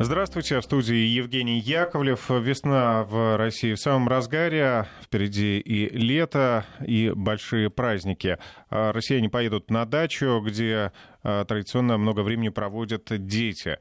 Здравствуйте, 0.00 0.60
в 0.60 0.62
студии 0.62 0.94
Евгений 0.94 1.58
Яковлев. 1.58 2.30
Весна 2.30 3.02
в 3.02 3.36
России 3.36 3.74
в 3.74 3.80
самом 3.80 4.06
разгаре. 4.06 4.86
Впереди 5.02 5.58
и 5.58 5.88
лето, 5.88 6.64
и 6.86 7.10
большие 7.12 7.68
праздники. 7.68 8.38
А 8.70 8.92
россияне 8.92 9.28
поедут 9.28 9.72
на 9.72 9.84
дачу, 9.86 10.40
где 10.46 10.92
традиционно 11.22 11.98
много 11.98 12.20
времени 12.20 12.48
проводят 12.48 13.04
дети. 13.26 13.78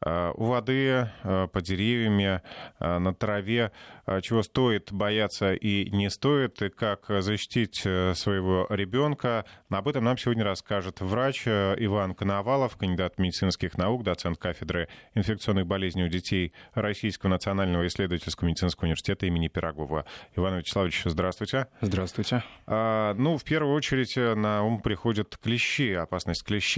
А, 0.00 0.32
у 0.32 0.44
воды, 0.44 1.08
по 1.22 1.60
деревьями, 1.62 2.42
на 2.80 3.14
траве. 3.14 3.72
Чего 4.20 4.42
стоит 4.42 4.92
бояться 4.92 5.54
и 5.54 5.88
не 5.90 6.10
стоит, 6.10 6.60
и 6.60 6.68
как 6.68 7.06
защитить 7.08 7.82
э, 7.86 8.12
своего 8.14 8.66
ребенка. 8.68 9.46
Об 9.70 9.88
этом 9.88 10.04
нам 10.04 10.18
сегодня 10.18 10.44
расскажет 10.44 11.00
врач 11.00 11.44
э, 11.46 11.74
Иван 11.78 12.14
Коновалов, 12.14 12.76
кандидат 12.76 13.18
медицинских 13.18 13.78
наук, 13.78 14.02
доцент 14.02 14.36
кафедры 14.36 14.88
инфекционных 15.14 15.66
болезней 15.66 16.04
у 16.04 16.08
детей 16.08 16.52
Российского 16.74 17.30
национального 17.30 17.86
исследовательского 17.86 18.48
медицинского 18.48 18.84
университета 18.84 19.24
имени 19.24 19.48
Пирогова. 19.48 20.04
Иван 20.36 20.58
Вячеславович, 20.58 21.04
здравствуйте. 21.06 21.68
Здравствуйте. 21.80 22.42
Ну, 22.66 23.38
в 23.38 23.44
первую 23.44 23.74
очередь 23.74 24.18
э, 24.18 24.34
на 24.34 24.64
ум 24.64 24.82
приходят 24.82 25.34
клещи, 25.38 25.94
опасность 25.94 26.44
клещей, 26.44 26.73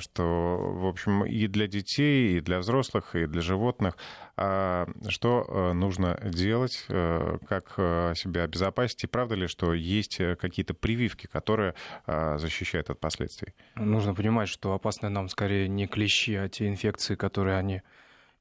что, 0.00 0.58
в 0.58 0.86
общем, 0.86 1.24
и 1.24 1.46
для 1.46 1.66
детей, 1.66 2.38
и 2.38 2.40
для 2.40 2.58
взрослых, 2.58 3.14
и 3.14 3.26
для 3.26 3.42
животных. 3.42 3.96
А 4.36 4.86
что 5.08 5.72
нужно 5.74 6.18
делать? 6.24 6.86
э, 6.92 7.38
как 7.48 7.74
э, 7.76 8.14
себя 8.14 8.44
обезопасить, 8.44 9.04
и 9.04 9.06
правда 9.06 9.34
ли, 9.34 9.46
что 9.46 9.74
есть 9.74 10.20
э, 10.20 10.36
какие-то 10.36 10.74
прививки, 10.74 11.26
которые 11.26 11.74
защищают 12.06 12.90
от 12.90 13.00
последствий? 13.00 13.54
Нужно 13.76 14.14
понимать, 14.14 14.48
что 14.48 14.72
опасны 14.72 15.08
нам 15.08 15.28
скорее 15.28 15.68
не 15.68 15.86
клещи, 15.86 16.34
а 16.34 16.48
те 16.48 16.68
инфекции, 16.68 17.14
которые 17.14 17.56
они 17.56 17.82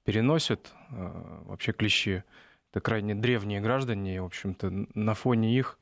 переносят. 0.04 0.72
Вообще 0.90 1.72
клещи— 1.74 2.24
это 2.72 2.82
крайне 2.82 3.16
древние 3.16 3.62
граждане, 3.62 4.16
и, 4.16 4.20
в 4.20 4.26
общем-то, 4.26 4.72
на 4.94 5.14
фоне 5.14 5.58
их 5.58 5.78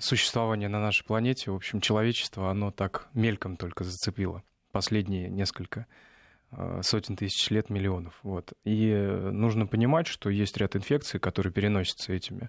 существования 0.00 0.68
на 0.68 0.80
нашей 0.80 1.04
планете, 1.04 1.50
в 1.50 1.54
общем, 1.54 1.80
человечество, 1.80 2.50
оно 2.50 2.70
так 2.70 3.08
мельком 3.14 3.56
только 3.56 3.84
зацепило 3.84 4.42
последние 4.72 5.28
несколько 5.28 5.86
Э, 6.50 6.80
сотен 6.82 7.16
тысяч 7.16 7.50
лет, 7.50 7.68
миллионов. 7.68 8.18
Вот. 8.22 8.52
И 8.64 8.90
нужно 8.90 9.66
понимать, 9.66 10.06
что 10.06 10.30
есть 10.30 10.56
ряд 10.56 10.76
инфекций, 10.76 11.20
которые 11.20 11.52
переносятся 11.52 12.14
этими 12.14 12.48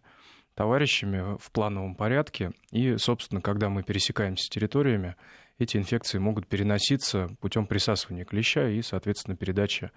товарищами 0.56 1.38
в 1.38 1.52
плановом 1.52 1.95
порядке. 1.95 2.52
И, 2.72 2.95
собственно, 2.97 3.41
когда 3.41 3.69
мы 3.69 3.84
пересекаемся 3.84 4.45
с 4.45 4.50
территориями, 4.50 5.16
эти 5.58 5.75
инфекции 5.75 6.17
могут 6.17 6.47
переноситься 6.47 7.28
путем 7.41 7.67
присасывания 7.67 8.23
клеща 8.23 8.69
и, 8.69 8.81
соответственно, 8.81 9.36
передачи 9.36 9.91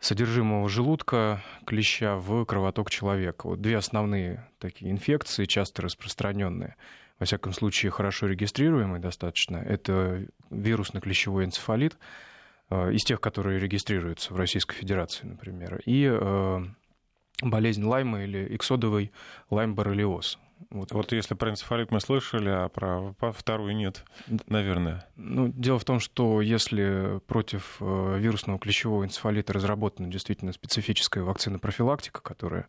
содержимого 0.00 0.68
желудка 0.68 1.42
клеща 1.66 2.16
в 2.16 2.44
кровоток 2.44 2.90
человека. 2.90 3.48
Вот 3.48 3.60
две 3.60 3.76
основные 3.76 4.48
такие 4.58 4.90
инфекции, 4.90 5.44
часто 5.44 5.82
распространенные, 5.82 6.76
во 7.18 7.26
всяком 7.26 7.52
случае 7.52 7.90
хорошо 7.90 8.26
регистрируемые 8.26 9.00
достаточно, 9.00 9.56
это 9.56 10.26
вирусно-клещевой 10.50 11.44
энцефалит– 11.44 11.98
Э, 12.70 12.92
из 12.92 13.04
тех, 13.04 13.20
которые 13.20 13.58
регистрируются 13.58 14.32
в 14.32 14.36
Российской 14.36 14.74
Федерации, 14.74 15.26
например, 15.26 15.80
и 15.86 16.04
э, 16.10 16.58
болезнь 17.42 17.84
Лайма 17.84 18.24
или 18.24 18.54
эксодовый 18.54 19.12
лайм-боррелиоз. 19.50 20.38
Вот. 20.70 20.92
вот 20.92 21.12
если 21.12 21.34
про 21.34 21.50
энцефалит 21.50 21.90
мы 21.90 22.00
слышали, 22.00 22.48
а 22.48 22.68
про 22.68 23.32
вторую 23.32 23.74
нет, 23.74 24.04
наверное. 24.46 25.06
Ну, 25.16 25.48
дело 25.48 25.78
в 25.78 25.84
том, 25.84 26.00
что 26.00 26.40
если 26.40 27.20
против 27.26 27.76
э, 27.80 28.18
вирусного 28.18 28.58
клещевого 28.58 29.04
энцефалита 29.04 29.52
разработана 29.52 30.08
действительно 30.08 30.52
специфическая 30.52 31.24
вакцина-профилактика, 31.24 32.20
которая 32.20 32.68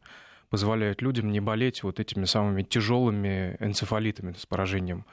позволяет 0.49 1.01
людям 1.01 1.31
не 1.31 1.39
болеть 1.39 1.83
вот 1.83 1.99
этими 1.99 2.25
самыми 2.25 2.63
тяжелыми 2.63 3.57
энцефалитами 3.59 4.33
с 4.33 4.45
поражением 4.45 5.05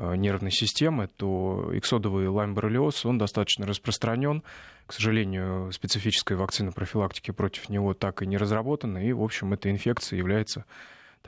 Э, 0.00 0.14
нервной 0.14 0.52
системы, 0.52 1.08
то 1.08 1.70
иксодовый 1.72 2.28
лайм-боррелиоз, 2.28 3.04
он 3.04 3.18
достаточно 3.18 3.66
распространен. 3.66 4.44
К 4.86 4.92
сожалению, 4.92 5.72
специфической 5.72 6.34
вакцины 6.34 6.70
профилактики 6.70 7.32
против 7.32 7.68
него 7.68 7.94
так 7.94 8.22
и 8.22 8.26
не 8.26 8.36
разработана, 8.36 8.98
и, 8.98 9.12
в 9.12 9.20
общем, 9.22 9.52
эта 9.52 9.70
инфекция 9.70 10.16
является 10.16 10.66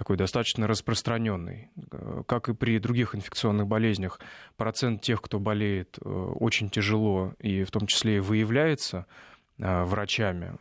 такой 0.00 0.16
достаточно 0.16 0.66
распространенной. 0.66 1.68
Э, 1.92 2.22
как 2.26 2.48
и 2.48 2.54
при 2.54 2.78
других 2.78 3.14
инфекционных 3.14 3.66
болезнях, 3.66 4.18
процент 4.56 5.02
тех, 5.02 5.20
кто 5.20 5.38
болеет 5.38 5.98
э, 6.00 6.08
очень 6.08 6.70
тяжело 6.70 7.34
и 7.38 7.64
в 7.64 7.70
том 7.70 7.86
числе 7.86 8.16
и 8.16 8.20
выявляется 8.20 9.06
врачами, 9.58 10.54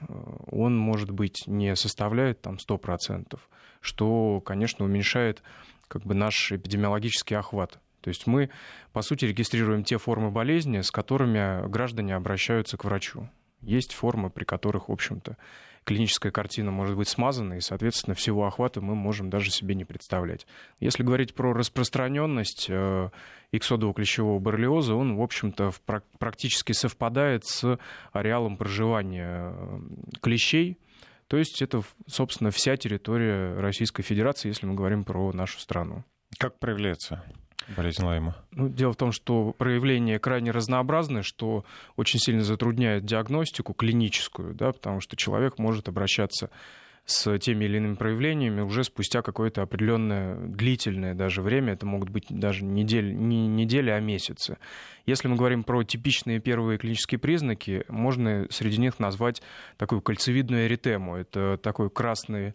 он, 0.51 0.77
может 0.77 1.09
быть, 1.11 1.47
не 1.47 1.73
составляет 1.77 2.41
там 2.41 2.57
100%, 2.57 3.39
что, 3.79 4.41
конечно, 4.41 4.83
уменьшает 4.83 5.41
как 5.87 6.01
бы 6.01 6.15
наш 6.15 6.51
эпидемиологический 6.51 7.37
охват 7.37 7.79
то 8.01 8.09
есть 8.09 8.27
мы, 8.27 8.49
по 8.93 9.01
сути, 9.01 9.25
регистрируем 9.25 9.83
те 9.83 9.97
формы 9.97 10.31
болезни, 10.31 10.81
с 10.81 10.91
которыми 10.91 11.67
граждане 11.67 12.15
обращаются 12.15 12.77
к 12.77 12.85
врачу. 12.85 13.29
Есть 13.61 13.93
формы, 13.93 14.29
при 14.29 14.45
которых, 14.45 14.89
в 14.89 14.91
общем-то, 14.91 15.37
клиническая 15.89 16.31
картина 16.31 16.69
может 16.69 16.95
быть 16.95 17.07
смазана, 17.07 17.55
и, 17.55 17.61
соответственно, 17.61 18.13
всего 18.13 18.45
охвата 18.45 18.79
мы 18.79 18.93
можем 18.93 19.31
даже 19.31 19.49
себе 19.49 19.73
не 19.73 19.85
представлять. 19.85 20.45
Если 20.79 21.01
говорить 21.01 21.33
про 21.33 21.51
распространенность 21.51 22.67
э, 22.69 23.09
иксодового 23.51 23.95
клещевого 23.95 24.37
боррелиоза, 24.37 24.93
он, 24.93 25.15
в 25.15 25.21
общем-то, 25.23 25.71
практически 26.19 26.73
совпадает 26.73 27.45
с 27.45 27.79
ареалом 28.11 28.57
проживания 28.57 29.51
э, 29.51 29.79
клещей, 30.21 30.77
то 31.25 31.37
есть 31.37 31.59
это, 31.63 31.81
собственно, 32.05 32.51
вся 32.51 32.77
территория 32.77 33.59
Российской 33.59 34.03
Федерации, 34.03 34.49
если 34.49 34.67
мы 34.67 34.75
говорим 34.75 35.03
про 35.03 35.33
нашу 35.33 35.59
страну. 35.59 36.03
Как 36.37 36.59
проявляется 36.59 37.23
болезнь 37.75 38.03
Лайма? 38.03 38.35
Ну, 38.51 38.69
дело 38.69 38.93
в 38.93 38.97
том, 38.97 39.11
что 39.11 39.53
проявления 39.57 40.19
крайне 40.19 40.51
разнообразны, 40.51 41.23
что 41.23 41.65
очень 41.95 42.19
сильно 42.19 42.43
затрудняет 42.43 43.05
диагностику 43.05 43.73
клиническую, 43.73 44.53
да, 44.53 44.71
потому 44.71 45.01
что 45.01 45.15
человек 45.15 45.57
может 45.57 45.87
обращаться 45.87 46.49
с 47.05 47.37
теми 47.39 47.65
или 47.65 47.77
иными 47.77 47.95
проявлениями 47.95 48.61
уже 48.61 48.83
спустя 48.83 49.21
какое-то 49.21 49.61
определенное 49.61 50.35
длительное 50.35 51.15
даже 51.15 51.41
время, 51.41 51.73
это 51.73 51.85
могут 51.85 52.09
быть 52.09 52.25
даже 52.29 52.63
недели, 52.63 53.11
не 53.11 53.47
недели, 53.47 53.89
а 53.89 53.99
месяцы. 53.99 54.57
Если 55.05 55.27
мы 55.27 55.35
говорим 55.35 55.63
про 55.63 55.83
типичные 55.83 56.39
первые 56.39 56.77
клинические 56.77 57.19
признаки, 57.19 57.83
можно 57.87 58.45
среди 58.51 58.77
них 58.77 58.99
назвать 58.99 59.41
такую 59.77 60.01
кольцевидную 60.01 60.67
эритему. 60.67 61.15
Это 61.15 61.57
такой 61.57 61.89
красный 61.89 62.53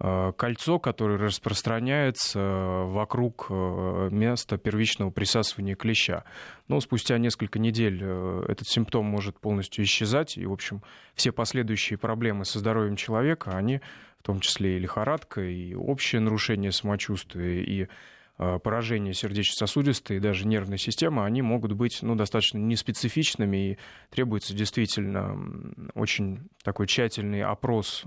кольцо, 0.00 0.78
которое 0.78 1.18
распространяется 1.18 2.38
э, 2.38 2.84
вокруг 2.84 3.46
э, 3.50 4.08
места 4.12 4.56
первичного 4.56 5.10
присасывания 5.10 5.74
клеща. 5.74 6.22
Но 6.68 6.78
спустя 6.78 7.18
несколько 7.18 7.58
недель 7.58 8.04
этот 8.46 8.68
симптом 8.68 9.06
может 9.06 9.40
полностью 9.40 9.84
исчезать, 9.84 10.38
и, 10.38 10.46
в 10.46 10.52
общем, 10.52 10.82
все 11.14 11.32
последующие 11.32 11.98
проблемы 11.98 12.44
со 12.44 12.60
здоровьем 12.60 12.94
человека, 12.94 13.50
они, 13.50 13.80
в 14.20 14.22
том 14.22 14.38
числе 14.38 14.76
и 14.76 14.78
лихорадка, 14.78 15.40
и 15.40 15.74
общее 15.74 16.20
нарушение 16.20 16.70
самочувствия, 16.70 17.64
и 17.64 17.88
поражение 18.36 19.14
сердечно-сосудистой 19.14 20.18
и 20.18 20.20
даже 20.20 20.46
нервной 20.46 20.78
системы, 20.78 21.24
они 21.24 21.42
могут 21.42 21.72
быть 21.72 21.98
ну, 22.02 22.14
достаточно 22.14 22.58
неспецифичными 22.58 23.72
и 23.72 23.78
требуется 24.10 24.54
действительно 24.54 25.36
очень 25.94 26.48
такой 26.62 26.86
тщательный 26.86 27.42
опрос 27.42 28.04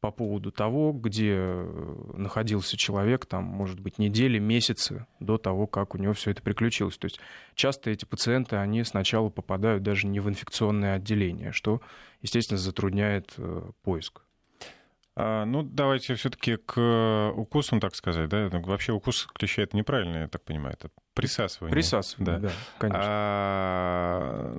по 0.00 0.10
поводу 0.10 0.52
того, 0.52 0.92
где 0.92 1.34
э, 1.34 2.12
находился 2.14 2.76
человек, 2.76 3.26
там, 3.26 3.44
может 3.44 3.80
быть, 3.80 3.98
недели, 3.98 4.38
месяцы 4.38 5.06
до 5.18 5.38
того, 5.38 5.66
как 5.66 5.94
у 5.94 5.98
него 5.98 6.12
все 6.12 6.30
это 6.30 6.42
приключилось. 6.42 6.98
То 6.98 7.06
есть 7.06 7.18
часто 7.54 7.90
эти 7.90 8.04
пациенты, 8.04 8.56
они 8.56 8.84
сначала 8.84 9.28
попадают 9.28 9.82
даже 9.82 10.06
не 10.06 10.20
в 10.20 10.28
инфекционное 10.28 10.94
отделение, 10.94 11.52
что, 11.52 11.80
естественно, 12.22 12.58
затрудняет 12.58 13.34
э, 13.38 13.70
поиск. 13.82 14.22
А, 15.20 15.44
ну, 15.44 15.64
давайте 15.64 16.14
все-таки 16.14 16.56
к 16.56 17.32
укусам, 17.34 17.80
так 17.80 17.96
сказать, 17.96 18.28
да? 18.28 18.48
Ну, 18.52 18.62
вообще 18.62 18.92
укус 18.92 19.26
клеща 19.34 19.62
это 19.62 19.76
неправильно, 19.76 20.18
я 20.18 20.28
так 20.28 20.44
понимаю, 20.44 20.76
это 20.78 20.90
присасывание. 21.12 21.72
Присасывание, 21.72 22.38
да, 22.38 22.48
да 22.48 22.54
конечно. 22.78 23.02
А 23.04 24.54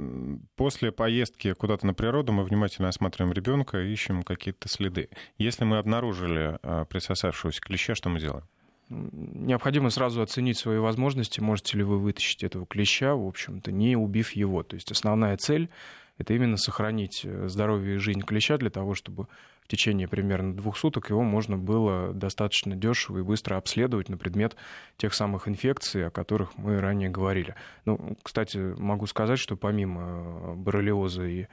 после 0.57 0.91
поездки 0.91 1.53
куда-то 1.53 1.88
на 1.88 1.94
природу 1.94 2.33
мы 2.33 2.44
внимательно 2.44 2.89
осматриваем 2.89 3.31
ребенка 3.31 3.79
и 3.79 3.89
ищем 3.89 4.21
какие-то 4.23 4.67
следы. 4.67 5.07
Если 5.38 5.63
мы 5.63 5.77
обнаружили 5.77 6.59
а, 6.61 6.83
присосавшегося 6.83 7.61
клеща, 7.61 7.95
что 7.95 8.09
мы 8.09 8.19
делаем? 8.19 8.44
Необходимо 8.89 9.91
сразу 9.91 10.21
оценить 10.21 10.57
свои 10.57 10.79
возможности, 10.79 11.39
можете 11.39 11.77
ли 11.77 11.83
вы 11.83 12.00
вытащить 12.00 12.44
этого 12.44 12.65
клеща, 12.65 13.15
в 13.15 13.25
общем-то, 13.25 13.71
не 13.71 13.95
убив 13.95 14.31
его. 14.31 14.63
То 14.63 14.75
есть 14.75 14.91
основная 14.91 15.38
цель 15.38 15.69
это 16.17 16.33
именно 16.33 16.57
сохранить 16.57 17.21
э, 17.23 17.47
здоровье 17.47 17.95
и 17.95 18.00
жизнь 18.00 18.21
клеща 18.21 18.57
для 18.57 18.69
того, 18.69 18.94
чтобы 18.94 19.27
в 19.69 19.71
течение 19.71 20.07
примерно 20.07 20.56
двух 20.56 20.77
суток 20.77 21.12
его 21.12 21.21
можно 21.21 21.56
было 21.56 22.12
достаточно 22.12 22.75
дешево 22.75 23.19
и 23.19 23.21
быстро 23.21 23.56
обследовать 23.56 24.10
на 24.10 24.18
предмет 24.18 24.56
тех 24.98 25.13
самых 25.13 25.48
инфекций, 25.48 26.07
о 26.07 26.10
которых 26.10 26.57
мы 26.57 26.81
ранее 26.81 27.10
говорили. 27.10 27.54
Ну, 27.86 28.18
кстати, 28.24 28.57
могу 28.57 29.06
сказать, 29.06 29.38
что 29.38 29.56
помимо 29.56 30.01
э, 30.01 30.54
боррелиоза 30.56 31.24
и 31.24 31.45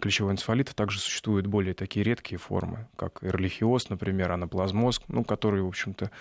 клещевого 0.00 0.30
энцефалита 0.30 0.72
также 0.76 1.00
существуют 1.00 1.48
более 1.48 1.74
такие 1.74 2.04
редкие 2.04 2.38
формы, 2.38 2.86
как 2.94 3.24
эрлихиоз, 3.24 3.88
например, 3.88 4.30
анаплазмоз, 4.30 5.02
ну, 5.08 5.24
которые, 5.24 5.64
в 5.64 5.68
общем-то, 5.68 6.12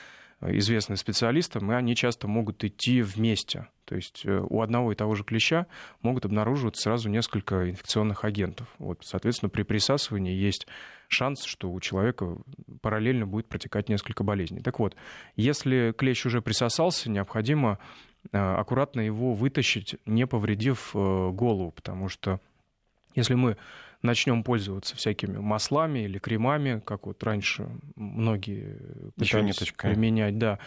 известны 0.41 0.95
специалистам, 0.95 1.71
и 1.71 1.75
они 1.75 1.95
часто 1.95 2.27
могут 2.27 2.63
идти 2.63 3.01
вместе. 3.01 3.67
То 3.85 3.95
есть 3.95 4.25
э, 4.25 4.39
у 4.49 4.61
одного 4.61 4.91
и 4.91 4.95
того 4.95 5.15
же 5.15 5.23
клеща 5.23 5.67
могут 6.01 6.25
обнаруживаться 6.25 6.83
сразу 6.83 7.09
несколько 7.09 7.69
инфекционных 7.69 8.23
агентов. 8.23 8.67
Вот, 8.77 8.99
соответственно, 9.03 9.49
при 9.49 9.63
присасывании 9.63 10.33
есть 10.33 10.67
шанс, 11.07 11.43
что 11.43 11.71
у 11.71 11.79
человека 11.79 12.37
параллельно 12.81 13.25
будет 13.25 13.47
протекать 13.47 13.89
несколько 13.89 14.23
болезней. 14.23 14.61
Так 14.61 14.79
вот, 14.79 14.95
если 15.35 15.93
клещ 15.97 16.25
уже 16.25 16.41
присосался, 16.41 17.09
необходимо 17.09 17.79
э, 18.31 18.37
аккуратно 18.37 19.01
его 19.01 19.33
вытащить, 19.33 19.97
не 20.05 20.25
повредив 20.27 20.91
э, 20.93 20.97
голову, 21.31 21.71
потому 21.71 22.09
что 22.09 22.39
если 23.15 23.33
мы 23.33 23.57
начнем 24.01 24.43
пользоваться 24.43 24.95
всякими 24.95 25.37
маслами 25.37 25.99
или 25.99 26.19
кремами, 26.19 26.81
как 26.85 27.05
вот 27.07 27.23
раньше 27.23 27.69
многие 27.95 29.11
пытались 29.15 29.73
применять, 29.77 30.37
да, 30.37 30.59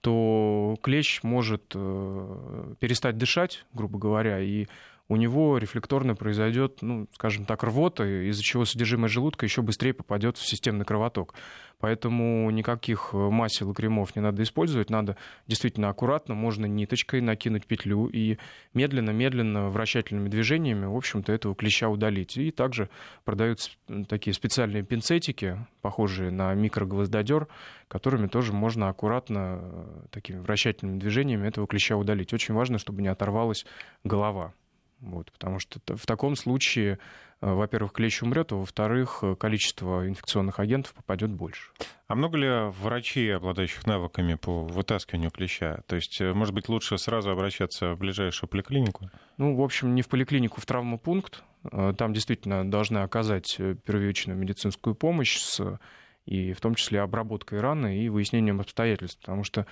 то 0.00 0.76
клещ 0.82 1.22
может 1.22 1.72
э, 1.74 2.74
перестать 2.78 3.18
дышать, 3.18 3.64
грубо 3.72 3.98
говоря, 3.98 4.40
и 4.40 4.66
у 5.08 5.16
него 5.16 5.56
рефлекторно 5.56 6.14
произойдет, 6.14 6.82
ну, 6.82 7.06
скажем 7.14 7.46
так, 7.46 7.62
рвота, 7.62 8.04
из-за 8.28 8.42
чего 8.42 8.64
содержимое 8.66 9.08
желудка 9.08 9.46
еще 9.46 9.62
быстрее 9.62 9.94
попадет 9.94 10.36
в 10.36 10.46
системный 10.46 10.84
кровоток. 10.84 11.34
Поэтому 11.80 12.50
никаких 12.50 13.12
масел 13.12 13.70
и 13.70 13.74
кремов 13.74 14.16
не 14.16 14.20
надо 14.20 14.42
использовать, 14.42 14.90
надо 14.90 15.16
действительно 15.46 15.88
аккуратно, 15.88 16.34
можно 16.34 16.66
ниточкой 16.66 17.20
накинуть 17.20 17.66
петлю 17.66 18.06
и 18.06 18.36
медленно-медленно 18.74 19.68
вращательными 19.70 20.28
движениями, 20.28 20.86
в 20.86 20.96
общем-то, 20.96 21.32
этого 21.32 21.54
клеща 21.54 21.88
удалить. 21.88 22.36
И 22.36 22.50
также 22.50 22.90
продаются 23.24 23.70
такие 24.08 24.34
специальные 24.34 24.82
пинцетики, 24.82 25.64
похожие 25.80 26.30
на 26.30 26.52
микрогвоздодер, 26.54 27.46
которыми 27.86 28.26
тоже 28.26 28.52
можно 28.52 28.88
аккуратно 28.88 29.60
э, 29.62 30.00
такими 30.10 30.40
вращательными 30.40 30.98
движениями 30.98 31.46
этого 31.46 31.66
клеща 31.66 31.96
удалить. 31.96 32.34
Очень 32.34 32.54
важно, 32.54 32.78
чтобы 32.78 33.00
не 33.00 33.08
оторвалась 33.08 33.64
голова. 34.04 34.52
Вот, 35.00 35.30
потому 35.32 35.58
что 35.60 35.80
в 35.96 36.06
таком 36.06 36.34
случае, 36.34 36.98
э, 37.40 37.52
во-первых, 37.52 37.92
клещ 37.92 38.22
умрет, 38.22 38.52
а 38.52 38.56
во-вторых, 38.56 39.20
э, 39.22 39.36
количество 39.36 40.08
инфекционных 40.08 40.58
агентов 40.58 40.92
попадет 40.94 41.30
больше. 41.30 41.70
А 42.08 42.14
много 42.14 42.36
ли 42.36 42.48
врачей, 42.80 43.36
обладающих 43.36 43.86
навыками 43.86 44.34
по 44.34 44.64
вытаскиванию 44.64 45.30
клеща? 45.30 45.82
То 45.86 45.96
есть, 45.96 46.20
э, 46.20 46.32
может 46.32 46.54
быть, 46.54 46.68
лучше 46.68 46.98
сразу 46.98 47.30
обращаться 47.30 47.94
в 47.94 47.98
ближайшую 47.98 48.50
поликлинику? 48.50 49.10
Ну, 49.36 49.54
в 49.54 49.62
общем, 49.62 49.94
не 49.94 50.02
в 50.02 50.08
поликлинику, 50.08 50.60
в 50.60 50.66
травмопункт. 50.66 51.44
Там 51.70 52.12
действительно 52.12 52.68
должны 52.70 52.98
оказать 52.98 53.56
первичную 53.56 54.38
медицинскую 54.38 54.94
помощь 54.94 55.38
с 55.38 55.78
и 56.24 56.52
в 56.52 56.60
том 56.60 56.74
числе 56.74 57.00
обработкой 57.00 57.60
раны 57.60 57.98
и 57.98 58.08
выяснением 58.08 58.60
обстоятельств, 58.60 59.18
потому 59.20 59.44
что 59.44 59.66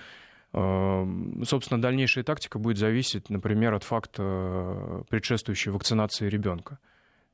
собственно, 0.53 1.81
дальнейшая 1.81 2.23
тактика 2.23 2.57
будет 2.59 2.77
зависеть, 2.77 3.29
например, 3.29 3.73
от 3.73 3.83
факта 3.83 4.23
э, 4.23 5.03
предшествующей 5.09 5.71
вакцинации 5.71 6.29
ребенка. 6.29 6.79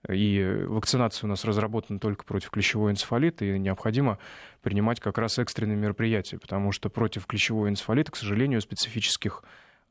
И 0.10 0.44
вакцинация 0.68 1.28
у 1.28 1.30
нас 1.30 1.46
разработана 1.46 1.98
только 1.98 2.26
против 2.26 2.50
клещевого 2.50 2.90
энцефалита, 2.90 3.46
и 3.46 3.58
необходимо 3.58 4.18
принимать 4.62 5.00
как 5.00 5.18
раз 5.18 5.40
экстренные 5.40 5.78
мероприятия, 5.78 6.38
потому 6.38 6.74
что 6.74 6.90
против 6.90 7.26
клещевого 7.26 7.70
энцефалита, 7.70 8.12
к 8.12 8.18
сожалению, 8.18 8.60
специфических 8.60 9.44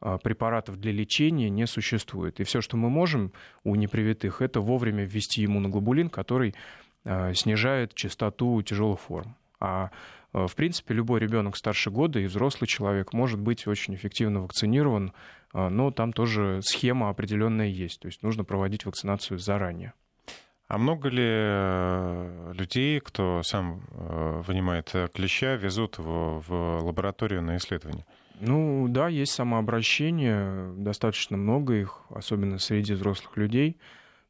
э, 0.02 0.18
препаратов 0.22 0.78
для 0.78 0.92
лечения 0.92 1.48
не 1.48 1.66
существует. 1.66 2.40
И 2.40 2.44
все, 2.44 2.60
что 2.60 2.76
мы 2.76 2.90
можем 2.90 3.32
у 3.64 3.74
непривитых, 3.74 4.42
это 4.42 4.60
вовремя 4.60 5.04
ввести 5.04 5.44
иммуноглобулин, 5.46 6.10
который 6.10 6.54
э, 7.04 7.32
снижает 7.34 7.94
частоту 7.94 8.60
тяжелых 8.62 9.00
форм. 9.00 9.36
А 9.60 9.90
в 10.32 10.54
принципе, 10.54 10.94
любой 10.94 11.20
ребенок 11.20 11.56
старше 11.56 11.90
года 11.90 12.18
и 12.18 12.26
взрослый 12.26 12.66
человек 12.66 13.12
может 13.12 13.38
быть 13.38 13.66
очень 13.66 13.94
эффективно 13.94 14.40
вакцинирован, 14.42 15.12
э, 15.52 15.68
но 15.68 15.90
там 15.90 16.12
тоже 16.12 16.60
схема 16.62 17.10
определенная 17.10 17.68
есть. 17.68 18.00
То 18.00 18.06
есть 18.06 18.22
нужно 18.22 18.44
проводить 18.44 18.86
вакцинацию 18.86 19.38
заранее. 19.38 19.92
А 20.68 20.78
много 20.78 21.10
ли 21.10 21.26
э, 21.26 22.52
людей, 22.54 22.98
кто 23.00 23.42
сам 23.42 23.82
вынимает 23.90 24.90
клеща, 25.12 25.56
везут 25.56 25.98
его 25.98 26.42
в 26.46 26.80
лабораторию 26.82 27.42
на 27.42 27.58
исследование? 27.58 28.06
Ну 28.40 28.86
да, 28.88 29.08
есть 29.08 29.32
самообращение, 29.32 30.72
достаточно 30.78 31.36
много 31.36 31.74
их, 31.74 32.00
особенно 32.08 32.58
среди 32.58 32.94
взрослых 32.94 33.36
людей, 33.36 33.76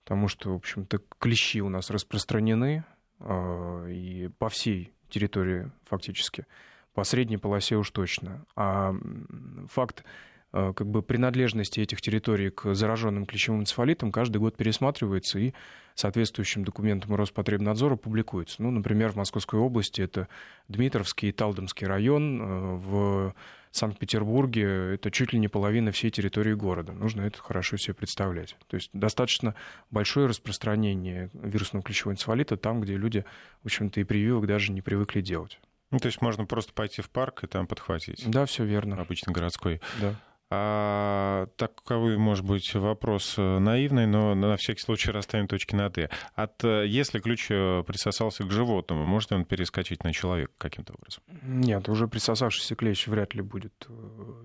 потому 0.03 0.27
что, 0.27 0.51
в 0.53 0.57
общем-то, 0.57 1.01
клещи 1.21 1.61
у 1.61 1.69
нас 1.69 1.91
распространены 1.91 2.85
и 3.21 4.29
по 4.39 4.49
всей 4.49 4.93
территории 5.13 5.71
фактически. 5.85 6.47
По 6.95 7.05
средней 7.05 7.37
полосе 7.39 7.77
уж 7.77 7.91
точно. 7.91 8.45
А 8.57 8.95
факт 9.69 10.05
как 10.53 10.87
бы 10.87 11.03
принадлежности 11.03 11.81
этих 11.81 12.01
территорий 12.01 12.51
к 12.51 12.75
зараженным 12.75 13.27
клещевым 13.27 13.63
энцефалитам 13.63 14.13
каждый 14.13 14.39
год 14.39 14.57
пересматривается 14.57 15.39
и 15.39 15.55
соответствующим 15.95 16.65
документам 16.65 17.15
Роспотребнадзора 17.15 17.97
публикуется. 17.97 18.63
Ну, 18.63 18.71
например, 18.71 19.13
в 19.13 19.17
Московской 19.17 19.61
области 19.61 20.01
это 20.01 20.29
Дмитровский 20.69 21.31
и 21.31 21.33
Талдомский 21.33 21.87
район, 21.87 22.41
э, 22.41 22.75
в 22.77 23.35
Санкт-Петербурге 23.71 24.95
это 24.95 25.11
чуть 25.11 25.33
ли 25.33 25.39
не 25.39 25.49
половина 25.49 25.93
всей 25.93 26.11
территории 26.11 26.53
города. 26.53 26.93
Нужно 26.93 27.23
это 27.23 27.39
хорошо 27.39 27.79
себе 27.79 27.95
представлять. 27.95 28.57
То 28.69 28.77
есть 28.77 28.91
достаточно 28.93 29.55
большое 29.91 30.27
распространение 30.27 31.31
вирусного 31.33 31.83
клещевого 31.83 32.13
энцефалита 32.13 32.59
там, 32.59 32.83
где 32.83 32.97
люди, 32.97 33.25
в 33.63 33.67
общем-то, 33.67 34.01
и 34.01 34.05
прививок 34.05 34.47
даже 34.47 34.73
не 34.73 34.83
привыкли 34.83 35.23
делать. 35.23 35.59
Ну, 35.91 35.99
то 35.99 36.07
есть 36.07 36.21
можно 36.21 36.45
просто 36.45 36.73
пойти 36.73 37.03
в 37.03 37.11
парк 37.11 37.45
и 37.45 37.47
там 37.47 37.67
подхватить. 37.67 38.25
Да, 38.27 38.45
все 38.47 38.65
верно. 38.65 39.01
Обычно 39.01 39.33
городской. 39.33 39.81
Да. 40.01 40.17
А, 40.55 41.47
таковой, 41.57 42.19
может 42.19 42.45
быть, 42.45 42.75
вопрос 42.75 43.37
э, 43.39 43.59
наивный, 43.59 44.07
но 44.07 44.35
на 44.35 44.59
всякий 44.59 44.83
случай 44.83 45.11
расставим 45.11 45.49
точки 45.49 45.75
над 45.75 45.97
«и». 45.97 46.09
От, 46.35 46.63
э, 46.63 46.85
если 46.87 47.21
ключ 47.21 47.47
э, 47.51 47.83
присосался 47.87 48.45
к 48.45 48.51
животному, 48.51 49.07
может 49.07 49.31
ли 49.31 49.39
он 49.39 49.47
перескочить 49.47 50.05
на 50.05 50.13
человека 50.13 50.53
каким-то 50.59 50.93
образом? 50.93 51.23
Нет, 51.43 51.89
уже 51.89 52.07
присосавшийся 52.07 52.75
клещ 52.75 53.07
вряд 53.07 53.35
ли 53.35 53.41
будет 53.41 53.89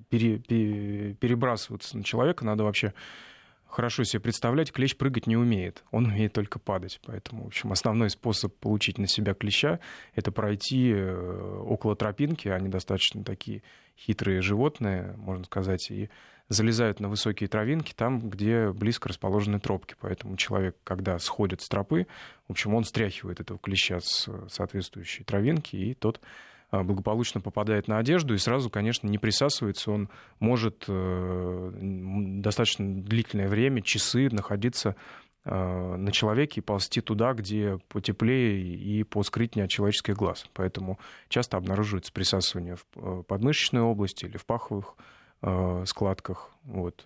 пере, 0.08 0.38
пере, 0.40 1.14
перебрасываться 1.16 1.98
на 1.98 2.06
человека. 2.06 2.46
Надо 2.46 2.64
вообще 2.64 2.94
хорошо 3.66 4.06
себе 4.06 4.22
представлять, 4.22 4.72
клещ 4.72 4.96
прыгать 4.96 5.28
не 5.28 5.36
умеет, 5.36 5.84
он 5.92 6.06
умеет 6.06 6.32
только 6.32 6.58
падать. 6.58 7.02
Поэтому, 7.06 7.44
в 7.44 7.48
общем, 7.48 7.74
основной 7.74 8.12
способ 8.12 8.56
получить 8.56 8.98
на 8.98 9.08
себя 9.08 9.34
клеща— 9.34 9.82
это 10.16 10.32
пройти 10.32 10.96
около 10.96 11.98
тропинки, 11.98 12.48
они 12.48 12.70
достаточно 12.70 13.26
такие 13.26 13.62
хитрые 13.98 14.42
животные, 14.42 15.14
можно 15.18 15.46
сказать, 15.46 15.90
и 15.92 16.10
залезают 16.50 17.00
на 17.00 17.10
высокие 17.10 17.50
травинки 17.50 17.94
там, 17.94 18.30
где 18.30 18.72
близко 18.72 19.10
расположены 19.10 19.60
тропки. 19.60 19.96
Поэтому 20.00 20.38
человек, 20.38 20.78
когда 20.84 21.20
сходит 21.20 21.62
с 21.62 21.68
тропы, 21.68 22.08
в 22.48 22.52
общем, 22.52 22.74
он 22.74 22.86
стряхивает 22.86 23.40
этого 23.40 23.60
клеща 23.60 24.00
с 24.00 24.30
соответствующей 24.50 25.24
травинки, 25.24 25.76
и 25.76 25.94
тот 25.94 26.22
а, 26.72 26.84
благополучно 26.84 27.42
попадает 27.42 27.88
на 27.88 27.98
одежду 27.98 28.34
и 28.34 28.38
сразу, 28.38 28.70
конечно, 28.70 29.08
не 29.08 29.18
присасывается. 29.18 29.92
Он 29.92 30.10
может 30.40 30.86
э, 30.88 31.72
достаточно 31.82 33.04
длительное 33.04 33.50
время, 33.50 33.82
часы 33.82 34.30
находиться 34.32 34.90
Э, 34.92 35.27
на 35.50 36.12
человеке 36.12 36.60
и 36.60 36.64
ползти 36.64 37.00
туда, 37.02 37.34
где 37.34 37.80
потеплее 37.88 38.62
и 38.62 39.04
по 39.04 39.24
скрытнее 39.24 39.66
от 39.66 39.70
человеческих 39.70 40.16
глаз. 40.16 40.46
Поэтому 40.54 41.00
часто 41.30 41.58
обнаруживается 41.58 42.12
присасывание 42.12 42.76
в 42.76 42.86
э, 42.96 43.24
подмышечной 43.24 43.82
области 43.82 44.26
или 44.26 44.38
в 44.38 44.46
паховых 44.46 44.96
э, 45.42 45.84
складках. 45.86 46.52
Вот. 46.64 47.06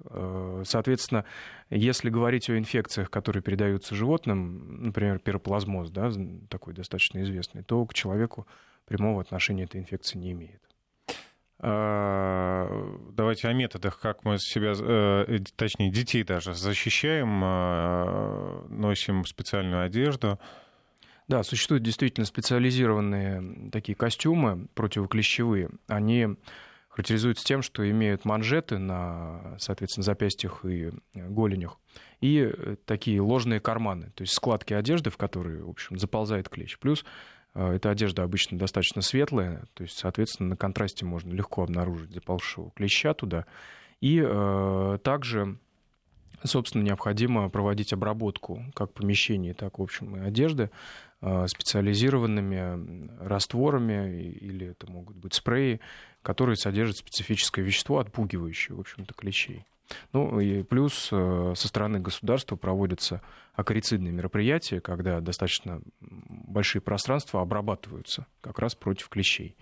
Соответственно, 0.65 1.23
если 1.69 2.09
говорить 2.09 2.49
о 2.49 2.57
инфекциях, 2.57 3.11
которые 3.11 3.43
передаются 3.43 3.93
животным, 3.93 4.85
например, 4.85 5.19
пироплазмоз, 5.19 5.91
да, 5.91 6.11
такой 6.49 6.73
достаточно 6.73 7.21
известный, 7.21 7.61
то 7.61 7.85
к 7.85 7.93
человеку 7.93 8.47
прямого 8.85 9.21
отношения 9.21 9.65
эта 9.65 9.77
инфекция 9.77 10.17
не 10.19 10.31
имеет. 10.31 10.70
А, 11.63 12.67
давайте 13.11 13.47
о 13.47 13.53
методах, 13.53 13.99
как 13.99 14.25
мы 14.25 14.39
себя, 14.39 14.73
э, 14.75 15.37
точнее, 15.55 15.91
детей 15.91 16.23
даже 16.23 16.55
защищаем, 16.55 17.41
а, 17.43 18.65
носим 18.67 19.25
специальную 19.25 19.85
одежду. 19.85 20.39
Да, 21.27 21.43
существуют 21.43 21.83
действительно 21.83 22.25
специализированные 22.25 23.69
такие 23.71 23.95
костюмы 23.95 24.67
противоклещевые. 24.73 25.69
Они 25.87 26.29
характеризуются 26.89 27.45
тем, 27.45 27.61
что 27.61 27.89
имеют 27.89 28.25
манжеты 28.25 28.79
на, 28.79 29.55
соответственно, 29.59 30.03
запястьях 30.03 30.65
и 30.65 30.89
голенях, 31.13 31.77
и 32.21 32.51
такие 32.85 33.21
ложные 33.21 33.59
карманы, 33.59 34.11
то 34.15 34.23
есть 34.23 34.33
складки 34.33 34.73
одежды, 34.73 35.11
в 35.11 35.17
которые, 35.17 35.63
в 35.63 35.69
общем, 35.69 35.97
заползает 35.97 36.49
клещ. 36.49 36.77
Плюс 36.79 37.05
эта 37.53 37.89
одежда 37.89 38.23
обычно 38.23 38.57
достаточно 38.57 39.01
светлая, 39.01 39.65
то 39.73 39.83
есть, 39.83 39.97
соответственно, 39.97 40.49
на 40.49 40.57
контрасте 40.57 41.05
можно 41.05 41.33
легко 41.33 41.63
обнаружить 41.63 42.13
заползшего 42.13 42.71
клеща 42.71 43.13
туда. 43.13 43.45
И 43.99 44.21
э, 44.23 44.97
также 45.03 45.57
собственно, 46.43 46.83
необходимо 46.83 47.49
проводить 47.49 47.93
обработку 47.93 48.65
как 48.73 48.93
помещений, 48.93 49.53
так, 49.53 49.79
в 49.79 49.81
общем, 49.81 50.15
и 50.15 50.19
одежды 50.19 50.71
э, 51.21 51.45
специализированными 51.47 53.09
растворами 53.23 54.31
или 54.41 54.67
это 54.67 54.89
могут 54.89 55.17
быть 55.17 55.33
спреи, 55.33 55.79
которые 56.21 56.55
содержат 56.55 56.97
специфическое 56.97 57.63
вещество, 57.63 57.99
отпугивающее, 57.99 58.75
в 58.75 58.79
общем-то, 58.79 59.13
клещей. 59.13 59.65
Ну 60.13 60.39
и 60.39 60.63
плюс 60.63 61.09
э, 61.11 61.53
со 61.55 61.67
стороны 61.67 61.99
государства 61.99 62.55
проводятся 62.55 63.21
акарицидные 63.53 64.11
мероприятия, 64.11 64.81
когда 64.81 65.19
достаточно 65.19 65.81
большие 65.99 66.81
пространства 66.81 67.41
обрабатываются 67.41 68.25
как 68.41 68.59
раз 68.59 68.75
против 68.75 69.09
клещей. 69.09 69.55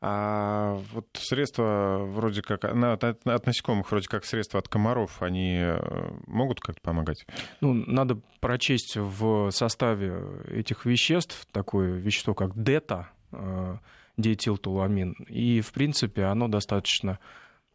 А 0.00 0.80
вот 0.92 1.06
средства 1.14 2.04
вроде 2.04 2.40
как 2.40 2.64
от, 2.64 3.04
от 3.04 3.46
насекомых, 3.46 3.90
вроде 3.90 4.06
как 4.08 4.24
средства 4.24 4.60
от 4.60 4.68
комаров, 4.68 5.22
они 5.22 5.56
э, 5.60 6.10
могут 6.28 6.60
как-то 6.60 6.80
помогать? 6.82 7.26
Ну, 7.60 7.74
надо 7.74 8.20
прочесть 8.38 8.96
в 8.96 9.50
составе 9.50 10.22
этих 10.48 10.84
веществ 10.84 11.48
такое 11.50 11.94
вещество, 11.94 12.34
как 12.34 12.56
дета, 12.62 13.10
э, 13.32 13.78
диэтилтуламин. 14.16 15.14
И, 15.28 15.60
в 15.60 15.72
принципе, 15.72 16.24
оно 16.24 16.46
достаточно 16.46 17.18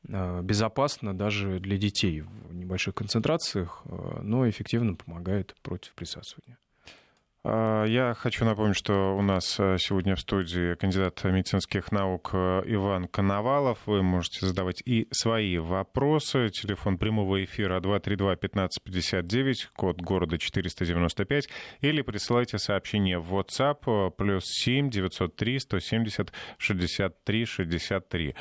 безопасно 0.03 1.17
даже 1.17 1.59
для 1.59 1.77
детей 1.77 2.21
в 2.21 2.53
небольших 2.53 2.95
концентрациях, 2.95 3.83
но 4.21 4.49
эффективно 4.49 4.95
помогает 4.95 5.55
против 5.61 5.93
присасывания. 5.93 6.57
А, 7.45 7.83
я 7.83 8.13
хочу 8.13 8.45
напомнить, 8.45 8.77
что 8.77 9.17
у 9.17 9.21
нас 9.21 9.59
э, 9.59 9.75
сегодня 9.77 10.15
в 10.15 10.21
студии 10.21 10.75
кандидат 10.75 11.21
медицинских 11.25 11.91
наук 11.91 12.29
э, 12.31 12.61
Иван 12.67 13.09
Коновалов. 13.09 13.79
Вы 13.85 14.01
можете 14.01 14.45
задавать 14.45 14.81
и 14.85 15.09
свои 15.11 15.57
вопросы. 15.57 16.47
Телефон 16.49 16.97
прямого 16.97 17.43
эфира 17.43 17.81
232-1559, 17.81 19.55
код 19.75 19.99
города 19.99 20.37
495. 20.37 21.49
Или 21.81 22.01
присылайте 22.01 22.57
сообщение 22.59 23.19
в 23.19 23.35
WhatsApp 23.35 23.79
э, 23.87 24.11
плюс 24.11 24.45
7 24.45 24.89
903 24.89 25.59
170 25.59 26.31
63 26.57 27.45
63. 27.45 28.35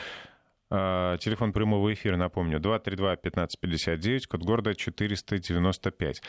А, 0.74 1.18
телефон 1.18 1.52
прямого 1.52 1.92
эфира, 1.92 2.16
напомню, 2.16 2.58
232-1559, 2.58 4.20
код 4.26 4.42
города 4.42 4.74
495. 4.74 6.22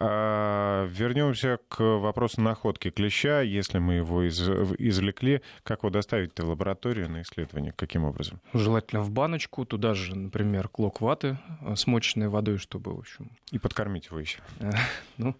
А, 0.00 0.86
вернемся 0.86 1.58
к 1.68 1.82
вопросу 1.82 2.40
находки 2.40 2.88
клеща. 2.88 3.42
Если 3.42 3.78
мы 3.78 3.94
его 3.94 4.22
из, 4.22 4.40
извлекли, 4.40 5.42
как 5.64 5.80
его 5.80 5.90
доставить 5.90 6.40
в 6.40 6.48
лабораторию 6.48 7.10
на 7.10 7.20
исследование? 7.20 7.74
Каким 7.76 8.04
образом? 8.04 8.40
Желательно 8.54 9.02
в 9.02 9.10
баночку, 9.10 9.66
туда 9.66 9.92
же, 9.92 10.16
например, 10.16 10.68
клок 10.68 11.02
ваты, 11.02 11.36
э, 11.60 11.76
смоченной 11.76 12.28
водой, 12.28 12.56
чтобы, 12.56 12.94
в 12.94 13.00
общем... 13.00 13.32
И 13.50 13.58
подкормить 13.58 14.06
его 14.06 14.18
еще. 14.18 14.38
Ну, 15.18 15.36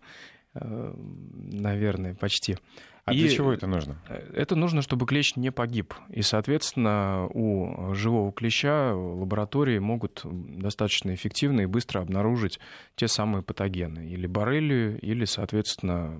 наверное, 0.54 2.14
почти. 2.14 2.56
А 3.04 3.12
и 3.12 3.20
для 3.20 3.28
чего 3.28 3.52
это 3.52 3.66
нужно? 3.66 3.98
Э, 4.08 4.30
это 4.34 4.56
нужно, 4.56 4.80
чтобы 4.80 5.06
клещ 5.06 5.36
не 5.36 5.52
погиб. 5.52 5.94
И, 6.08 6.22
соответственно, 6.22 7.26
у 7.34 7.92
живого 7.94 8.32
клеща 8.32 8.94
лаборатории 8.94 9.78
могут 9.78 10.22
достаточно 10.24 11.14
эффективно 11.14 11.62
и 11.62 11.66
быстро 11.66 12.00
обнаружить 12.00 12.58
те 12.96 13.06
самые 13.06 13.42
патогены. 13.42 14.08
Или 14.08 14.26
боррелию, 14.26 14.98
или, 15.00 15.26
соответственно, 15.26 16.18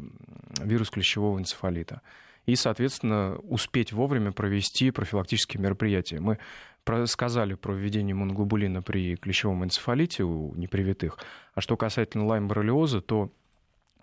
вирус 0.61 0.91
клещевого 0.91 1.39
энцефалита. 1.39 2.03
И, 2.45 2.55
соответственно, 2.55 3.37
успеть 3.37 3.93
вовремя 3.93 4.33
провести 4.33 4.91
профилактические 4.91 5.63
мероприятия. 5.63 6.21
Мы 6.21 6.39
сказали 7.07 7.55
про 7.55 7.73
введение 7.73 8.13
иммуноглобулина 8.13 8.83
при 8.83 9.17
клещевом 9.17 9.65
энцефалите 9.65 10.25
у 10.25 10.55
непривитых. 10.55 11.19
А 11.55 11.63
что 11.63 11.79
касательно 11.79 12.27
лайм-боррелиоза, 12.27 13.01
то 13.01 13.31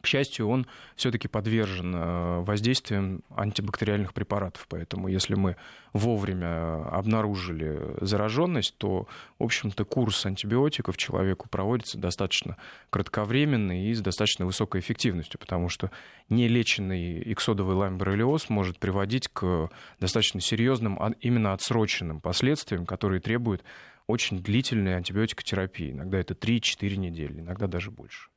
к 0.02 0.08
счастью, 0.08 0.48
он 0.48 0.68
все-таки 0.96 1.28
подвержен 1.28 1.96
э, 1.96 2.40
воздействиям 2.42 3.22
антибактериальных 3.30 4.14
препаратов. 4.14 4.66
Поэтому 4.70 5.08
если 5.08 5.36
мы 5.36 5.56
вовремя 5.94 6.88
обнаружили 6.90 7.96
зараженность, 8.02 8.76
то, 8.78 9.08
в 9.40 9.44
общем-то, 9.44 9.86
курс 9.86 10.26
антибиотиков 10.26 10.98
человеку 10.98 11.48
проводится 11.50 11.98
достаточно 11.98 12.58
кратковременный 12.90 13.88
и 13.88 13.94
с 13.94 14.02
достаточно 14.02 14.46
высокой 14.46 14.82
эффективностью, 14.82 15.40
потому 15.40 15.70
что 15.70 15.92
нелеченный 16.30 17.22
иксодовый 17.32 17.76
лаймборрелиоз 17.76 18.50
может 18.50 18.80
приводить 18.80 19.28
к 19.28 19.70
достаточно 20.00 20.42
серьезным, 20.42 20.98
а 21.00 21.12
именно 21.20 21.54
отсроченным 21.54 22.22
последствиям, 22.22 22.86
которые 22.86 23.22
требуют 23.22 23.64
очень 24.08 24.42
длительной 24.42 24.98
антибиотикотерапии. 24.98 25.92
Иногда 25.92 26.20
это 26.20 26.34
3-4 26.34 26.96
недели, 26.96 27.40
иногда 27.40 27.68
даже 27.68 27.92
больше. 27.92 28.30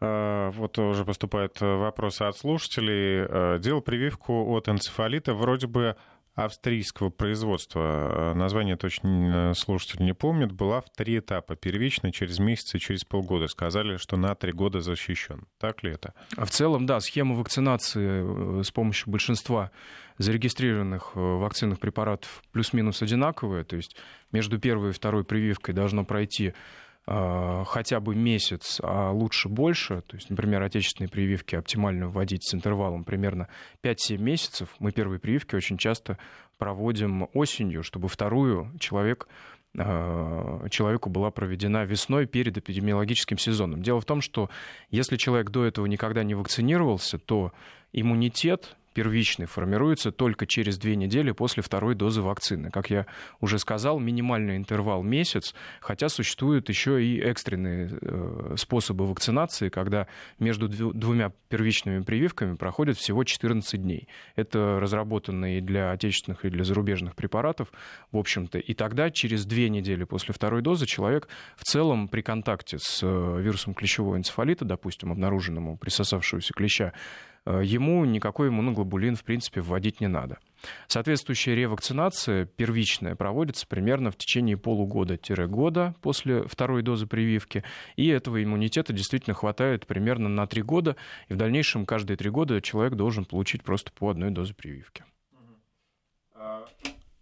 А, 0.00 0.50
вот 0.52 0.78
уже 0.78 1.04
поступают 1.04 1.60
вопросы 1.60 2.22
от 2.22 2.36
слушателей. 2.36 3.26
А, 3.28 3.58
делал 3.58 3.80
прививку 3.82 4.50
от 4.54 4.68
энцефалита 4.68 5.34
вроде 5.34 5.66
бы 5.66 5.96
австрийского 6.34 7.10
производства. 7.10 8.32
Название 8.34 8.76
точно 8.76 9.52
слушатель 9.54 10.02
не 10.04 10.14
помнит. 10.14 10.52
Была 10.52 10.80
в 10.80 10.90
три 10.90 11.18
этапа. 11.18 11.56
Первично, 11.56 12.12
через 12.12 12.38
месяц 12.38 12.74
и 12.74 12.78
через 12.78 13.04
полгода. 13.04 13.46
Сказали, 13.46 13.96
что 13.96 14.16
на 14.16 14.34
три 14.34 14.52
года 14.52 14.80
защищен. 14.80 15.46
Так 15.58 15.82
ли 15.82 15.92
это? 15.92 16.14
А 16.36 16.44
в 16.44 16.50
целом, 16.50 16.86
да, 16.86 17.00
схема 17.00 17.34
вакцинации 17.34 18.60
э, 18.60 18.62
с 18.62 18.70
помощью 18.70 19.10
большинства 19.10 19.70
зарегистрированных 20.18 21.12
э, 21.14 21.20
вакцинных 21.20 21.80
препаратов 21.80 22.42
плюс-минус 22.52 23.02
одинаковая. 23.02 23.64
То 23.64 23.76
есть 23.76 23.96
между 24.32 24.58
первой 24.58 24.90
и 24.90 24.92
второй 24.92 25.24
прививкой 25.24 25.74
должно 25.74 26.04
пройти 26.04 26.48
Э, 26.48 26.54
хотя 27.06 27.98
бы 27.98 28.14
месяц, 28.14 28.80
а 28.82 29.10
лучше 29.10 29.48
больше, 29.48 30.02
то 30.02 30.16
есть, 30.16 30.30
например, 30.30 30.62
отечественные 30.62 31.08
прививки 31.08 31.56
оптимально 31.56 32.08
вводить 32.08 32.48
с 32.48 32.54
интервалом 32.54 33.04
примерно 33.04 33.48
5-7 33.82 34.18
месяцев. 34.18 34.68
Мы 34.78 34.92
первые 34.92 35.18
прививки 35.18 35.56
очень 35.56 35.76
часто 35.76 36.18
проводим 36.58 37.28
осенью, 37.32 37.82
чтобы 37.82 38.08
вторую 38.08 38.70
человек 38.78 39.26
э, 39.74 40.66
человеку 40.70 41.10
была 41.10 41.30
проведена 41.30 41.84
весной 41.84 42.26
перед 42.26 42.58
эпидемиологическим 42.58 43.38
сезоном. 43.38 43.82
Дело 43.82 44.00
в 44.00 44.04
том, 44.04 44.20
что 44.20 44.50
если 44.90 45.16
человек 45.16 45.50
до 45.50 45.64
этого 45.64 45.86
никогда 45.86 46.22
не 46.22 46.34
вакцинировался, 46.34 47.18
то 47.18 47.52
иммунитет 47.92 48.76
первичный 49.00 49.46
формируется 49.46 50.12
только 50.12 50.46
через 50.46 50.76
две 50.76 50.94
недели 50.94 51.32
после 51.32 51.62
второй 51.62 51.94
дозы 51.94 52.20
вакцины. 52.20 52.70
Как 52.70 52.90
я 52.90 53.06
уже 53.40 53.58
сказал, 53.58 53.98
минимальный 53.98 54.58
интервал 54.58 55.02
месяц, 55.02 55.54
хотя 55.80 56.10
существуют 56.10 56.68
еще 56.68 57.02
и 57.02 57.18
экстренные 57.18 57.88
э, 57.98 58.54
способы 58.58 59.06
вакцинации, 59.06 59.70
когда 59.70 60.06
между 60.38 60.68
двумя 60.68 61.32
первичными 61.48 62.02
прививками 62.02 62.56
проходит 62.56 62.98
всего 62.98 63.24
14 63.24 63.80
дней. 63.80 64.06
Это 64.36 64.78
разработано 64.78 65.56
и 65.56 65.62
для 65.62 65.92
отечественных, 65.92 66.44
и 66.44 66.50
для 66.50 66.64
зарубежных 66.64 67.16
препаратов, 67.16 67.72
в 68.12 68.18
общем-то. 68.18 68.58
И 68.58 68.74
тогда, 68.74 69.10
через 69.10 69.46
две 69.46 69.70
недели 69.70 70.04
после 70.04 70.34
второй 70.34 70.60
дозы, 70.60 70.84
человек 70.84 71.26
в 71.56 71.64
целом 71.64 72.08
при 72.08 72.20
контакте 72.20 72.76
с 72.78 73.00
э, 73.02 73.40
вирусом 73.40 73.72
клещевого 73.72 74.18
энцефалита, 74.18 74.66
допустим, 74.66 75.10
обнаруженным 75.10 75.68
у 75.68 75.76
присосавшегося 75.78 76.52
клеща, 76.52 76.92
ему 77.46 78.04
никакой 78.04 78.48
иммуноглобулин, 78.48 79.16
в 79.16 79.24
принципе, 79.24 79.60
вводить 79.60 80.00
не 80.00 80.08
надо. 80.08 80.38
Соответствующая 80.86 81.54
ревакцинация 81.54 82.44
первичная 82.44 83.14
проводится 83.14 83.66
примерно 83.66 84.10
в 84.10 84.16
течение 84.16 84.56
полугода-года 84.56 85.94
после 86.02 86.42
второй 86.42 86.82
дозы 86.82 87.06
прививки, 87.06 87.64
и 87.96 88.08
этого 88.08 88.42
иммунитета 88.42 88.92
действительно 88.92 89.34
хватает 89.34 89.86
примерно 89.86 90.28
на 90.28 90.46
три 90.46 90.62
года, 90.62 90.96
и 91.28 91.34
в 91.34 91.36
дальнейшем 91.36 91.86
каждые 91.86 92.16
три 92.16 92.30
года 92.30 92.60
человек 92.60 92.94
должен 92.94 93.24
получить 93.24 93.62
просто 93.62 93.90
по 93.92 94.10
одной 94.10 94.30
дозе 94.30 94.54
прививки. 94.54 95.04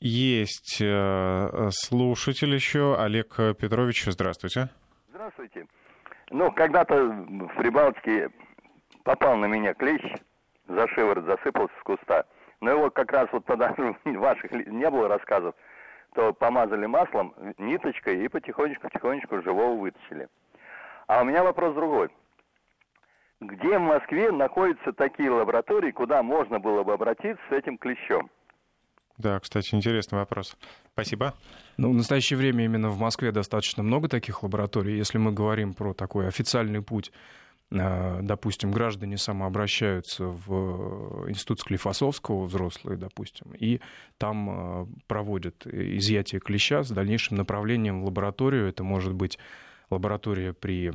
Есть 0.01 0.79
э, 0.81 1.71
слушатель 1.73 2.55
еще, 2.55 2.97
Олег 3.01 3.37
Петрович, 3.59 4.05
здравствуйте. 4.07 4.69
Здравствуйте. 5.09 5.67
Ну, 6.31 6.53
когда-то 6.53 6.95
в 6.95 7.57
Прибалтике 7.57 8.29
попал 9.09 9.39
на 9.39 9.47
меня 9.47 9.73
клещ, 9.73 10.05
за 10.69 10.87
шиворот 10.89 11.25
засыпался 11.25 11.73
с 11.81 11.83
куста. 11.83 12.27
Но 12.61 12.73
его 12.73 12.91
как 12.91 13.11
раз 13.11 13.27
вот 13.33 13.47
тогда 13.47 13.75
ваших 14.05 14.51
не 14.51 14.91
было 14.91 15.09
рассказов, 15.09 15.55
то 16.15 16.35
помазали 16.35 16.85
маслом, 16.85 17.35
ниточкой 17.57 18.23
и 18.23 18.29
потихонечку-потихонечку 18.29 19.41
живого 19.41 19.81
вытащили. 19.81 20.29
А 21.07 21.23
у 21.23 21.25
меня 21.25 21.43
вопрос 21.43 21.75
другой. 21.75 22.11
Где 23.41 23.79
в 23.79 23.81
Москве 23.81 24.31
находятся 24.31 24.93
такие 24.93 25.31
лаборатории, 25.31 25.91
куда 25.91 26.23
можно 26.23 26.59
было 26.59 26.83
бы 26.83 26.93
обратиться 26.93 27.43
с 27.49 27.53
этим 27.53 27.79
клещом? 27.79 28.29
Да, 29.17 29.41
кстати, 29.41 29.75
интересный 29.75 30.19
вопрос. 30.19 30.55
Спасибо. 30.93 31.33
Ну, 31.79 31.93
в 31.93 31.95
настоящее 31.95 32.37
время 32.37 32.67
именно 32.67 32.91
в 32.91 33.01
Москве 33.01 33.33
достаточно 33.33 33.83
много 33.83 34.09
таких 34.09 34.43
лабораторий. 34.43 34.99
Если 34.99 35.17
мы 35.17 35.33
говорим 35.33 35.73
про 35.73 35.95
такой 35.95 36.29
официальный 36.29 36.83
путь 36.83 37.11
допустим, 37.71 38.71
граждане 38.71 39.19
самообращаются 39.19 40.25
в 40.25 41.29
институт 41.29 41.61
Склифосовского, 41.61 42.47
взрослые, 42.47 42.97
допустим, 42.97 43.53
и 43.55 43.81
там 44.17 44.49
э, 44.51 44.87
проводят 45.07 45.67
изъятие 45.67 46.41
клеща 46.41 46.83
с 46.83 46.91
дальнейшим 46.91 47.37
направлением 47.37 48.01
в 48.01 48.07
лабораторию. 48.07 48.69
Это 48.69 48.85
может 48.85 49.13
быть 49.13 49.39
лаборатория 49.91 50.55
при 50.55 50.91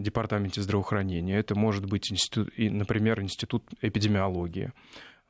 Департаменте 0.00 0.60
здравоохранения, 0.60 1.36
это 1.36 1.56
может 1.56 1.86
быть, 1.86 2.10
институт, 2.10 2.52
например, 2.56 3.20
Институт 3.20 3.64
эпидемиологии. 3.80 4.72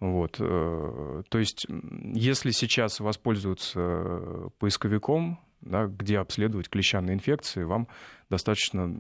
Вот. 0.01 0.37
То 0.37 1.39
есть, 1.39 1.67
если 2.15 2.51
сейчас 2.51 3.01
воспользоваться 3.01 4.51
поисковиком, 4.59 5.41
да, 5.61 5.87
где 5.87 6.19
обследовать 6.19 6.69
клещанные 6.69 7.15
инфекции, 7.15 7.63
вам 7.63 7.89
достаточно 8.31 8.95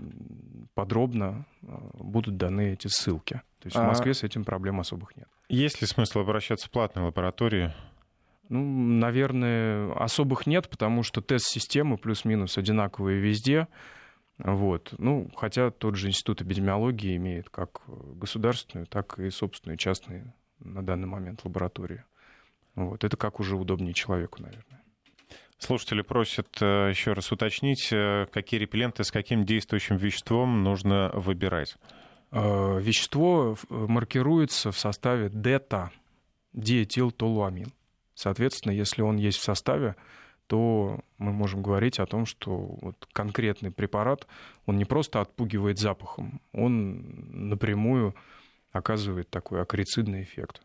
подробно 0.75 1.47
будут 1.63 2.37
даны 2.37 2.73
эти 2.73 2.89
ссылки. 2.89 3.43
То 3.61 3.67
есть 3.67 3.77
а... 3.77 3.85
в 3.85 3.87
Москве 3.89 4.15
с 4.15 4.23
этим 4.23 4.45
проблем 4.45 4.81
особых 4.81 5.17
нет. 5.17 5.29
Есть 5.49 5.81
ли 5.81 5.87
смысл 5.87 6.21
обращаться 6.21 6.69
в 6.69 6.71
платные 6.71 7.07
лаборатории? 7.07 7.73
Ну, 8.49 8.65
наверное, 8.65 9.93
особых 9.93 10.47
нет, 10.47 10.71
потому 10.71 11.03
что 11.03 11.21
тест-системы 11.21 11.99
плюс-минус 11.99 12.57
одинаковые 12.57 13.21
везде. 13.21 13.69
Вот. 14.39 14.95
Ну, 14.99 15.31
хотя 15.37 15.71
тот 15.71 15.97
же 15.97 16.09
институт 16.09 16.43
эпидемиологии 16.43 17.17
имеет 17.17 17.51
как 17.51 17.83
государственную, 17.87 18.87
так 18.87 19.19
и 19.19 19.31
собственную 19.31 19.77
частные 19.77 20.33
на 20.61 20.83
данный 20.83 21.09
момент 21.09 21.45
лаборатории. 21.45 22.05
Вот. 22.75 23.05
Это 23.05 23.17
как 23.17 23.41
уже 23.41 23.57
удобнее 23.57 23.93
человеку, 23.93 24.41
наверное. 24.41 24.78
Слушатели 25.59 26.03
просят 26.03 26.47
э, 26.61 26.91
еще 26.91 27.15
раз 27.15 27.33
уточнить, 27.33 27.89
э, 27.93 28.27
какие 28.33 28.61
репелленты 28.61 29.03
с 29.03 29.11
каким 29.11 29.45
действующим 29.45 29.97
веществом 29.97 30.63
нужно 30.63 31.11
выбирать. 31.15 31.77
Э, 32.31 32.79
вещество 32.81 33.57
маркируется 33.69 34.71
в 34.71 34.79
составе 34.79 35.29
дета, 35.31 35.91
диэтилтолуамин. 36.53 37.73
Соответственно, 38.15 38.73
если 38.73 39.03
он 39.03 39.17
есть 39.17 39.39
в 39.39 39.43
составе, 39.43 39.97
то 40.47 41.01
мы 41.19 41.33
можем 41.33 41.63
говорить 41.63 41.99
о 41.99 42.07
том, 42.07 42.25
что 42.25 42.57
вот 42.81 43.09
конкретный 43.13 43.73
препарат, 43.73 44.29
он 44.65 44.77
не 44.77 44.85
просто 44.85 45.21
отпугивает 45.21 45.79
запахом, 45.79 46.41
он 46.53 47.49
напрямую 47.49 48.15
оказывает 48.71 49.29
такой 49.29 49.61
акарицидный 49.61 50.23
эффект. 50.23 50.63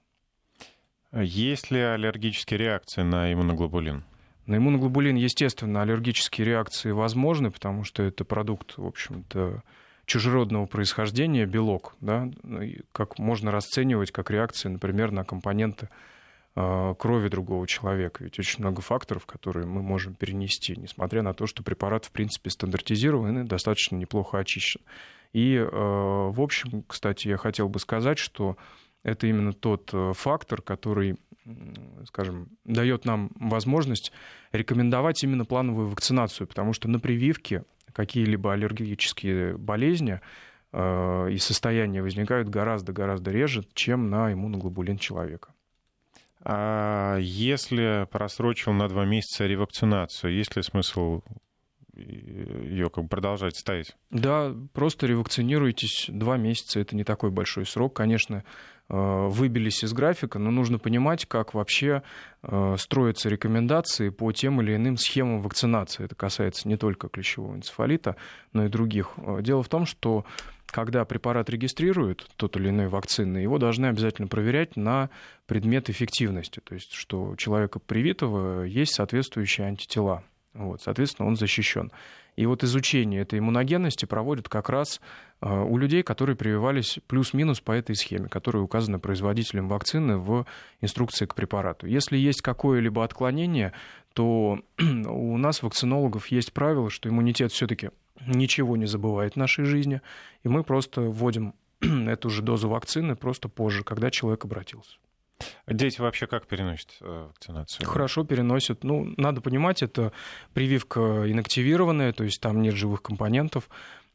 Есть 1.11 1.71
ли 1.71 1.79
аллергические 1.79 2.59
реакции 2.59 3.01
на 3.01 3.31
иммуноглобулин? 3.33 4.03
На 4.45 4.57
иммуноглобулин, 4.57 5.15
естественно, 5.15 5.81
аллергические 5.81 6.45
реакции 6.45 6.91
возможны, 6.91 7.49
потому 7.51 7.83
что 7.83 8.03
это 8.03 8.25
продукт, 8.25 8.77
в 8.77 8.85
общем-то, 8.85 9.63
чужеродного 10.05 10.65
происхождения, 10.65 11.45
белок, 11.45 11.95
да, 12.01 12.29
как 12.91 13.19
можно 13.19 13.51
расценивать 13.51 14.11
как 14.11 14.31
реакции, 14.31 14.67
например, 14.67 15.11
на 15.11 15.23
компоненты 15.23 15.87
а, 16.55 16.93
крови 16.95 17.29
другого 17.29 17.65
человека. 17.67 18.23
Ведь 18.23 18.37
очень 18.37 18.59
много 18.59 18.81
факторов, 18.81 19.25
которые 19.25 19.65
мы 19.65 19.81
можем 19.81 20.13
перенести, 20.13 20.75
несмотря 20.75 21.21
на 21.21 21.33
то, 21.33 21.47
что 21.47 21.63
препарат, 21.63 22.05
в 22.05 22.11
принципе, 22.11 22.49
стандартизирован 22.49 23.39
и 23.39 23.47
достаточно 23.47 23.95
неплохо 23.95 24.39
очищен. 24.39 24.81
И, 25.31 25.57
а, 25.57 26.29
в 26.29 26.41
общем, 26.41 26.83
кстати, 26.85 27.29
я 27.29 27.37
хотел 27.37 27.69
бы 27.69 27.79
сказать, 27.79 28.19
что 28.19 28.57
это 29.03 29.27
именно 29.27 29.51
тот 29.51 29.89
э, 29.93 30.13
фактор, 30.15 30.61
который, 30.61 31.17
скажем, 32.05 32.49
дает 32.65 33.05
нам 33.05 33.31
возможность 33.35 34.11
рекомендовать 34.51 35.23
именно 35.23 35.45
плановую 35.45 35.89
вакцинацию, 35.89 36.47
потому 36.47 36.73
что 36.73 36.87
на 36.87 36.99
прививке 36.99 37.63
какие-либо 37.91 38.53
аллергические 38.53 39.57
болезни 39.57 40.19
э, 40.71 41.29
и 41.31 41.37
состояния 41.37 42.01
возникают 42.01 42.49
гораздо-гораздо 42.49 43.31
реже, 43.31 43.65
чем 43.73 44.09
на 44.09 44.33
иммуноглобулин 44.33 44.97
человека. 44.97 45.53
А 46.45 47.17
если 47.19 48.07
просрочил 48.11 48.73
на 48.73 48.89
два 48.89 49.05
месяца 49.05 49.45
ревакцинацию, 49.45 50.33
есть 50.33 50.55
ли 50.55 50.63
смысл 50.63 51.21
ее 51.95 52.89
как 52.89 53.05
бы 53.05 53.09
продолжать 53.09 53.55
ставить? 53.55 53.95
Да, 54.09 54.53
просто 54.73 55.07
ревакцинируйтесь 55.07 56.07
два 56.09 56.37
месяца, 56.37 56.79
это 56.79 56.95
не 56.95 57.03
такой 57.03 57.29
большой 57.29 57.65
срок. 57.65 57.95
Конечно, 57.95 58.37
э, 58.37 58.41
выбились 58.89 59.83
из 59.83 59.93
графика, 59.93 60.39
но 60.39 60.51
нужно 60.51 60.77
понимать, 60.77 61.25
как 61.25 61.53
вообще 61.53 62.03
э, 62.43 62.75
строятся 62.77 63.29
рекомендации 63.29 64.09
по 64.09 64.31
тем 64.31 64.61
или 64.61 64.75
иным 64.75 64.97
схемам 64.97 65.41
вакцинации. 65.41 66.05
Это 66.05 66.15
касается 66.15 66.67
не 66.67 66.77
только 66.77 67.07
клещевого 67.07 67.55
энцефалита, 67.55 68.17
но 68.51 68.65
и 68.65 68.69
других. 68.69 69.13
Э, 69.17 69.39
дело 69.41 69.63
в 69.63 69.69
том, 69.69 69.85
что 69.85 70.25
когда 70.73 71.05
препарат 71.05 71.49
регистрируют, 71.49 72.29
тот 72.35 72.57
или 72.57 72.69
иной 72.69 72.87
вакцины, 72.87 73.37
его 73.37 73.57
должны 73.57 73.85
обязательно 73.85 74.27
проверять 74.27 74.75
на 74.75 75.09
предмет 75.45 75.89
эффективности, 75.89 76.61
то 76.63 76.73
есть 76.73 76.91
что 76.93 77.23
у 77.25 77.35
человека 77.35 77.79
привитого 77.79 78.63
есть 78.63 78.95
соответствующие 78.95 79.67
антитела. 79.67 80.23
Вот, 80.53 80.81
соответственно, 80.81 81.27
он 81.27 81.35
защищен. 81.35 81.91
И 82.35 82.45
вот 82.45 82.63
изучение 82.63 83.21
этой 83.21 83.39
иммуногенности 83.39 84.05
проводят 84.05 84.49
как 84.49 84.69
раз 84.69 85.01
э, 85.41 85.47
у 85.47 85.77
людей, 85.77 86.03
которые 86.03 86.35
прививались 86.35 86.99
плюс-минус 87.07 87.59
по 87.61 87.71
этой 87.71 87.95
схеме, 87.95 88.27
которая 88.27 88.63
указана 88.63 88.99
производителем 88.99 89.67
вакцины 89.67 90.17
в 90.17 90.45
инструкции 90.81 91.25
к 91.25 91.35
препарату. 91.35 91.85
Если 91.85 92.17
есть 92.17 92.41
какое-либо 92.41 93.03
отклонение, 93.03 93.73
то 94.13 94.59
у 94.79 95.37
нас, 95.37 95.61
вакцинологов, 95.61 96.27
есть 96.27 96.53
правило, 96.53 96.89
что 96.89 97.09
иммунитет 97.09 97.51
все-таки 97.51 97.91
ничего 98.25 98.77
не 98.77 98.85
забывает 98.85 99.33
в 99.33 99.37
нашей 99.37 99.65
жизни, 99.65 100.01
и 100.43 100.47
мы 100.47 100.63
просто 100.63 101.01
вводим 101.01 101.53
эту 101.81 102.29
же 102.29 102.41
дозу 102.41 102.69
вакцины 102.69 103.15
просто 103.15 103.49
позже, 103.49 103.83
когда 103.83 104.09
человек 104.09 104.45
обратился. 104.45 104.97
Дети 105.67 106.01
вообще 106.01 106.27
как 106.27 106.47
переносят 106.47 106.89
э, 107.01 107.27
вакцинацию? 107.27 107.87
Хорошо 107.87 108.23
переносят. 108.23 108.83
Ну, 108.83 109.13
надо 109.17 109.41
понимать, 109.41 109.83
это 109.83 110.11
прививка 110.53 111.31
инактивированная, 111.31 112.13
то 112.13 112.23
есть 112.23 112.41
там 112.41 112.61
нет 112.61 112.75
живых 112.75 113.01
компонентов. 113.01 113.69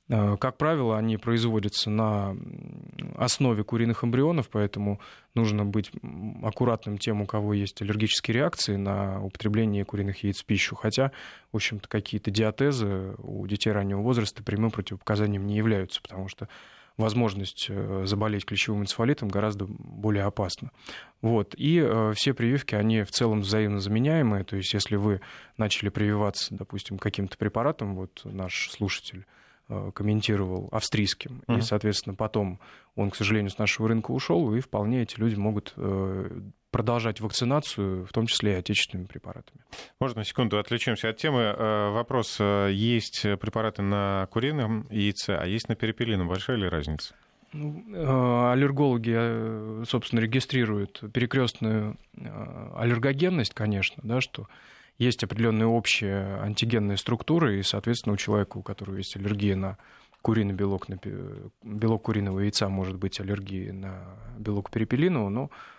Э, 0.09 0.37
как 0.39 0.57
правило, 0.57 0.97
они 0.97 1.17
производятся 1.17 1.91
на 1.91 2.37
основе 3.17 3.63
куриных 3.65 4.05
эмбрионов, 4.05 4.49
поэтому 4.49 5.01
нужно 5.35 5.65
быть 5.65 5.91
аккуратным 6.43 6.99
тем, 6.99 7.21
у 7.21 7.27
кого 7.27 7.53
есть 7.55 7.83
аллергические 7.83 8.37
реакции 8.37 8.77
на 8.77 9.23
употребление 9.23 9.85
куриных 9.85 10.23
яиц 10.25 10.43
в 10.43 10.47
пищу. 10.47 10.77
Хотя, 10.77 11.13
в 11.53 11.57
общем-то, 11.57 11.89
какие-то 11.89 12.31
диатезы 12.31 13.15
у 13.19 13.47
детей 13.47 13.71
раннего 13.71 14.01
возраста 14.01 14.43
прямым 14.43 14.71
противопоказанием 14.71 15.47
не 15.47 15.57
являются, 15.57 16.01
потому 16.01 16.29
что 16.29 16.49
возможность 16.99 17.69
э, 17.71 18.03
заболеть 18.05 18.45
клещевым 18.45 18.83
энцефалитом 18.83 19.29
гораздо 19.29 19.65
более 19.67 20.25
опасна. 20.25 20.71
Вот. 21.23 21.55
И 21.57 21.79
э, 21.79 22.13
все 22.15 22.35
прививки, 22.35 22.75
они 22.75 23.03
в 23.03 23.11
целом 23.11 23.41
взаимно 23.41 23.81
заменяемые. 23.81 24.45
То 24.45 24.57
есть, 24.57 24.75
если 24.75 24.97
вы 24.97 25.23
начали 25.57 25.89
прививаться, 25.89 26.55
допустим, 26.55 26.99
каким-то 26.99 27.39
препаратом, 27.39 27.95
вот 27.95 28.21
наш 28.25 28.71
слушатель 28.71 29.25
Э, 29.71 29.91
комментировал 29.95 30.71
австрийским. 30.73 31.43
Uh-huh. 31.47 31.59
И, 31.59 31.61
соответственно, 31.61 32.15
потом 32.15 32.59
он, 32.95 33.11
к 33.11 33.17
сожалению, 33.17 33.51
с 33.51 33.59
нашего 33.59 33.89
рынка 33.89 34.13
ушел, 34.13 34.55
и 34.55 34.61
вполне 34.61 35.03
эти 35.03 35.21
люди 35.21 35.35
могут 35.35 35.75
э, 35.77 36.41
продолжать 36.71 37.21
вакцинацию, 37.21 38.05
в 38.05 38.13
том 38.13 38.27
числе 38.27 38.53
и 38.53 38.57
отечественными 38.57 39.07
препаратами. 39.07 39.61
Можно 40.01 40.21
на 40.21 40.25
секунду 40.25 40.59
отвлечемся 40.59 41.09
от 41.09 41.17
темы. 41.17 41.41
Э, 41.41 41.91
вопрос. 41.91 42.39
Есть 42.41 43.23
препараты 43.41 43.83
на 43.83 44.27
курином 44.31 44.87
яйце, 44.91 45.37
а 45.37 45.47
есть 45.47 45.69
на 45.69 45.75
перепелином. 45.75 46.29
Большая 46.29 46.57
ли 46.57 46.69
разница? 46.69 47.15
Ну, 47.53 48.51
аллергологи, 48.51 49.85
собственно, 49.87 50.21
регистрируют 50.21 51.03
перекрестную 51.15 51.97
аллергогенность, 52.77 53.55
конечно, 53.55 54.03
да, 54.05 54.21
что 54.21 54.49
есть 54.99 55.25
определенные 55.25 55.67
общие 55.67 56.41
антигенные 56.41 56.99
структуры, 56.99 57.59
и, 57.59 57.63
соответственно, 57.63 58.15
у 58.15 58.17
человека, 58.19 58.59
у 58.59 58.63
которого 58.63 58.97
есть 58.97 59.17
аллергия 59.17 59.57
на 59.57 59.79
куриный 60.21 60.55
белок, 60.55 60.89
на 60.89 60.99
белок 61.63 62.03
куриного 62.03 62.41
яйца, 62.41 62.69
может 62.69 62.97
быть 62.97 63.19
аллергия 63.21 63.73
на 63.73 64.03
белок 64.37 64.71
перепелиного, 64.71 65.29
но, 65.29 65.45
э, 65.45 65.78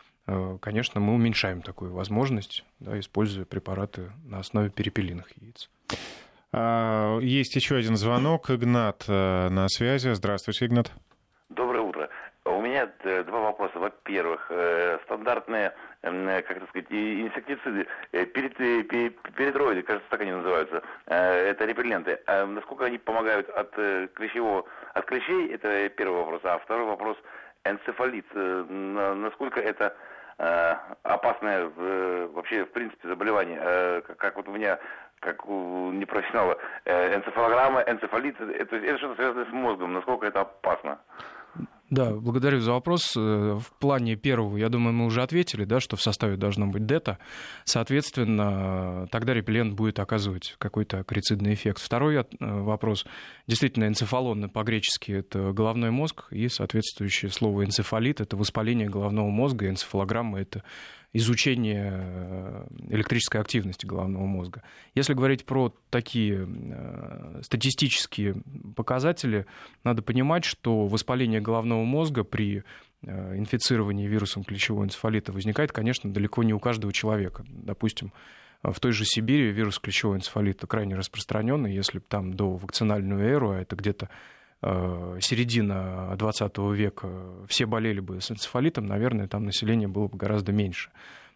конечно, 0.62 1.00
мы 1.00 1.14
уменьшаем 1.14 1.62
такую 1.62 1.94
возможность, 1.94 2.66
да, 2.80 3.00
используя 3.00 3.46
препараты 3.46 4.12
на 4.26 4.40
основе 4.40 4.70
перепелиных 4.70 5.32
яиц. 5.38 5.70
А, 6.52 7.20
есть 7.20 7.56
еще 7.56 7.76
один 7.76 7.96
звонок. 7.96 8.50
Игнат 8.50 9.06
э, 9.08 9.50
на 9.50 9.68
связи. 9.70 10.10
Здравствуйте, 10.14 10.66
Игнат. 10.66 10.92
Доброе 11.50 11.82
утро. 11.82 12.10
У 12.46 12.62
меня 12.62 12.90
э, 13.04 13.24
два 13.24 13.42
вопроса. 13.42 13.78
Во-первых, 13.78 14.52
стандартные 15.06 15.74
э, 16.02 16.42
как 16.42 16.58
это 16.58 16.68
сказать, 16.68 16.92
инсектициды, 16.92 17.88
э, 18.12 18.26
перед, 18.26 18.56
передроиды, 18.56 19.84
кажется, 19.84 20.10
так 20.10 20.22
они 20.22 20.32
называются, 20.32 20.82
э, 21.08 21.50
это 21.50 21.66
репелленты. 21.66 22.20
А 22.26 22.46
насколько 22.46 22.86
они 22.86 22.98
помогают 22.98 23.50
от 23.50 23.72
клещевого, 24.14 24.66
от 24.94 25.06
клещей, 25.06 25.50
это 25.54 25.90
первый 25.90 26.20
вопрос. 26.20 26.42
А 26.44 26.58
второй 26.60 26.86
вопрос, 26.86 27.18
энцефалит, 27.64 28.26
насколько 28.34 29.60
это 29.60 29.96
опасное 31.04 31.70
вообще, 32.34 32.64
в 32.64 32.72
принципе, 32.72 33.10
заболевание, 33.10 34.02
как 34.18 34.38
вот 34.38 34.48
у 34.48 34.52
меня 34.52 34.80
как 35.20 35.46
у 35.50 35.92
непрофессионала, 35.92 36.58
энцефалограмма, 36.86 37.82
энцефалит, 37.82 38.40
это, 38.40 38.78
это 38.78 38.98
что-то 38.98 39.16
связано 39.16 39.46
с 39.46 39.52
мозгом, 39.52 39.94
насколько 39.94 40.28
это 40.28 40.42
опасно? 40.42 40.98
Да, 41.90 42.12
благодарю 42.12 42.60
за 42.60 42.74
вопрос. 42.74 43.14
Э, 43.18 43.60
в 43.60 43.74
плане 43.80 44.16
первого, 44.16 44.58
я 44.58 44.70
думаю, 44.70 44.94
мы 44.94 45.06
уже 45.06 45.24
ответили, 45.24 45.66
да, 45.66 45.80
что 45.80 45.96
в 45.96 46.02
составе 46.02 46.38
должно 46.38 46.68
быть 46.68 46.86
дета. 46.86 47.18
Соответственно, 47.66 49.08
тогда 49.12 49.34
репеллент 49.34 49.74
будет 49.74 49.98
оказывать 50.00 50.56
какой-то 50.60 51.00
акрицидный 51.00 51.56
эффект. 51.56 51.82
Второй 51.82 52.18
э, 52.18 52.26
вопрос. 52.40 53.08
Действительно, 53.48 53.88
энцефалон 53.88 54.50
по-гречески 54.50 55.12
это 55.12 55.52
головной 55.52 55.90
мозг, 55.90 56.28
и 56.30 56.48
соответствующее 56.48 57.32
слово 57.32 57.66
энцефалит 57.66 58.22
это 58.22 58.38
воспаление 58.38 58.88
головного 58.88 59.30
мозга, 59.30 59.68
энцефалограмма 59.68 60.42
это 60.42 60.64
изучение 61.14 61.92
э, 61.92 62.68
электрической 62.90 63.42
активности 63.42 63.86
головного 63.86 64.26
мозга. 64.26 64.62
Если 64.94 65.14
говорить 65.14 65.46
про 65.46 65.74
такие 65.90 66.48
э, 66.48 67.42
статистические 67.44 68.42
показатели, 68.76 69.46
надо 69.84 70.02
понимать, 70.04 70.46
что 70.46 70.86
воспаление 70.86 71.42
головного 71.42 71.84
мозга 71.84 72.24
при 72.24 72.64
э, 73.02 73.38
инфицировании 73.38 74.08
вирусом 74.08 74.44
клещевого 74.44 74.84
энцефалита 74.84 75.32
возникает, 75.32 75.72
конечно, 75.72 76.12
далеко 76.12 76.44
не 76.44 76.54
у 76.54 76.60
каждого 76.60 76.94
человека. 76.94 77.44
Допустим, 77.50 78.14
в 78.62 78.80
той 78.80 78.92
же 78.92 79.06
Сибири 79.06 79.52
вирус 79.52 79.80
клещевого 79.80 80.18
энцефалита 80.18 80.68
крайне 80.68 80.96
распространенный. 80.96 81.74
Если 81.74 82.00
там 82.00 82.34
до 82.34 82.58
вакцинальную 82.58 83.22
эру, 83.22 83.52
а 83.52 83.62
это 83.62 83.76
где-то 83.76 84.10
середина 84.62 86.16
20 86.18 86.58
века 86.74 87.08
все 87.48 87.66
болели 87.66 88.00
бы 88.00 88.20
с 88.20 88.32
энцефалитом, 88.32 88.86
наверное, 88.86 89.28
там 89.28 89.46
население 89.46 89.88
было 89.88 90.08
бы 90.08 90.18
гораздо 90.18 90.52
меньше. 90.52 90.90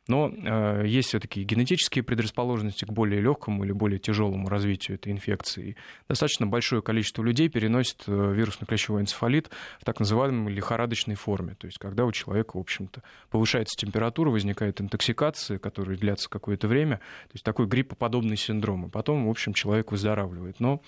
Но 0.07 0.29
э, 0.29 0.83
есть 0.85 1.09
все-таки 1.09 1.43
генетические 1.43 2.03
предрасположенности 2.03 2.83
к 2.83 2.91
более 2.91 3.21
легкому 3.21 3.63
или 3.63 3.71
более 3.71 3.99
тяжелому 3.99 4.49
развитию 4.49 4.95
этой 4.95 5.13
инфекции. 5.13 5.77
Достаточно 6.09 6.45
большое 6.45 6.81
количество 6.81 7.23
людей 7.23 7.47
переносит 7.47 8.03
э, 8.07 8.33
вирусно-клещевой 8.33 9.01
энцефалит 9.01 9.49
в 9.79 9.85
так 9.85 9.99
называемой 9.99 10.51
лихорадочной 10.51 11.15
форме. 11.15 11.55
То 11.55 11.67
есть, 11.67 11.77
когда 11.77 12.03
у 12.03 12.11
человека, 12.11 12.57
в 12.57 12.59
общем-то, 12.59 13.01
повышается 13.29 13.77
температура, 13.77 14.29
возникает 14.29 14.81
интоксикация, 14.81 15.57
которая 15.57 15.97
длится 15.97 16.29
какое-то 16.29 16.67
время. 16.67 16.97
То 16.97 17.35
есть, 17.35 17.45
такой 17.45 17.67
гриппоподобный 17.67 18.35
синдром. 18.35 18.87
И 18.87 18.89
потом, 18.89 19.27
в 19.27 19.29
общем, 19.29 19.53
человек 19.53 19.93
выздоравливает. 19.93 20.59
Но 20.59 20.81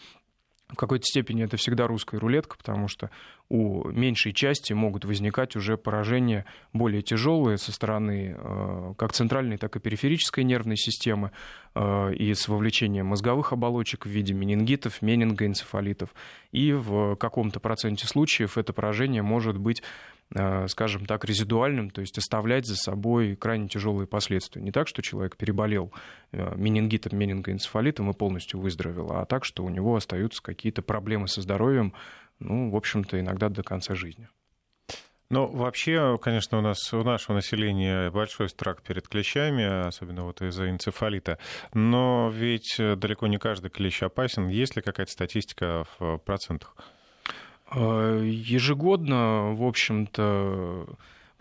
в 0.68 0.76
какой-то 0.76 1.06
степени 1.06 1.44
это 1.44 1.58
всегда 1.58 1.86
русская 1.86 2.18
рулетка, 2.18 2.58
потому 2.58 2.88
что 2.88 3.12
у 3.50 3.88
меньшей 3.90 4.34
части 4.34 4.74
могут 4.74 5.06
возникать 5.06 5.56
уже 5.56 5.78
поражения 5.78 6.46
более 6.74 7.04
тяжелые 7.04 7.58
со 7.60 7.72
стороны 7.72 8.36
э, 8.36 8.94
как 8.98 9.14
центральной, 9.14 9.58
так 9.58 9.76
и 9.76 9.80
периферической 9.80 10.44
нервной 10.44 10.78
системы 10.78 11.32
э, 11.76 12.14
и 12.16 12.34
с 12.34 12.48
вовлечением 12.48 13.08
мозговых 13.08 13.54
оболочек 13.54 14.08
в 14.08 14.10
виде 14.10 14.34
менингитов, 14.34 15.04
менингоэнцефалитов. 15.04 16.10
И 16.52 16.74
в 16.74 17.16
каком-то 17.16 17.60
проценте 17.60 18.08
случаев 18.08 18.58
это 18.58 18.74
поражение 18.74 19.22
может 19.22 19.60
быть 19.60 19.84
скажем 20.68 21.06
так, 21.06 21.24
резидуальным, 21.24 21.90
то 21.90 22.02
есть 22.02 22.18
оставлять 22.18 22.66
за 22.66 22.76
собой 22.76 23.36
крайне 23.36 23.68
тяжелые 23.68 24.08
последствия. 24.08 24.62
Не 24.62 24.72
так, 24.72 24.88
что 24.88 25.02
человек 25.02 25.38
переболел 25.38 25.94
э, 26.32 26.56
менингитом, 26.56 27.18
менингоэнцефалитом 27.18 28.10
и 28.10 28.14
полностью 28.14 28.60
выздоровел, 28.60 29.12
а 29.12 29.26
так, 29.26 29.46
что 29.46 29.64
у 29.64 29.70
него 29.70 29.96
остаются 29.96 30.42
какие-то 30.42 30.82
проблемы 30.82 31.28
со 31.28 31.42
здоровьем, 31.42 31.94
ну, 32.40 32.72
в 32.72 32.76
общем-то, 32.76 33.20
иногда 33.20 33.50
до 33.50 33.64
конца 33.64 33.94
жизни. 33.96 34.28
Ну, 35.30 35.48
вообще, 35.48 36.20
конечно, 36.22 36.60
у 36.60 36.62
нас 36.62 36.94
у 36.94 37.04
нашего 37.04 37.36
населения 37.36 38.12
большой 38.12 38.50
страх 38.50 38.84
перед 38.84 39.08
клещами, 39.08 39.88
особенно 39.88 40.24
вот 40.24 40.42
из-за 40.42 40.70
энцефалита. 40.70 41.40
Но 41.74 42.30
ведь 42.32 42.76
далеко 42.78 43.26
не 43.28 43.40
каждый 43.40 43.70
клещ 43.70 44.04
опасен. 44.04 44.50
Есть 44.50 44.76
ли 44.76 44.84
какая-то 44.84 45.12
статистика 45.12 45.86
в 45.98 46.18
процентах? 46.20 46.76
Э, 47.72 48.22
ежегодно, 48.24 49.54
в 49.56 49.64
общем-то, 49.64 50.86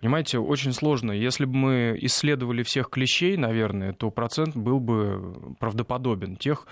понимаете, 0.01 0.39
очень 0.39 0.73
сложно. 0.73 1.13
Если 1.13 1.45
бы 1.45 1.55
мы 1.55 1.99
исследовали 2.01 2.63
всех 2.63 2.91
клещей, 2.91 3.37
наверное, 3.37 3.93
то 3.93 4.11
процент 4.11 4.57
был 4.57 4.81
бы 4.81 5.55
правдоподобен. 5.59 6.37
Тех, 6.37 6.67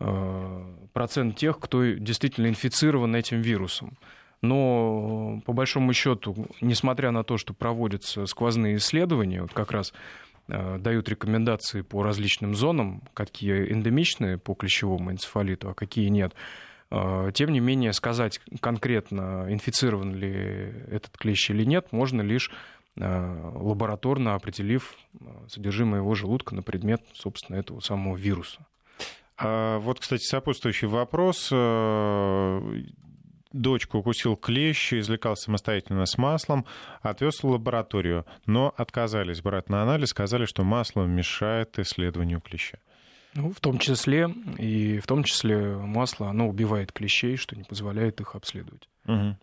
э, 0.00 0.74
процент 0.92 1.36
тех, 1.36 1.58
кто 1.58 1.84
действительно 1.84 2.46
инфицирован 2.48 3.14
этим 3.14 3.40
вирусом. 3.42 3.96
Но, 4.40 5.40
по 5.46 5.54
большому 5.54 5.94
счету, 5.94 6.46
несмотря 6.60 7.10
на 7.10 7.24
то, 7.24 7.38
что 7.38 7.54
проводятся 7.54 8.26
сквозные 8.26 8.76
исследования, 8.76 9.40
вот 9.40 9.52
как 9.52 9.70
раз 9.70 9.94
э, 10.48 10.78
дают 10.78 11.08
рекомендации 11.08 11.80
по 11.80 12.02
различным 12.02 12.54
зонам, 12.54 13.02
какие 13.14 13.72
эндемичные 13.72 14.36
по 14.36 14.54
клещевому 14.54 15.12
энцефалиту, 15.12 15.70
а 15.70 15.74
какие 15.74 16.08
нет, 16.08 16.34
тем 17.32 17.52
не 17.52 17.60
менее, 17.60 17.92
сказать 17.92 18.40
конкретно, 18.60 19.46
инфицирован 19.48 20.14
ли 20.14 20.30
этот 20.90 21.16
клещ 21.16 21.50
или 21.50 21.64
нет, 21.64 21.92
можно 21.92 22.22
лишь 22.22 22.50
а, 23.00 23.52
лабораторно 23.54 24.34
определив 24.34 24.94
а, 25.20 25.44
содержимое 25.48 26.00
его 26.00 26.14
желудка 26.14 26.54
на 26.54 26.62
предмет, 26.62 27.02
собственно, 27.12 27.56
этого 27.56 27.80
самого 27.80 28.16
вируса. 28.16 28.66
Вот, 29.36 29.98
кстати, 29.98 30.22
сопутствующий 30.22 30.86
вопрос. 30.86 31.52
Дочку 33.52 33.98
укусил 33.98 34.36
клещ, 34.36 34.92
извлекал 34.92 35.36
самостоятельно 35.36 36.06
с 36.06 36.18
маслом, 36.18 36.66
отвез 37.02 37.42
в 37.42 37.48
лабораторию, 37.48 38.26
но 38.46 38.74
отказались 38.76 39.42
брать 39.42 39.68
на 39.68 39.82
анализ, 39.82 40.10
сказали, 40.10 40.44
что 40.44 40.62
масло 40.62 41.04
мешает 41.04 41.78
исследованию 41.78 42.40
клеща. 42.40 42.78
Ну, 43.34 43.52
в 43.52 43.60
том 43.60 43.78
числе, 43.78 44.28
и 44.58 44.98
в 45.00 45.06
том 45.06 45.24
числе 45.24 45.76
масло, 45.76 46.28
оно 46.28 46.48
убивает 46.48 46.92
клещей, 46.92 47.36
что 47.36 47.56
не 47.56 47.64
позволяет 47.64 48.20
их 48.20 48.36
обследовать. 48.36 48.88
Угу. 49.06 49.36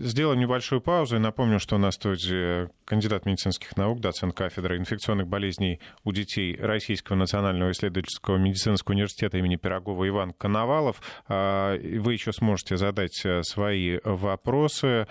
Сделаем 0.00 0.38
небольшую 0.38 0.82
паузу 0.82 1.16
и 1.16 1.18
напомню, 1.18 1.58
что 1.58 1.78
на 1.78 1.90
студии 1.92 2.68
кандидат 2.84 3.24
медицинских 3.24 3.76
наук, 3.76 4.00
доцент 4.00 4.34
кафедры 4.34 4.76
инфекционных 4.76 5.28
болезней 5.28 5.80
у 6.04 6.12
детей 6.12 6.56
Российского 6.60 7.16
национального 7.16 7.70
исследовательского 7.70 8.36
медицинского 8.36 8.94
университета 8.94 9.38
имени 9.38 9.56
Пирогова 9.56 10.06
Иван 10.06 10.34
Коновалов. 10.34 11.00
А, 11.26 11.74
вы 11.78 12.12
еще 12.12 12.32
сможете 12.32 12.76
задать 12.76 13.24
э, 13.24 13.42
свои 13.44 13.98
вопросы 14.04 15.06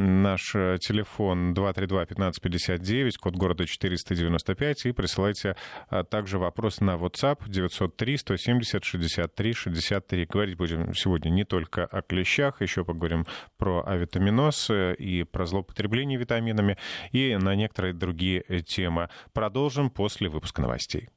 Наш 0.00 0.54
э, 0.54 0.78
телефон 0.80 1.54
232-1559, 1.54 3.14
код 3.20 3.34
города 3.34 3.66
495, 3.66 4.86
и 4.86 4.92
присылайте 4.92 5.56
а, 5.88 6.04
также 6.04 6.38
вопрос 6.38 6.80
на 6.80 6.94
WhatsApp 6.94 7.48
903-170-63-63. 7.48 10.26
Говорить 10.26 10.56
будем 10.56 10.94
сегодня 10.94 11.30
не 11.30 11.42
только 11.42 11.84
о 11.84 12.02
клещах, 12.02 12.62
еще 12.62 12.84
поговорим 12.84 13.26
про 13.56 13.84
авитаминоз 13.84 14.70
и 14.70 15.24
про 15.24 15.46
злоупотребление 15.46 16.16
витаминами, 16.16 16.78
и 17.10 17.34
на 17.34 17.56
некоторые 17.56 17.92
другие 17.92 18.44
э, 18.46 18.60
темы. 18.60 19.08
Продолжим 19.32 19.90
после 19.90 20.28
выпуска 20.28 20.62
новостей. 20.62 21.08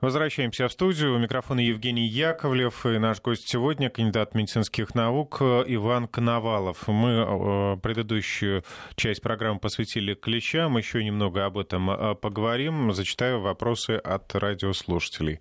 Возвращаемся 0.00 0.68
в 0.68 0.72
студию. 0.72 1.16
У 1.16 1.18
микрофона 1.18 1.58
Евгений 1.58 2.06
Яковлев 2.06 2.86
и 2.86 2.98
наш 2.98 3.20
гость 3.20 3.48
сегодня, 3.48 3.90
кандидат 3.90 4.32
медицинских 4.32 4.94
наук 4.94 5.42
Иван 5.42 6.06
Коновалов. 6.06 6.86
Мы 6.86 7.10
э, 7.10 7.76
предыдущую 7.82 8.62
часть 8.94 9.22
программы 9.22 9.58
посвятили 9.58 10.14
клещам. 10.14 10.78
Еще 10.78 11.02
немного 11.02 11.44
об 11.44 11.58
этом 11.58 11.90
э, 11.90 12.14
поговорим. 12.14 12.92
Зачитаю 12.92 13.40
вопросы 13.40 13.96
от 13.96 14.32
радиослушателей. 14.36 15.40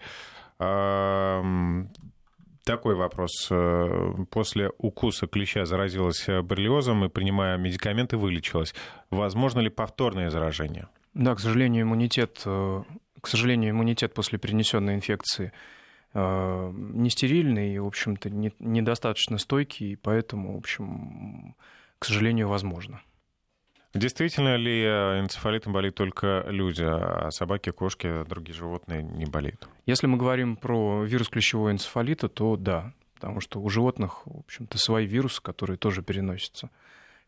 Такой 0.57 1.85
вопрос. 2.95 3.49
Э, 3.51 4.15
после 4.31 4.71
укуса 4.79 5.27
клеща 5.27 5.65
заразилась 5.65 6.25
боррелиозом 6.25 7.05
и, 7.05 7.09
принимая 7.09 7.57
медикаменты, 7.57 8.17
вылечилась. 8.17 8.73
Возможно 9.11 9.59
ли 9.59 9.69
повторное 9.69 10.31
заражение? 10.31 10.87
Да, 11.13 11.35
к 11.35 11.39
сожалению, 11.39 11.83
иммунитет 11.83 12.43
к 13.27 13.29
сожалению, 13.29 13.71
иммунитет 13.71 14.13
после 14.13 14.39
перенесенной 14.39 14.95
инфекции 14.95 15.51
э, 16.13 16.71
не 16.73 17.09
стерильный 17.09 17.75
и, 17.75 17.77
в 17.77 17.85
общем-то, 17.85 18.29
не, 18.29 18.53
недостаточно 18.59 19.37
стойкий, 19.37 19.91
и 19.91 19.95
поэтому, 19.97 20.53
в 20.53 20.57
общем, 20.59 21.53
к 21.99 22.05
сожалению, 22.05 22.47
возможно. 22.47 23.01
Действительно 23.93 24.55
ли 24.55 24.81
э, 24.81 25.19
энцефалитом 25.19 25.73
болеют 25.73 25.95
только 25.95 26.45
люди, 26.47 26.85
а 26.85 27.29
собаки, 27.31 27.71
кошки, 27.71 28.23
другие 28.23 28.55
животные 28.55 29.03
не 29.03 29.25
болеют? 29.25 29.67
Если 29.85 30.07
мы 30.07 30.17
говорим 30.17 30.55
про 30.55 31.03
вирус 31.03 31.27
клещевого 31.27 31.71
энцефалита, 31.71 32.29
то 32.29 32.55
да, 32.55 32.93
потому 33.13 33.41
что 33.41 33.59
у 33.59 33.67
животных, 33.67 34.25
в 34.25 34.39
общем-то, 34.39 34.77
свои 34.77 35.05
вирусы, 35.05 35.41
которые 35.41 35.75
тоже 35.75 36.01
переносятся 36.01 36.69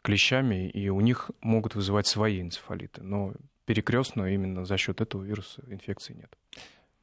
клещами, 0.01 0.69
и 0.69 0.87
у 0.87 1.01
них 1.01 1.29
могут 1.41 1.75
вызывать 1.75 2.07
свои 2.07 2.39
энцефалиты. 2.39 3.03
Но 3.03 3.33
перекрестно 3.69 4.25
именно 4.25 4.65
за 4.65 4.77
счет 4.77 4.99
этого 4.99 5.21
вируса 5.21 5.61
инфекции 5.67 6.13
нет. 6.13 6.35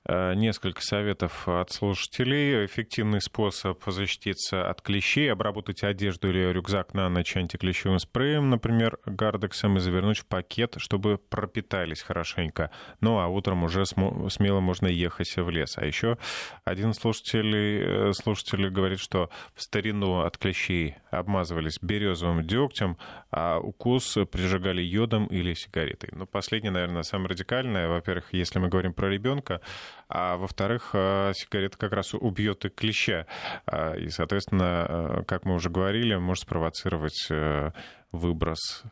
Э, 0.09 0.35
несколько 0.35 0.83
советов 0.83 1.49
от 1.49 1.73
слушателей. 1.73 2.64
Эффективный 2.64 3.21
способ 3.21 3.83
защититься 3.87 4.69
от 4.71 4.81
клещей, 4.81 5.33
обработать 5.33 5.83
одежду 5.83 6.29
или 6.29 6.53
рюкзак 6.53 6.95
на 6.95 7.09
ночь 7.09 7.37
антиклещевым 7.37 7.99
спреем, 7.99 8.49
например, 8.51 8.99
гардексом, 9.05 9.77
и 9.77 9.81
завернуть 9.81 10.19
в 10.19 10.27
пакет, 10.27 10.75
чтобы 10.79 11.19
пропитались 11.19 12.03
хорошенько. 12.03 12.71
Ну, 13.01 13.19
а 13.19 13.27
утром 13.27 13.64
уже 13.64 13.85
смело 13.85 14.61
можно 14.61 14.87
ехать 14.87 15.35
в 15.37 15.51
лес. 15.51 15.77
А 15.77 15.85
еще 15.85 16.19
один 16.64 16.95
слушатель, 16.95 17.57
э, 17.57 18.12
слушатель 18.12 18.69
говорит, 18.71 19.01
что 19.01 19.31
в 19.57 19.62
старину 19.62 20.21
от 20.21 20.38
клещей 20.38 20.97
обмазывались 21.11 21.79
березовым 21.83 22.47
дегтем, 22.47 22.97
а 23.33 23.59
укус 23.59 24.16
прижигали 24.31 24.83
йодом 24.83 25.27
или 25.27 25.55
сигаретой. 25.55 26.11
Ну, 26.12 26.27
последнее, 26.27 26.71
наверное, 26.71 27.03
самое 27.03 27.31
радикальное. 27.31 27.88
Во-первых, 27.88 28.33
если 28.33 28.61
мы 28.61 28.69
говорим 28.69 28.92
про 28.92 29.09
ребенка, 29.09 29.61
а 30.09 30.37
во-вторых, 30.37 30.90
э, 30.95 31.33
сигарета 31.35 31.77
как 31.79 31.92
раз 31.92 32.14
убьет 32.14 32.64
и 32.64 32.69
клеща. 32.69 33.27
А, 33.66 33.95
и, 33.95 34.09
соответственно, 34.09 34.87
э, 34.88 35.23
как 35.27 35.45
мы 35.45 35.55
уже 35.55 35.71
говорили, 35.71 36.14
может 36.16 36.42
спровоцировать 36.42 37.27
э, 37.31 37.71
выброс 38.12 38.85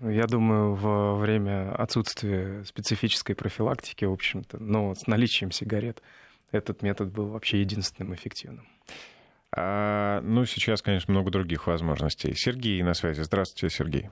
ну, 0.00 0.10
я 0.10 0.26
думаю, 0.26 0.74
во 0.74 1.14
время 1.14 1.72
отсутствия 1.72 2.64
специфической 2.64 3.34
профилактики, 3.34 4.04
в 4.04 4.12
общем-то, 4.12 4.58
но 4.58 4.94
с 4.94 5.06
наличием 5.06 5.50
сигарет 5.50 6.02
этот 6.50 6.82
метод 6.82 7.10
был 7.12 7.28
вообще 7.28 7.60
единственным 7.60 8.14
эффективным. 8.14 8.66
А, 9.56 10.20
ну, 10.20 10.44
сейчас, 10.46 10.82
конечно, 10.82 11.12
много 11.12 11.30
других 11.30 11.66
возможностей. 11.68 12.34
Сергей 12.34 12.82
на 12.82 12.94
связи. 12.94 13.22
Здравствуйте, 13.22 13.74
Сергей. 13.74 14.10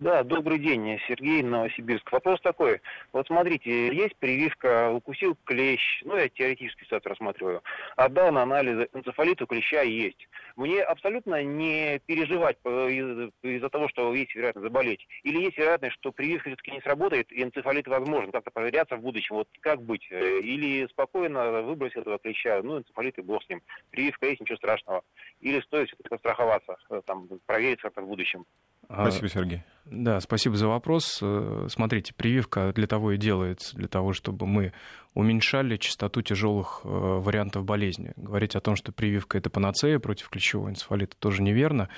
Да, 0.00 0.22
добрый 0.22 0.60
день, 0.60 0.96
Сергей, 1.08 1.42
Новосибирск. 1.42 2.12
Вопрос 2.12 2.40
такой. 2.40 2.80
Вот 3.12 3.26
смотрите, 3.26 3.88
есть 3.88 4.14
прививка, 4.18 4.92
укусил 4.92 5.36
клещ, 5.44 6.02
ну, 6.04 6.16
я 6.16 6.28
теоретически 6.28 6.84
ситуацию 6.84 7.10
рассматриваю, 7.10 7.64
отдал 7.96 8.30
на 8.30 8.42
анализы, 8.42 8.88
энцефалит 8.92 9.42
у 9.42 9.48
клеща 9.48 9.82
есть. 9.82 10.28
Мне 10.54 10.82
абсолютно 10.82 11.42
не 11.42 11.98
переживать 12.06 12.58
из- 12.64 13.32
из-за 13.42 13.68
того, 13.70 13.88
что 13.88 14.14
есть 14.14 14.36
вероятность 14.36 14.68
заболеть. 14.68 15.04
Или 15.24 15.42
есть 15.42 15.58
вероятность, 15.58 15.94
что 15.94 16.12
прививка 16.12 16.50
все-таки 16.50 16.70
не 16.70 16.80
сработает, 16.80 17.32
и 17.32 17.42
энцефалит 17.42 17.88
возможен 17.88 18.30
как-то 18.30 18.52
проверяться 18.52 18.96
в 18.96 19.00
будущем. 19.00 19.34
Вот 19.34 19.48
как 19.58 19.82
быть? 19.82 20.06
Или 20.12 20.86
спокойно 20.90 21.62
выбросить 21.62 21.96
этого 21.96 22.20
клеща, 22.20 22.62
ну, 22.62 22.78
энцефалит 22.78 23.18
и 23.18 23.22
бог 23.22 23.42
с 23.42 23.48
ним. 23.48 23.62
Прививка 23.90 24.26
есть, 24.26 24.40
ничего 24.40 24.58
страшного. 24.58 25.02
Или 25.40 25.60
стоит 25.62 25.88
все-таки 25.88 26.08
постраховаться, 26.08 26.76
там, 27.04 27.28
проверить 27.46 27.80
как-то 27.80 28.02
в 28.02 28.06
будущем. 28.06 28.46
Спасибо, 28.88 29.28
Сергей. 29.28 29.62
Да, 29.90 30.20
спасибо 30.20 30.56
за 30.56 30.68
вопрос. 30.68 31.18
Э, 31.22 31.66
смотрите, 31.70 32.12
прививка 32.14 32.72
для 32.74 32.86
того 32.86 33.12
и 33.12 33.16
делается, 33.16 33.74
для 33.76 33.88
того, 33.88 34.12
чтобы 34.12 34.46
мы 34.46 34.72
уменьшали 35.14 35.76
частоту 35.76 36.20
тяжелых 36.22 36.82
э, 36.84 36.88
вариантов 36.88 37.64
болезни. 37.64 38.12
Говорить 38.16 38.54
о 38.54 38.60
том, 38.60 38.76
что 38.76 38.92
прививка 38.92 39.38
это 39.38 39.50
панацея 39.50 39.98
против 39.98 40.28
клещевого 40.28 40.68
энцефалита, 40.68 41.16
тоже 41.18 41.42
неверно. 41.42 41.88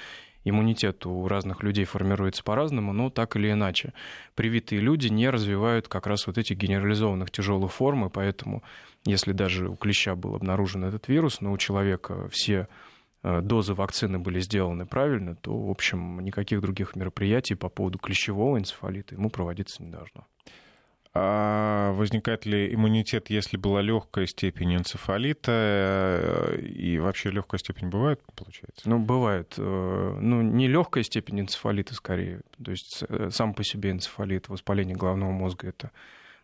Иммунитет 0.44 1.05
у 1.05 1.29
разных 1.29 1.62
людей 1.62 1.85
формируется 1.85 2.42
по-разному, 2.42 2.92
но 2.92 3.11
так 3.11 3.37
или 3.37 3.50
иначе. 3.53 3.92
Привитые 4.35 4.81
люди 4.81 5.09
не 5.09 5.29
развивают 5.29 5.87
как 5.88 6.07
раз 6.07 6.26
вот 6.26 6.38
этих 6.38 6.57
генерализованных 6.57 7.31
тяжелых 7.31 7.72
форм, 7.72 8.07
и 8.07 8.09
поэтому, 8.09 8.62
если 9.05 9.33
даже 9.33 9.68
у 9.68 9.76
клеща 9.76 10.14
был 10.14 10.35
обнаружен 10.35 10.85
этот 10.85 11.09
вирус, 11.09 11.40
но 11.40 11.53
у 11.53 11.59
человека 11.59 12.29
все 12.31 12.68
дозы 13.22 13.74
вакцины 13.74 14.18
были 14.18 14.40
сделаны 14.40 14.87
правильно, 14.87 15.37
то, 15.37 15.56
в 15.56 15.70
общем, 15.70 16.20
никаких 16.20 16.61
других 16.61 16.96
мероприятий 16.96 17.54
по 17.54 17.68
поводу 17.68 17.98
клещевого 17.98 18.59
энцефалита 18.59 19.14
ему 19.14 19.30
проводиться 19.30 19.83
не 19.83 19.90
должно. 19.90 20.26
А 21.12 21.92
возникает 21.94 22.46
ли 22.46 22.72
иммунитет, 22.72 23.30
если 23.30 23.56
была 23.56 23.83
легкая 23.83 24.26
степень 24.26 24.76
энцефалита? 24.76 25.50
Э, 25.50 26.61
и 26.61 26.98
вообще 27.00 27.30
легкая 27.30 27.59
степень 27.59 27.88
бывает, 27.88 28.20
получается? 28.37 28.88
Ну, 28.88 29.00
бывает. 29.00 29.54
Э, 29.59 30.18
ну, 30.20 30.40
не 30.42 30.68
легкая 30.68 31.02
степень 31.02 31.40
энцефалита 31.40 31.94
скорее. 31.94 32.42
То 32.64 32.70
есть 32.70 33.02
сам 33.30 33.54
по 33.54 33.64
себе 33.64 33.90
энцефалит, 33.90 34.48
воспаление 34.48 34.94
головного 34.94 35.33
мозга 35.33 35.68
это 35.68 35.90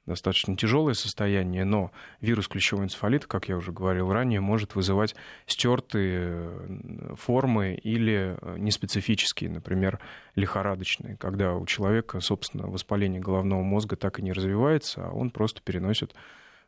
достаточно 0.06 0.56
тяжелое 0.56 0.94
состояние, 0.94 1.64
но 1.64 1.90
вирус 2.20 2.48
клещевого 2.48 2.84
энцефалита, 2.84 3.26
как 3.26 3.48
я 3.48 3.56
уже 3.56 3.72
говорил 3.72 4.12
ранее, 4.12 4.40
может 4.40 4.74
вызывать 4.74 5.14
стертые 5.46 7.16
формы 7.16 7.74
или 7.74 8.36
э, 8.40 8.56
неспецифические, 8.58 9.50
например, 9.50 10.00
лихорадочные, 10.36 11.16
когда 11.16 11.54
у 11.54 11.66
человека, 11.66 12.20
собственно, 12.20 12.68
воспаление 12.68 13.20
головного 13.20 13.62
мозга 13.62 13.96
так 13.96 14.18
и 14.18 14.22
не 14.22 14.32
развивается, 14.32 15.06
а 15.06 15.10
он 15.10 15.30
просто 15.30 15.60
переносит 15.62 16.14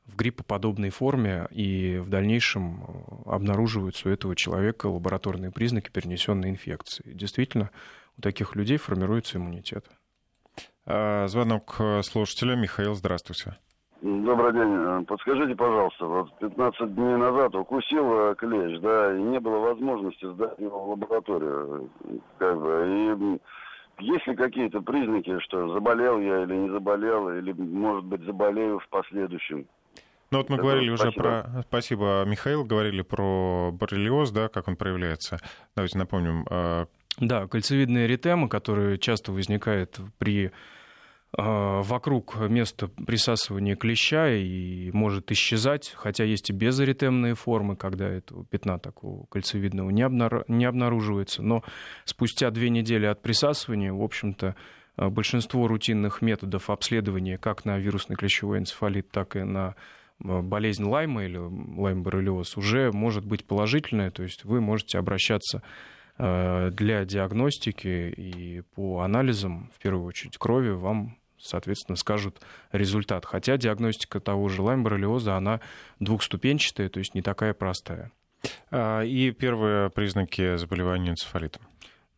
в 0.06 0.16
гриппоподобной 0.16 0.90
форме, 0.90 1.46
и 1.50 1.98
в 1.98 2.08
дальнейшем 2.08 2.82
э, 2.82 3.30
обнаруживаются 3.30 4.08
у 4.08 4.12
этого 4.12 4.34
человека 4.34 4.86
лабораторные 4.86 5.52
признаки 5.52 5.90
перенесенной 5.90 6.50
инфекции. 6.50 7.12
Действительно, 7.12 7.70
у 8.16 8.22
таких 8.22 8.56
людей 8.56 8.78
формируется 8.78 9.38
иммунитет. 9.38 9.86
А, 10.90 11.26
звонок 11.28 11.76
слушателя. 12.02 12.56
Михаил, 12.56 12.94
здравствуйте. 12.94 13.58
Добрый 14.00 14.54
день. 14.54 15.04
Подскажите, 15.04 15.54
пожалуйста, 15.54 16.06
вот 16.06 16.38
15 16.38 16.94
дней 16.94 17.16
назад 17.16 17.54
укусил 17.54 18.30
э, 18.30 18.34
клещ, 18.36 18.80
да, 18.80 19.14
и 19.14 19.20
не 19.20 19.38
было 19.38 19.58
возможности 19.58 20.32
сдать 20.32 20.58
его 20.58 20.84
в 20.84 20.90
лабораторию. 20.90 21.90
Как 22.38 22.58
бы, 22.58 23.38
и 24.00 24.04
есть 24.04 24.26
ли 24.26 24.34
какие-то 24.34 24.80
признаки, 24.80 25.38
что 25.40 25.74
заболел 25.74 26.20
я 26.20 26.44
или 26.44 26.54
не 26.54 26.70
заболел, 26.70 27.28
или, 27.28 27.52
может 27.52 28.04
быть, 28.06 28.22
заболею 28.22 28.78
в 28.78 28.88
последующем? 28.88 29.66
Ну 30.30 30.38
вот 30.38 30.48
мы 30.48 30.56
Это 30.56 30.62
говорили 30.62 30.94
спасибо. 30.96 31.08
уже 31.08 31.12
про... 31.12 31.62
Спасибо, 31.68 32.24
Михаил, 32.24 32.64
говорили 32.64 33.02
про 33.02 33.72
боррелиоз, 33.72 34.30
да, 34.30 34.48
как 34.48 34.68
он 34.68 34.76
проявляется. 34.76 35.38
Давайте 35.74 35.98
напомним. 35.98 36.46
Да, 37.18 37.46
кольцевидная 37.48 38.06
эритема, 38.06 38.48
которая 38.48 38.96
часто 38.96 39.32
возникает 39.32 39.98
при 40.18 40.52
вокруг 41.36 42.36
места 42.48 42.88
присасывания 42.88 43.76
клеща 43.76 44.30
и 44.30 44.90
может 44.92 45.30
исчезать, 45.30 45.92
хотя 45.94 46.24
есть 46.24 46.48
и 46.48 46.54
безаритемные 46.54 47.34
формы, 47.34 47.76
когда 47.76 48.08
этого 48.08 48.46
пятна 48.46 48.78
такого 48.78 49.26
кольцевидного 49.26 49.90
не, 49.90 50.02
обнар... 50.02 50.44
не 50.48 50.64
обнаруживается. 50.64 51.42
Но 51.42 51.62
спустя 52.06 52.50
две 52.50 52.70
недели 52.70 53.04
от 53.04 53.20
присасывания, 53.20 53.92
в 53.92 54.02
общем-то, 54.02 54.56
а, 54.98 55.10
большинство 55.10 55.68
рутинных 55.68 56.22
методов 56.22 56.70
обследования 56.70 57.38
как 57.38 57.64
на 57.64 57.78
вирусный 57.78 58.16
клещевой 58.16 58.58
энцефалит, 58.58 59.10
так 59.10 59.36
и 59.36 59.44
на 59.44 59.76
а, 60.24 60.42
болезнь 60.42 60.84
Лайма 60.84 61.24
или 61.24 61.38
лайм-боррелиоз 61.38 62.56
уже 62.56 62.90
может 62.92 63.24
быть 63.24 63.44
положительная, 63.44 64.10
то 64.10 64.24
есть 64.24 64.44
вы 64.44 64.60
можете 64.60 64.98
обращаться 64.98 65.62
для 66.18 67.04
диагностики 67.04 68.12
и 68.16 68.62
по 68.74 69.00
анализам, 69.02 69.70
в 69.74 69.78
первую 69.80 70.04
очередь 70.04 70.36
крови, 70.36 70.70
вам 70.70 71.16
соответственно, 71.38 71.96
скажут 71.96 72.40
результат. 72.72 73.24
Хотя 73.24 73.56
диагностика 73.56 74.20
того 74.20 74.48
же 74.48 74.62
лайм-боррелиоза, 74.62 75.36
она 75.36 75.60
двухступенчатая, 76.00 76.88
то 76.88 76.98
есть 76.98 77.14
не 77.14 77.22
такая 77.22 77.54
простая. 77.54 78.10
А, 78.70 79.02
и 79.02 79.30
первые 79.30 79.90
признаки 79.90 80.56
заболевания 80.56 81.10
энцефалитом? 81.10 81.62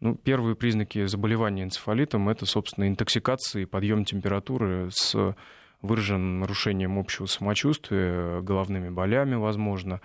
Ну, 0.00 0.14
первые 0.14 0.56
признаки 0.56 1.04
заболевания 1.06 1.62
энцефалитом– 1.62 2.28
это, 2.30 2.46
собственно, 2.46 2.88
интоксикация 2.88 3.62
и 3.62 3.66
подъем 3.66 4.04
температуры 4.04 4.88
с 4.90 5.36
выраженным 5.82 6.40
нарушением 6.40 6.98
общего 6.98 7.26
самочувствия, 7.26 8.40
головными 8.40 8.88
болями, 8.88 9.34
возможно. 9.34 10.00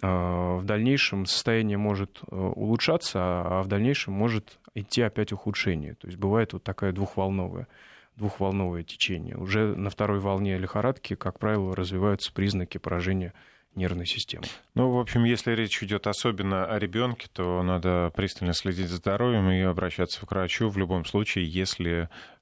А, 0.00 0.56
в 0.56 0.64
дальнейшем 0.64 1.26
состояние 1.26 1.76
может 1.76 2.20
э, 2.22 2.34
улучшаться, 2.34 3.18
а 3.20 3.62
в 3.62 3.68
дальнейшем 3.68 4.14
может 4.14 4.58
идти 4.74 5.02
опять 5.02 5.32
ухудшение. 5.32 5.94
То 5.94 6.06
есть 6.06 6.18
бывает 6.18 6.52
вот 6.52 6.62
такая 6.62 6.92
двухволновая 6.92 7.68
двухволновое 8.16 8.82
течение. 8.82 9.36
Уже 9.38 9.74
на 9.74 9.88
второй 9.88 10.20
волне 10.20 10.58
лихорадки, 10.58 11.14
как 11.14 11.38
правило, 11.38 11.74
развиваются 11.74 12.30
признаки 12.30 12.76
поражения 12.76 13.32
нервной 13.74 14.04
системы. 14.04 14.44
Ну, 14.74 14.90
в 14.90 14.98
общем, 14.98 15.24
если 15.24 15.52
речь 15.52 15.82
идет 15.82 16.06
особенно 16.06 16.66
о 16.66 16.78
ребенке, 16.78 17.28
то 17.32 17.62
надо 17.62 18.12
пристально 18.14 18.52
следить 18.52 18.88
за 18.88 18.96
здоровьем 18.96 19.48
и 19.50 19.60
обращаться 19.62 20.26
к 20.26 20.30
врачу 20.30 20.68
в 20.68 20.76
любом 20.76 21.06
случае, 21.06 21.46
если 21.50 22.10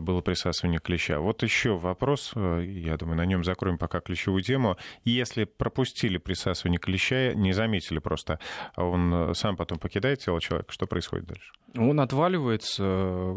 было 0.00 0.20
присасывание 0.20 0.80
клеща. 0.80 1.20
Вот 1.20 1.42
еще 1.42 1.76
вопрос, 1.76 2.32
э, 2.34 2.64
я 2.66 2.96
думаю, 2.96 3.16
на 3.16 3.26
нем 3.26 3.44
закроем 3.44 3.78
пока 3.78 4.00
ключевую 4.00 4.42
тему. 4.42 4.76
Если 5.04 5.44
пропустили 5.44 6.18
присасывание 6.18 6.78
клеща, 6.78 7.34
не 7.34 7.52
заметили 7.52 7.98
просто, 7.98 8.38
а 8.74 8.84
он 8.84 9.12
э, 9.12 9.34
сам 9.34 9.56
потом 9.56 9.78
покидает 9.78 10.20
тело 10.20 10.40
человека, 10.40 10.72
что 10.72 10.86
происходит 10.86 11.26
дальше? 11.26 11.52
Он 11.76 12.00
отваливается, 12.00 12.82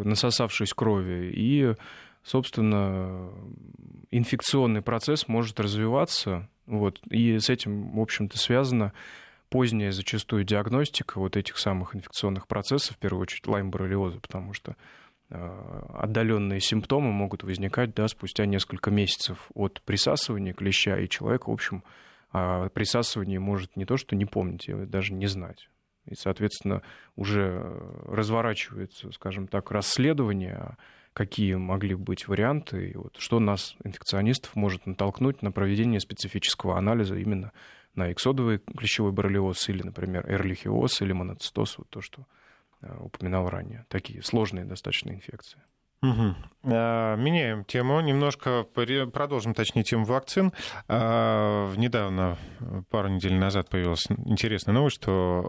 насосавшись 0.04 0.74
крови, 0.74 1.32
и, 1.34 1.76
собственно, 2.24 3.30
инфекционный 4.10 4.82
процесс 4.82 5.28
может 5.28 5.60
развиваться, 5.60 6.50
вот, 6.66 7.00
и 7.10 7.38
с 7.40 7.50
этим, 7.50 7.92
в 7.92 8.00
общем-то, 8.00 8.38
связано 8.38 8.94
поздняя 9.52 9.92
зачастую 9.92 10.46
диагностика 10.46 11.20
вот 11.20 11.36
этих 11.36 11.58
самых 11.58 11.96
инфекционных 11.96 12.48
процессов, 12.48 12.96
в 12.96 13.00
первую 13.00 13.24
очередь 13.24 13.46
лайм-боррелиоза, 13.46 14.20
потому 14.22 14.54
что 14.54 14.78
отдаленные 15.32 16.60
симптомы 16.60 17.12
могут 17.12 17.44
возникать 17.44 17.94
да, 17.94 18.08
спустя 18.08 18.46
несколько 18.46 18.92
месяцев 18.92 19.50
от 19.54 19.82
присасывания 19.82 20.54
клеща, 20.54 21.00
и 21.00 21.08
человек, 21.08 21.48
в 21.48 21.52
общем, 21.52 21.84
о 22.32 22.70
присасывании 22.70 23.38
может 23.38 23.76
не 23.76 23.86
то 23.86 23.98
что 23.98 24.16
не 24.16 24.26
помнить, 24.26 24.70
а 24.70 24.86
даже 24.86 25.14
не 25.14 25.28
знать. 25.28 25.70
И, 26.06 26.16
соответственно, 26.16 26.82
уже 27.16 27.62
разворачивается, 28.08 29.12
скажем 29.12 29.48
так, 29.48 29.72
расследование, 29.72 30.78
какие 31.14 31.56
могли 31.56 31.96
быть 31.96 32.28
варианты, 32.28 32.90
и 32.90 32.96
вот 32.96 33.16
что 33.18 33.40
нас, 33.40 33.76
инфекционистов, 33.84 34.56
может 34.56 34.86
натолкнуть 34.86 35.42
на 35.42 35.52
проведение 35.52 36.00
специфического 36.00 36.78
анализа 36.78 37.16
именно 37.18 37.52
на 37.94 38.12
эксодовый 38.12 38.60
клещевой 38.60 39.12
боррелиоз 39.12 39.70
или, 39.70 39.84
например, 39.84 40.26
эрлихиоз 40.30 41.02
или 41.02 41.12
моноцистоз, 41.12 41.78
вот 41.78 41.90
то, 41.90 42.02
что 42.02 42.22
э, 42.22 42.41
упоминал 43.00 43.50
ранее. 43.50 43.86
Такие 43.90 44.22
сложные 44.24 44.66
достаточно 44.66 45.12
инфекции. 45.12 45.62
Угу. 46.04 46.36
Меняем 46.64 47.64
тему, 47.64 48.02
немножко 48.02 48.64
продолжим, 48.64 49.54
точнее, 49.54 49.84
тему 49.84 50.06
вакцин. 50.06 50.52
А, 50.88 51.72
недавно, 51.76 52.38
пару 52.90 53.10
недель 53.10 53.36
назад, 53.36 53.70
появилась 53.70 54.08
интересная 54.26 54.74
новость, 54.74 54.96
что 54.96 55.42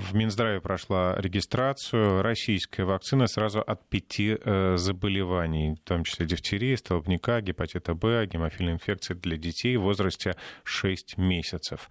в 0.00 0.12
Минздраве 0.12 0.60
прошла 0.60 1.14
регистрацию 1.16 2.20
российской 2.20 2.80
вакцины 2.80 3.28
сразу 3.28 3.60
от 3.60 3.88
пяти 3.88 4.36
э, 4.40 4.76
заболеваний, 4.76 5.76
в 5.76 5.88
том 5.88 6.02
числе 6.02 6.26
дифтерии, 6.26 6.74
столбняка, 6.74 7.40
гепатита 7.40 7.94
Б, 7.94 8.26
гемофильной 8.26 8.72
инфекции 8.72 9.14
для 9.14 9.36
детей 9.36 9.76
в 9.76 9.82
возрасте 9.82 10.34
6 10.64 11.16
месяцев. 11.16 11.88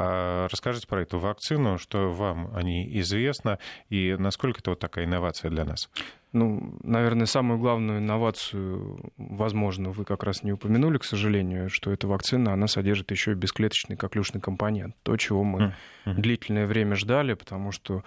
А, 0.00 0.46
расскажите 0.48 0.86
про 0.86 1.02
эту 1.02 1.18
вакцину, 1.18 1.76
что 1.76 2.12
вам 2.12 2.54
о 2.54 2.62
ней 2.62 2.88
известно 3.00 3.58
и 3.90 4.14
насколько 4.16 4.60
это 4.60 4.70
вот 4.70 4.78
такая 4.78 5.06
инновация 5.06 5.50
для 5.50 5.64
нас? 5.64 5.90
Ну, 6.32 6.78
наверное, 6.84 7.26
самую 7.26 7.58
главную 7.58 7.98
инновацию, 7.98 9.12
возможно, 9.16 9.90
вы 9.90 10.04
как 10.04 10.22
раз 10.22 10.44
не 10.44 10.52
упомянули, 10.52 10.98
к 10.98 11.04
сожалению, 11.04 11.68
что 11.68 11.90
эта 11.90 12.06
вакцина, 12.06 12.52
она 12.52 12.68
содержит 12.68 13.10
еще 13.10 13.32
и 13.32 13.34
бесклеточный 13.34 13.96
коклюшный 13.96 14.40
компонент. 14.40 14.94
То, 15.02 15.16
чего 15.16 15.42
мы 15.42 15.74
mm-hmm. 16.04 16.14
длительное 16.14 16.66
время 16.66 16.94
ждали, 16.94 17.34
потому 17.34 17.72
что 17.72 18.04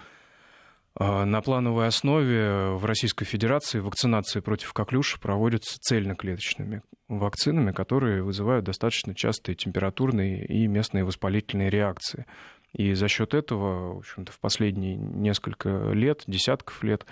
на 0.98 1.40
плановой 1.40 1.86
основе 1.86 2.72
в 2.72 2.84
Российской 2.84 3.24
Федерации 3.24 3.80
вакцинации 3.80 4.40
против 4.40 4.72
коклюша 4.72 5.18
проводятся 5.18 5.78
цельноклеточными 5.80 6.82
вакцинами, 7.08 7.72
которые 7.72 8.22
вызывают 8.22 8.64
достаточно 8.64 9.14
частые 9.14 9.56
температурные 9.56 10.44
и 10.46 10.66
местные 10.66 11.04
воспалительные 11.04 11.70
реакции. 11.70 12.26
И 12.72 12.94
за 12.94 13.08
счет 13.08 13.34
этого, 13.34 13.94
в 13.94 13.98
общем-то, 13.98 14.32
в 14.32 14.40
последние 14.40 14.96
несколько 14.96 15.90
лет, 15.92 16.24
десятков 16.26 16.82
лет, 16.82 17.04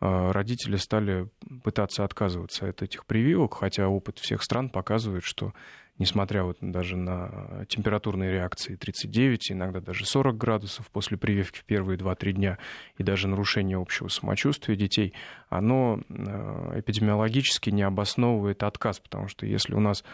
а, 0.00 0.32
родители 0.32 0.76
стали 0.76 1.28
пытаться 1.64 2.04
отказываться 2.04 2.68
от 2.68 2.82
этих 2.82 3.04
прививок, 3.04 3.54
хотя 3.54 3.88
опыт 3.88 4.18
всех 4.18 4.42
стран 4.42 4.70
показывает, 4.70 5.24
что 5.24 5.52
несмотря 5.98 6.44
вот 6.44 6.58
даже 6.60 6.96
на 6.96 7.64
температурные 7.68 8.32
реакции 8.32 8.76
39, 8.76 9.52
иногда 9.52 9.80
даже 9.80 10.06
40 10.06 10.36
градусов 10.36 10.90
после 10.90 11.16
прививки 11.16 11.58
в 11.58 11.64
первые 11.64 11.98
2-3 11.98 12.32
дня 12.32 12.58
и 12.96 13.02
даже 13.02 13.28
нарушение 13.28 13.78
общего 13.78 14.08
самочувствия 14.08 14.76
детей, 14.76 15.12
оно 15.48 16.00
а, 16.08 16.78
эпидемиологически 16.78 17.70
не 17.70 17.82
обосновывает 17.82 18.62
отказ, 18.62 19.00
потому 19.00 19.28
что 19.28 19.46
если 19.46 19.74
у 19.74 19.80
нас 19.80 20.04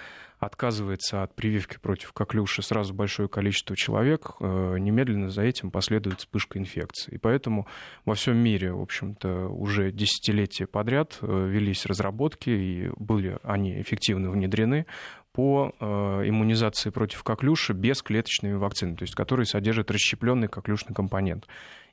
отказывается 0.45 1.23
от 1.23 1.35
прививки 1.35 1.79
против 1.79 2.13
коклюши 2.13 2.63
сразу 2.63 2.95
большое 2.95 3.29
количество 3.29 3.77
человек, 3.77 4.33
э, 4.41 4.77
немедленно 4.79 5.31
за 5.31 5.43
этим 5.43 5.71
последует 5.71 6.21
вспышка 6.21 6.59
инфекции. 6.59 7.15
И 7.15 7.19
поэтому 7.19 7.67
во 8.05 8.15
всем 8.15 8.37
мире, 8.37 8.73
в 8.73 8.81
общем-то, 8.81 9.49
уже 9.49 9.91
десятилетия 9.91 10.67
подряд 10.67 11.19
э, 11.21 11.49
велись 11.49 11.87
разработки, 11.87 12.51
и 12.51 12.91
были 12.97 13.39
они 13.43 13.81
эффективно 13.81 14.31
внедрены 14.31 14.87
по 15.35 15.73
э, 15.81 15.85
иммунизации 16.29 16.91
против 16.91 17.25
коклюши 17.25 17.73
без 17.73 18.03
клеточными 18.03 18.55
вакцинами, 18.55 18.95
то 18.95 19.03
есть 19.03 19.17
которые 19.17 19.47
содержат 19.47 19.91
расщепленный 19.91 20.47
коклюшный 20.49 20.95
компонент. 20.95 21.49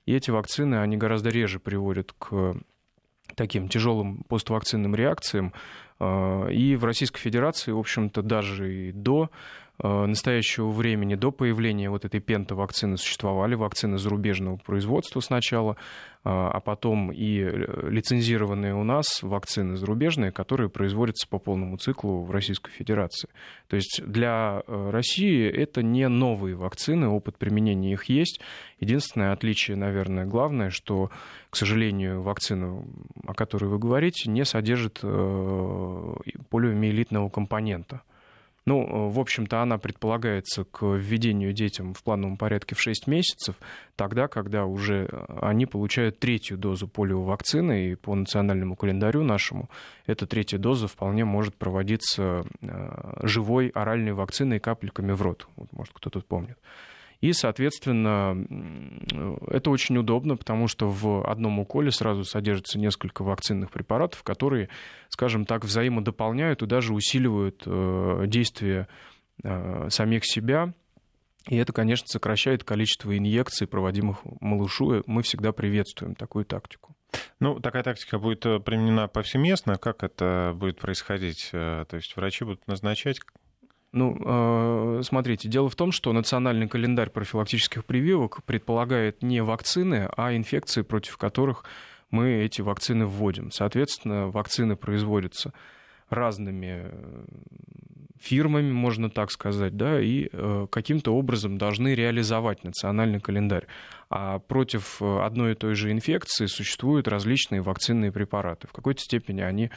И 0.06 0.14
эти 0.14 0.30
вакцины, 0.30 0.76
они 0.76 0.96
гораздо 0.96 1.30
реже 1.30 1.60
приводят 1.60 2.14
к 2.18 2.56
таким 3.36 3.68
тяжелым 3.68 4.24
поствакцинным 4.28 4.96
реакциям. 4.96 5.54
А, 6.00 6.48
и 6.50 6.76
в 6.76 6.86
Российской 6.86 7.20
Федерации, 7.20 7.72
в 7.72 7.80
общем-то, 7.80 8.22
даже 8.22 8.74
и 8.74 8.92
до 8.92 9.32
Э, 9.71 9.71
настоящего 9.84 10.70
времени, 10.70 11.16
до 11.16 11.32
появления 11.32 11.90
вот 11.90 12.06
этой 12.06 12.20
пентавакцины 12.20 12.98
существовали 12.98 13.56
вакцины 13.56 13.98
зарубежного 13.98 14.58
производства 14.58 15.22
сначала, 15.22 15.72
э, 15.72 15.76
а 16.24 16.60
потом 16.60 17.12
и 17.12 17.40
э, 17.40 17.90
лицензированные 17.90 18.76
у 18.76 18.84
нас 18.84 19.24
вакцины 19.24 19.78
зарубежные, 19.78 20.32
которые 20.32 20.70
производятся 20.70 21.28
по 21.28 21.40
полному 21.40 21.78
циклу 21.78 22.22
в 22.24 22.30
Российской 22.32 22.70
Федерации. 22.72 23.30
То 23.68 23.76
есть 23.76 24.02
для 24.06 24.62
России 24.68 25.50
это 25.50 25.82
не 25.82 26.08
новые 26.08 26.56
вакцины, 26.56 27.08
опыт 27.08 27.38
применения 27.38 27.94
их 27.94 28.04
есть. 28.06 28.40
Единственное 28.80 29.34
отличие, 29.34 29.76
наверное, 29.78 30.26
главное, 30.26 30.70
что, 30.70 31.10
к 31.50 31.56
сожалению, 31.56 32.22
вакцина, 32.22 32.86
о 33.26 33.34
которой 33.34 33.66
вы 33.66 33.80
говорите, 33.80 34.30
не 34.30 34.46
содержит 34.46 35.00
полиомиелитного 35.00 37.30
компонента. 37.30 38.04
Ну, 38.66 38.84
э, 38.84 39.12
в 39.12 39.20
общем-то, 39.20 39.62
она 39.62 39.78
предполагается 39.78 40.64
к 40.66 40.86
введению 40.86 41.52
детям 41.52 41.94
в 41.94 42.04
плановом 42.04 42.38
порядке 42.38 42.76
в 42.76 42.82
6 42.82 43.08
месяцев, 43.08 43.56
тогда, 43.96 44.28
когда 44.28 44.66
уже 44.66 45.08
э, 45.12 45.40
они 45.42 45.66
получают 45.66 46.20
третью 46.20 46.58
дозу 46.58 46.88
полиовакцины, 46.88 47.88
и 47.88 47.96
по 47.96 48.14
национальному 48.14 48.76
календарю 48.76 49.24
нашему 49.24 49.70
эта 50.06 50.28
третья 50.28 50.60
доза 50.60 50.88
вполне 50.88 51.26
может 51.26 51.56
проводиться 51.56 52.44
э, 52.62 53.20
живой 53.24 53.70
оральной 53.70 54.14
вакциной 54.14 54.60
капельками 54.60 55.12
в 55.14 55.22
рот. 55.22 55.48
Вот, 55.56 55.72
может, 55.74 55.94
кто-то 55.94 56.22
помнит. 56.22 56.58
И, 57.22 57.34
соответственно, 57.34 58.36
это 59.48 59.70
очень 59.70 59.96
удобно, 59.98 60.36
потому 60.36 60.68
что 60.68 60.90
в 60.90 61.24
одном 61.30 61.60
уколе 61.60 61.92
сразу 61.92 62.24
содержится 62.24 62.80
несколько 62.80 63.24
вакцинных 63.24 63.70
препаратов, 63.70 64.24
которые, 64.24 64.70
скажем 65.10 65.46
так, 65.46 65.64
взаимодополняют 65.64 66.64
и 66.64 66.66
даже 66.66 66.96
усиливают 66.96 67.62
э, 67.68 68.24
действие 68.26 68.88
э, 69.44 69.90
самих 69.90 70.26
себя. 70.26 70.74
И 71.48 71.58
это, 71.58 71.74
конечно, 71.74 72.08
сокращает 72.08 72.64
количество 72.64 73.16
инъекций, 73.16 73.68
проводимых 73.68 74.20
малышу. 74.40 75.04
Мы 75.06 75.22
всегда 75.22 75.52
приветствуем 75.52 76.16
такую 76.16 76.46
тактику. 76.46 76.96
Ну, 77.40 77.60
такая 77.60 77.84
тактика 77.84 78.18
будет 78.18 78.44
э, 78.48 78.60
применена 78.60 79.08
повсеместно. 79.08 79.76
Как 79.76 80.04
это 80.04 80.54
будет 80.56 80.80
происходить? 80.80 81.50
То 81.52 81.88
есть 81.94 82.16
врачи 82.16 82.46
будут 82.46 82.66
назначать 82.66 83.20
ну, 83.94 84.18
э, 84.24 85.02
смотрите, 85.04 85.50
дело 85.50 85.70
в 85.70 85.76
том, 85.76 85.92
что 85.92 86.14
национальный 86.14 86.68
календарь 86.68 87.10
профилактических 87.10 87.84
прививок 87.84 88.42
предполагает 88.46 89.22
не 89.22 89.44
вакцины, 89.44 90.10
а 90.16 90.34
инфекции, 90.34 90.82
против 90.82 91.18
которых 91.18 91.66
мы 92.10 92.30
эти 92.44 92.62
вакцины 92.62 93.06
вводим. 93.06 93.52
Соответственно, 93.52 94.28
вакцины 94.28 94.78
производятся 94.78 95.54
разными 96.10 96.84
э, 96.86 97.26
фирмами, 98.18 98.72
можно 98.72 99.10
так 99.10 99.30
сказать, 99.30 99.76
да, 99.76 100.00
и 100.00 100.30
э, 100.32 100.68
каким-то 100.70 101.14
образом 101.14 101.58
должны 101.58 101.94
реализовать 101.94 102.64
национальный 102.64 103.20
календарь. 103.20 103.68
А 104.10 104.40
против 104.40 105.02
одной 105.02 105.52
и 105.54 105.56
той 105.56 105.76
же 105.76 105.92
инфекции 105.92 106.46
существуют 106.46 107.10
различные 107.10 107.62
вакцинные 107.62 108.14
препараты. 108.14 108.68
В 108.68 108.72
какой-то 108.72 109.02
степени 109.02 109.42
они 109.42 109.70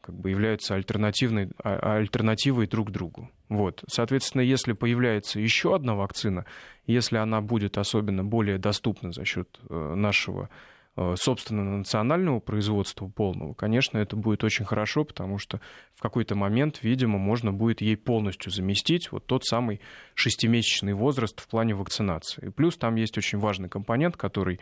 как 0.00 0.14
бы 0.14 0.30
являются 0.30 0.74
альтернативной, 0.74 1.50
а, 1.62 1.96
альтернативой 1.96 2.66
друг 2.66 2.90
другу. 2.90 3.30
Вот. 3.48 3.82
Соответственно, 3.88 4.42
если 4.42 4.72
появляется 4.72 5.40
еще 5.40 5.74
одна 5.74 5.94
вакцина, 5.94 6.46
если 6.86 7.16
она 7.16 7.40
будет 7.40 7.78
особенно 7.78 8.24
более 8.24 8.58
доступна 8.58 9.12
за 9.12 9.24
счет 9.24 9.58
э, 9.68 9.94
нашего 9.94 10.48
э, 10.96 11.14
собственно, 11.16 11.78
национального 11.78 12.40
производства 12.40 13.08
полного, 13.08 13.54
конечно, 13.54 13.98
это 13.98 14.16
будет 14.16 14.44
очень 14.44 14.64
хорошо, 14.64 15.04
потому 15.04 15.38
что 15.38 15.60
в 15.94 16.00
какой-то 16.00 16.34
момент, 16.34 16.80
видимо, 16.82 17.18
можно 17.18 17.52
будет 17.52 17.80
ей 17.80 17.96
полностью 17.96 18.52
заместить 18.52 19.12
вот 19.12 19.26
тот 19.26 19.44
самый 19.44 19.80
шестимесячный 20.14 20.94
возраст 20.94 21.40
в 21.40 21.48
плане 21.48 21.74
вакцинации. 21.74 22.46
И 22.46 22.50
плюс 22.50 22.76
там 22.76 22.94
есть 22.94 23.18
очень 23.18 23.38
важный 23.38 23.68
компонент, 23.68 24.16
который 24.16 24.60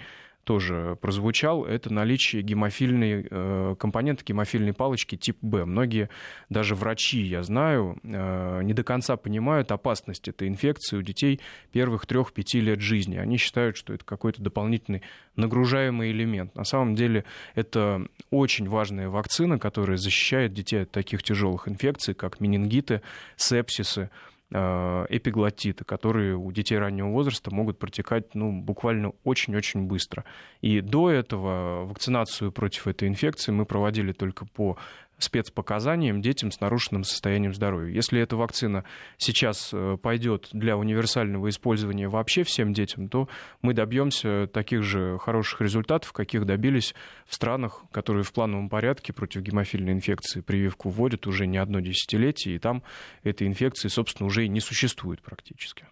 тоже 0.49 0.97
прозвучал, 1.03 1.67
это 1.67 1.93
наличие 1.93 2.41
гемофильной 2.41 3.27
э, 3.31 3.77
компонента 3.79 4.25
гемофильной 4.25 4.73
палочки 4.73 5.15
тип 5.15 5.37
Б. 5.43 5.67
Многие, 5.67 6.09
даже 6.49 6.75
врачи, 6.75 7.21
я 7.21 7.43
знаю, 7.43 7.99
э, 8.03 8.63
не 8.63 8.73
до 8.73 8.83
конца 8.83 9.19
понимают 9.19 9.71
опасность 9.73 10.27
этой 10.27 10.49
инфекции 10.49 10.97
у 10.97 11.03
детей 11.03 11.39
первых 11.71 12.07
трех-пяти 12.07 12.63
лет 12.63 12.81
жизни. 12.81 13.19
Они 13.19 13.37
считают, 13.37 13.77
что 13.77 13.93
это 13.93 14.07
какой-то 14.07 14.41
дополнительный 14.41 15.03
нагружаемый 15.37 16.13
элемент. 16.13 16.55
На 16.55 16.65
самом 16.65 16.95
деле 16.95 17.27
это 17.55 18.07
очень 18.31 18.71
важная 18.71 19.11
вакцина, 19.11 19.59
которая 19.59 19.99
защищает 19.99 20.55
детей 20.55 20.85
от 20.85 20.91
таких 20.91 21.23
тяжелых 21.23 21.69
инфекций, 21.69 22.15
как 22.15 22.41
менингиты, 22.41 23.03
сепсисы, 23.37 24.09
эпиглотиты, 24.51 25.85
которые 25.85 26.37
у 26.37 26.51
детей 26.53 26.79
раннего 26.79 27.09
возраста 27.09 27.55
могут 27.55 27.79
протекать 27.79 28.35
ну, 28.35 28.53
буквально 28.53 29.13
очень-очень 29.25 29.83
быстро. 29.83 30.25
И 30.63 30.81
до 30.81 31.11
этого 31.11 31.85
вакцинацию 31.85 32.51
против 32.51 32.87
этой 32.87 33.09
инфекции 33.09 33.53
мы 33.53 33.67
проводили 33.67 34.13
только 34.13 34.46
по 34.46 34.79
спецпоказаниям 35.19 36.21
детям 36.21 36.50
с 36.50 36.60
нарушенным 36.60 37.04
состоянием 37.04 37.54
здоровья. 37.54 37.92
Если 37.92 38.21
эта 38.21 38.37
вакцина 38.37 38.85
сейчас 39.16 39.71
э, 39.73 39.96
пойдет 40.00 40.48
для 40.52 40.77
универсального 40.77 41.48
использования 41.48 42.08
вообще 42.08 42.44
всем 42.44 42.73
детям, 42.73 43.08
то 43.08 43.29
мы 43.62 43.75
добьемся 43.75 44.46
таких 44.46 44.83
же 44.83 45.19
хороших 45.19 45.60
результатов, 45.60 46.12
каких 46.12 46.46
добились 46.46 46.94
в 47.27 47.35
странах, 47.35 47.85
которые 47.92 48.23
в 48.23 48.33
плановом 48.33 48.69
порядке 48.69 49.12
против 49.12 49.42
гемофильной 49.42 49.92
инфекции 49.92 50.40
прививку 50.40 50.88
вводят 50.88 51.27
уже 51.27 51.46
не 51.46 51.58
одно 51.58 51.81
десятилетие, 51.81 52.56
и 52.56 52.58
там 52.58 52.83
этой 53.23 53.46
инфекции, 53.46 53.88
собственно, 53.88 54.27
уже 54.27 54.44
и 54.44 54.48
не 54.48 54.60
существует 54.60 55.21
практически. 55.21 55.87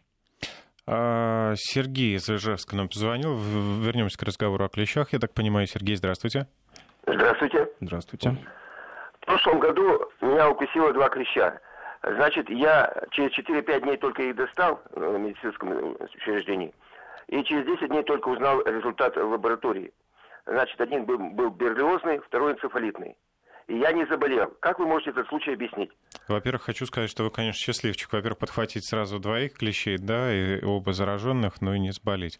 А, 0.86 1.54
Сергей 1.56 2.14
из 2.14 2.28
Ижевска 2.30 2.76
нам 2.76 2.88
позвонил. 2.88 3.36
Вернемся 3.36 4.16
к 4.16 4.22
разговору 4.22 4.64
о 4.64 4.68
клещах. 4.68 5.12
Я 5.12 5.18
так 5.18 5.34
понимаю, 5.34 5.66
Сергей, 5.66 5.96
здравствуйте. 5.96 6.46
Здравствуйте. 7.06 7.68
Здравствуйте. 7.80 8.36
В 9.26 9.28
прошлом 9.28 9.58
году 9.58 10.08
меня 10.20 10.48
укусило 10.48 10.92
два 10.92 11.08
клеща. 11.08 11.58
Значит, 12.04 12.48
я 12.48 12.94
через 13.10 13.36
4-5 13.36 13.80
дней 13.80 13.96
только 13.96 14.22
их 14.22 14.36
достал 14.36 14.80
в 14.92 15.18
медицинском 15.18 15.96
учреждении. 16.14 16.72
И 17.26 17.42
через 17.42 17.66
10 17.66 17.88
дней 17.88 18.04
только 18.04 18.28
узнал 18.28 18.62
результат 18.62 19.16
в 19.16 19.28
лаборатории. 19.28 19.92
Значит, 20.46 20.80
один 20.80 21.06
был, 21.06 21.18
был 21.18 21.50
берлиозный, 21.50 22.20
второй 22.20 22.52
энцефалитный 22.52 23.16
и 23.68 23.78
я 23.78 23.92
не 23.92 24.06
заболел. 24.06 24.46
Как 24.60 24.78
вы 24.78 24.86
можете 24.86 25.10
этот 25.10 25.26
случай 25.28 25.52
объяснить? 25.52 25.90
Во-первых, 26.28 26.62
хочу 26.62 26.86
сказать, 26.86 27.10
что 27.10 27.24
вы, 27.24 27.30
конечно, 27.30 27.60
счастливчик. 27.60 28.12
Во-первых, 28.12 28.38
подхватить 28.38 28.86
сразу 28.86 29.18
двоих 29.18 29.54
клещей, 29.54 29.98
да, 29.98 30.32
и 30.32 30.64
оба 30.64 30.92
зараженных, 30.92 31.60
но 31.60 31.74
и 31.74 31.80
не 31.80 31.90
заболеть. 31.90 32.38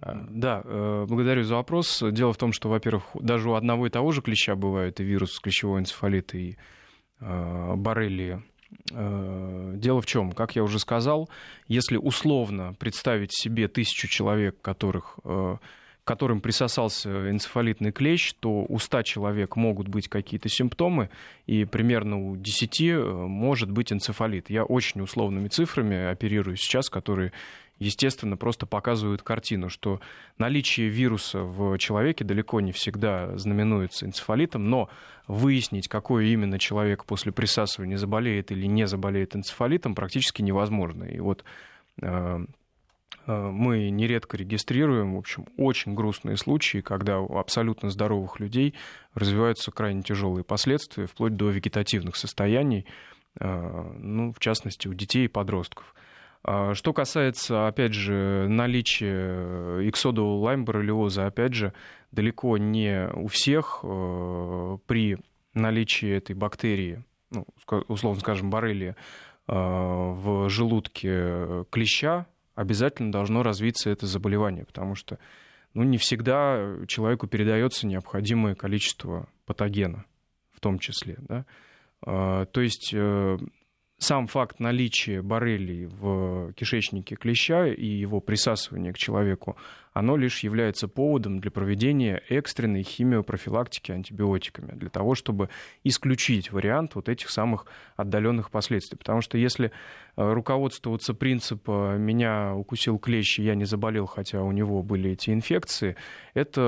А. 0.00 0.14
Да, 0.30 0.62
э, 0.64 1.06
благодарю 1.08 1.42
за 1.42 1.56
вопрос. 1.56 2.02
Дело 2.12 2.32
в 2.32 2.36
том, 2.36 2.52
что, 2.52 2.68
во-первых, 2.68 3.04
даже 3.14 3.50
у 3.50 3.54
одного 3.54 3.86
и 3.86 3.90
того 3.90 4.12
же 4.12 4.22
клеща 4.22 4.54
бывает 4.54 5.00
и 5.00 5.04
вирус 5.04 5.40
клещевой 5.40 5.80
энцефалита, 5.80 6.38
и 6.38 6.56
э, 7.20 7.74
боррелии. 7.74 8.42
Э, 8.92 9.72
дело 9.74 10.00
в 10.00 10.06
чем, 10.06 10.30
как 10.30 10.54
я 10.54 10.62
уже 10.62 10.78
сказал, 10.78 11.28
если 11.66 11.96
условно 11.96 12.74
представить 12.78 13.32
себе 13.32 13.66
тысячу 13.66 14.06
человек, 14.06 14.60
которых 14.62 15.18
которым 16.04 16.40
присосался 16.40 17.30
энцефалитный 17.30 17.92
клещ, 17.92 18.34
то 18.40 18.64
у 18.68 18.78
100 18.78 19.02
человек 19.02 19.56
могут 19.56 19.88
быть 19.88 20.08
какие-то 20.08 20.48
симптомы, 20.48 21.10
и 21.46 21.64
примерно 21.64 22.18
у 22.18 22.36
10 22.36 22.80
э, 22.80 23.02
может 23.02 23.70
быть 23.70 23.92
энцефалит. 23.92 24.50
Я 24.50 24.64
очень 24.64 25.00
условными 25.00 25.48
цифрами 25.48 26.10
оперирую 26.10 26.56
сейчас, 26.56 26.88
которые 26.88 27.32
естественно, 27.80 28.36
просто 28.36 28.66
показывают 28.66 29.22
картину, 29.22 29.68
что 29.70 30.00
наличие 30.38 30.88
вируса 30.88 31.40
в 31.40 31.78
человеке 31.78 32.24
далеко 32.24 32.60
не 32.60 32.72
всегда 32.72 33.36
знаменуется 33.38 34.06
энцефалитом, 34.06 34.68
но 34.68 34.90
выяснить, 35.26 35.88
какой 35.88 36.28
именно 36.28 36.58
человек 36.58 37.04
после 37.04 37.32
присасывания 37.32 37.96
заболеет 37.96 38.52
или 38.52 38.66
не 38.66 38.86
заболеет 38.86 39.34
энцефалитом, 39.34 39.94
практически 39.94 40.42
невозможно. 40.42 41.04
И 41.04 41.18
вот 41.20 41.44
э, 42.02 42.44
мы 43.26 43.90
нередко 43.90 44.36
регистрируем, 44.36 45.14
в 45.14 45.18
общем, 45.18 45.46
очень 45.56 45.94
грустные 45.94 46.36
случаи, 46.36 46.78
когда 46.78 47.20
у 47.20 47.38
абсолютно 47.38 47.90
здоровых 47.90 48.40
людей 48.40 48.74
развиваются 49.14 49.70
крайне 49.70 50.02
тяжелые 50.02 50.44
последствия, 50.44 51.06
вплоть 51.06 51.36
до 51.36 51.50
вегетативных 51.50 52.16
состояний, 52.16 52.86
э, 53.38 53.92
ну, 53.98 54.32
в 54.32 54.38
частности, 54.38 54.88
у 54.88 54.94
детей 54.94 55.26
и 55.26 55.28
подростков. 55.28 55.94
А 56.42 56.74
что 56.74 56.92
касается, 56.92 57.66
опять 57.66 57.92
же, 57.92 58.46
наличия 58.48 59.86
иксодового 59.88 60.40
лайм-боррелиоза, 60.40 61.26
опять 61.26 61.52
же, 61.52 61.74
далеко 62.12 62.56
не 62.56 63.08
у 63.12 63.28
всех 63.28 63.80
э, 63.82 64.78
при 64.86 65.18
наличии 65.52 66.10
этой 66.10 66.34
бактерии, 66.34 67.04
ну, 67.30 67.46
условно 67.88 68.20
скажем, 68.20 68.50
боррелия, 68.50 68.96
в 69.46 70.48
желудке 70.48 71.64
клеща, 71.70 72.26
обязательно 72.60 73.10
должно 73.10 73.42
развиться 73.42 73.88
это 73.90 74.06
заболевание, 74.06 74.64
потому 74.64 74.94
что 74.94 75.18
ну, 75.72 75.82
не 75.82 75.96
всегда 75.98 76.76
человеку 76.86 77.26
передается 77.26 77.86
необходимое 77.86 78.54
количество 78.54 79.28
патогена, 79.46 80.04
в 80.52 80.60
том 80.60 80.78
числе. 80.78 81.16
Да? 81.20 81.46
А, 82.04 82.44
то 82.46 82.60
есть 82.60 82.92
э, 82.92 83.38
сам 83.98 84.26
факт 84.26 84.60
наличия 84.60 85.22
боррелий 85.22 85.86
в 85.86 86.52
кишечнике 86.52 87.16
клеща 87.16 87.66
и 87.66 87.86
его 87.86 88.20
присасывания 88.20 88.92
к 88.92 88.98
человеку, 88.98 89.56
оно 89.92 90.16
лишь 90.16 90.44
является 90.44 90.86
поводом 90.88 91.40
для 91.40 91.50
проведения 91.50 92.22
экстренной 92.28 92.82
химиопрофилактики 92.82 93.90
антибиотиками, 93.90 94.72
для 94.72 94.88
того, 94.88 95.14
чтобы 95.14 95.48
исключить 95.82 96.52
вариант 96.52 96.94
вот 96.94 97.08
этих 97.08 97.30
самых 97.30 97.66
отдаленных 97.96 98.50
последствий. 98.50 98.96
Потому 98.96 99.20
что 99.20 99.36
если 99.36 99.72
э, 100.16 100.32
руководствоваться 100.32 101.12
принципом 101.12 102.00
«меня 102.00 102.54
укусил 102.54 102.98
клещ, 102.98 103.40
и 103.40 103.42
я 103.42 103.54
не 103.54 103.64
заболел, 103.64 104.06
хотя 104.06 104.42
у 104.42 104.52
него 104.52 104.82
были 104.82 105.10
эти 105.10 105.30
инфекции», 105.30 105.96
это, 106.34 106.60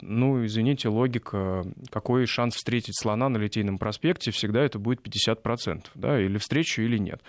ну, 0.00 0.44
извините, 0.44 0.88
логика, 0.88 1.64
какой 1.90 2.26
шанс 2.26 2.56
встретить 2.56 2.98
слона 2.98 3.28
на 3.28 3.38
Литейном 3.38 3.78
проспекте, 3.78 4.32
всегда 4.32 4.62
это 4.62 4.78
будет 4.78 5.00
50%, 5.06 5.84
да, 5.94 6.20
или 6.20 6.38
встречу, 6.38 6.82
или 6.82 6.98
нет. 6.98 7.22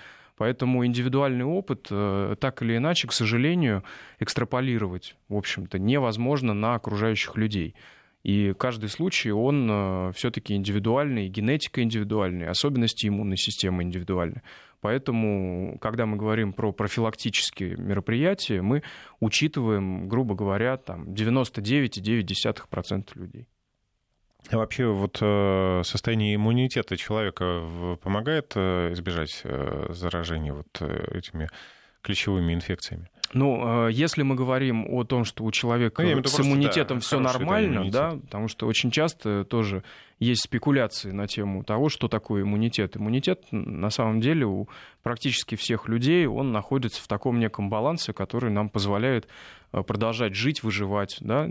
Поэтому 0.44 0.86
индивидуальный 0.86 1.46
опыт 1.46 1.88
э, 1.90 2.36
так 2.38 2.62
или 2.62 2.76
иначе, 2.76 3.08
к 3.08 3.14
сожалению, 3.14 3.86
экстраполировать, 4.20 5.16
в 5.30 5.38
общем-то, 5.38 5.80
невозможно 5.80 6.54
на 6.54 6.76
окружающих 6.76 7.38
людей. 7.38 7.76
И 8.24 8.54
каждый 8.60 8.90
случай, 8.90 9.32
он 9.32 9.70
э, 9.72 10.12
все-таки 10.14 10.54
индивидуальный, 10.56 11.30
генетика 11.30 11.82
индивидуальная, 11.82 12.50
особенности 12.50 13.08
иммунной 13.08 13.38
системы 13.38 13.84
индивидуальны. 13.84 14.42
Поэтому, 14.82 15.78
когда 15.80 16.06
мы 16.06 16.18
говорим 16.18 16.52
про 16.52 16.74
профилактические 16.74 17.78
мероприятия, 17.78 18.62
мы 18.62 18.84
учитываем, 19.22 20.10
грубо 20.10 20.36
говоря, 20.36 20.76
там 20.76 21.06
99,9% 21.14 23.08
людей. 23.16 23.48
А 24.50 24.58
вообще 24.58 24.88
вот 24.88 25.18
э, 25.22 25.82
состояние 25.84 26.36
иммунитета 26.36 26.98
человека 26.98 27.62
помогает 28.02 28.54
э, 28.56 28.92
избежать 28.94 29.42
э, 29.44 29.88
заражения 29.90 30.54
вот 30.54 30.82
этими 30.82 31.50
ключевыми 32.02 32.54
инфекциями? 32.54 33.10
Ну, 33.34 33.88
если 33.88 34.22
мы 34.22 34.36
говорим 34.36 34.86
о 34.88 35.06
том, 35.06 35.26
что 35.26 35.44
у 35.44 35.50
человека 35.50 36.04
ну, 36.04 36.24
с 36.24 36.40
иммунитетом 36.40 37.00
да, 37.00 37.02
все 37.02 37.20
нормально, 37.20 37.90
да, 37.90 38.12
потому 38.12 38.48
что 38.48 38.68
очень 38.68 38.92
часто 38.92 39.44
тоже 39.44 39.84
есть 40.20 40.44
спекуляции 40.44 41.10
на 41.10 41.26
тему 41.26 41.64
того, 41.64 41.90
что 41.90 42.08
такое 42.08 42.44
иммунитет. 42.44 42.96
Иммунитет, 42.96 43.46
на 43.50 43.90
самом 43.90 44.22
деле, 44.22 44.46
у 44.46 44.70
практически 45.02 45.56
всех 45.56 45.88
людей, 45.88 46.28
он 46.28 46.52
находится 46.52 47.02
в 47.02 47.08
таком 47.08 47.40
неком 47.40 47.72
балансе, 47.72 48.14
который 48.14 48.52
нам 48.52 48.70
позволяет 48.70 49.28
продолжать 49.72 50.36
жить, 50.36 50.62
выживать, 50.62 51.18
да, 51.20 51.50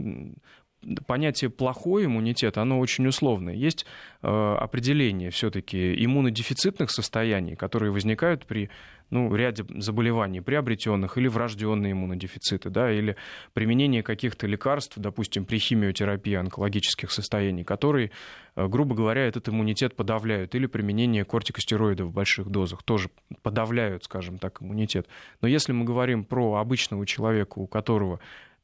понятие 1.06 1.50
плохой 1.50 2.06
иммунитет, 2.06 2.58
оно 2.58 2.78
очень 2.78 3.06
условное. 3.06 3.54
Есть 3.54 3.86
э, 4.22 4.28
определение 4.28 5.30
все-таки 5.30 6.04
иммунодефицитных 6.04 6.90
состояний, 6.90 7.56
которые 7.56 7.92
возникают 7.92 8.46
при 8.46 8.70
ну, 9.12 9.34
ряде 9.34 9.64
заболеваний, 9.76 10.40
приобретенных 10.40 11.18
или 11.18 11.28
врожденные 11.28 11.92
иммунодефициты, 11.92 12.70
да, 12.70 12.90
или 12.90 13.16
применение 13.52 14.02
каких-то 14.02 14.46
лекарств, 14.46 14.94
допустим, 14.96 15.44
при 15.44 15.58
химиотерапии 15.58 16.32
онкологических 16.34 17.12
состояний, 17.12 17.62
которые, 17.62 18.10
э, 18.56 18.66
грубо 18.66 18.94
говоря, 18.94 19.26
этот 19.26 19.50
иммунитет 19.50 19.94
подавляют, 19.96 20.54
или 20.54 20.64
применение 20.64 21.26
кортикостероидов 21.26 22.08
в 22.08 22.12
больших 22.12 22.48
дозах 22.48 22.82
тоже 22.82 23.10
подавляют, 23.42 24.04
скажем 24.04 24.38
так, 24.38 24.62
иммунитет. 24.62 25.06
Но 25.42 25.48
если 25.48 25.72
мы 25.72 25.84
говорим 25.84 26.24
про 26.24 26.54
обычного 26.54 27.06
человека, 27.06 27.58
у 27.58 27.66
которого 27.66 28.18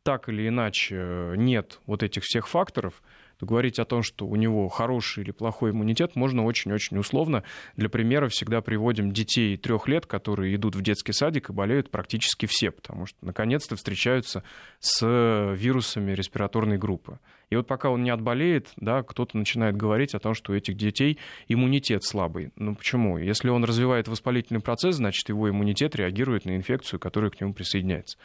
так 0.09 0.31
или 0.31 0.49
иначе 0.49 0.97
э, 0.99 1.35
нет 1.37 1.81
вот 1.85 2.03
этих 2.03 2.23
всех 2.23 2.49
факторов, 2.49 3.03
то 3.39 3.45
говорить 3.45 3.79
о 3.79 3.85
том, 3.85 4.03
что 4.03 4.27
у 4.27 4.37
него 4.37 4.67
хороший 4.69 5.23
или 5.23 5.33
плохой 5.33 5.73
иммунитет, 5.73 6.17
можно 6.17 6.47
очень-очень 6.47 6.97
условно. 6.97 7.45
Для 7.77 7.91
примера 7.91 8.29
всегда 8.29 8.63
приводим 8.63 9.13
детей 9.13 9.59
трех 9.59 9.87
лет, 9.87 10.07
которые 10.07 10.55
идут 10.55 10.77
в 10.77 10.81
детский 10.81 11.13
садик 11.13 11.51
и 11.51 11.53
болеют 11.53 11.91
практически 11.91 12.47
все, 12.47 12.71
потому 12.71 13.05
что 13.05 13.19
наконец-то 13.21 13.77
встречаются 13.77 14.45
с 14.81 15.07
вирусами 15.55 16.13
респираторной 16.13 16.79
группы. 16.79 17.19
И 17.51 17.57
вот 17.57 17.67
пока 17.67 17.91
он 17.91 18.03
не 18.03 18.09
отболеет, 18.09 18.71
да, 18.77 19.03
кто-то 19.03 19.37
начинает 19.37 19.77
говорить 19.77 20.15
о 20.15 20.21
том, 20.21 20.33
что 20.33 20.53
у 20.53 20.57
этих 20.57 20.75
детей 20.75 21.19
иммунитет 21.49 22.03
слабый. 22.03 22.51
Ну 22.57 22.75
почему? 22.75 23.19
Если 23.19 23.51
он 23.51 23.63
развивает 23.63 24.09
воспалительный 24.09 24.61
процесс, 24.61 24.97
значит 24.97 25.29
его 25.29 25.51
иммунитет 25.51 25.95
реагирует 25.97 26.47
на 26.47 26.57
инфекцию, 26.57 26.99
которая 26.99 27.31
к 27.31 27.39
нему 27.39 27.53
присоединяется. 27.53 28.17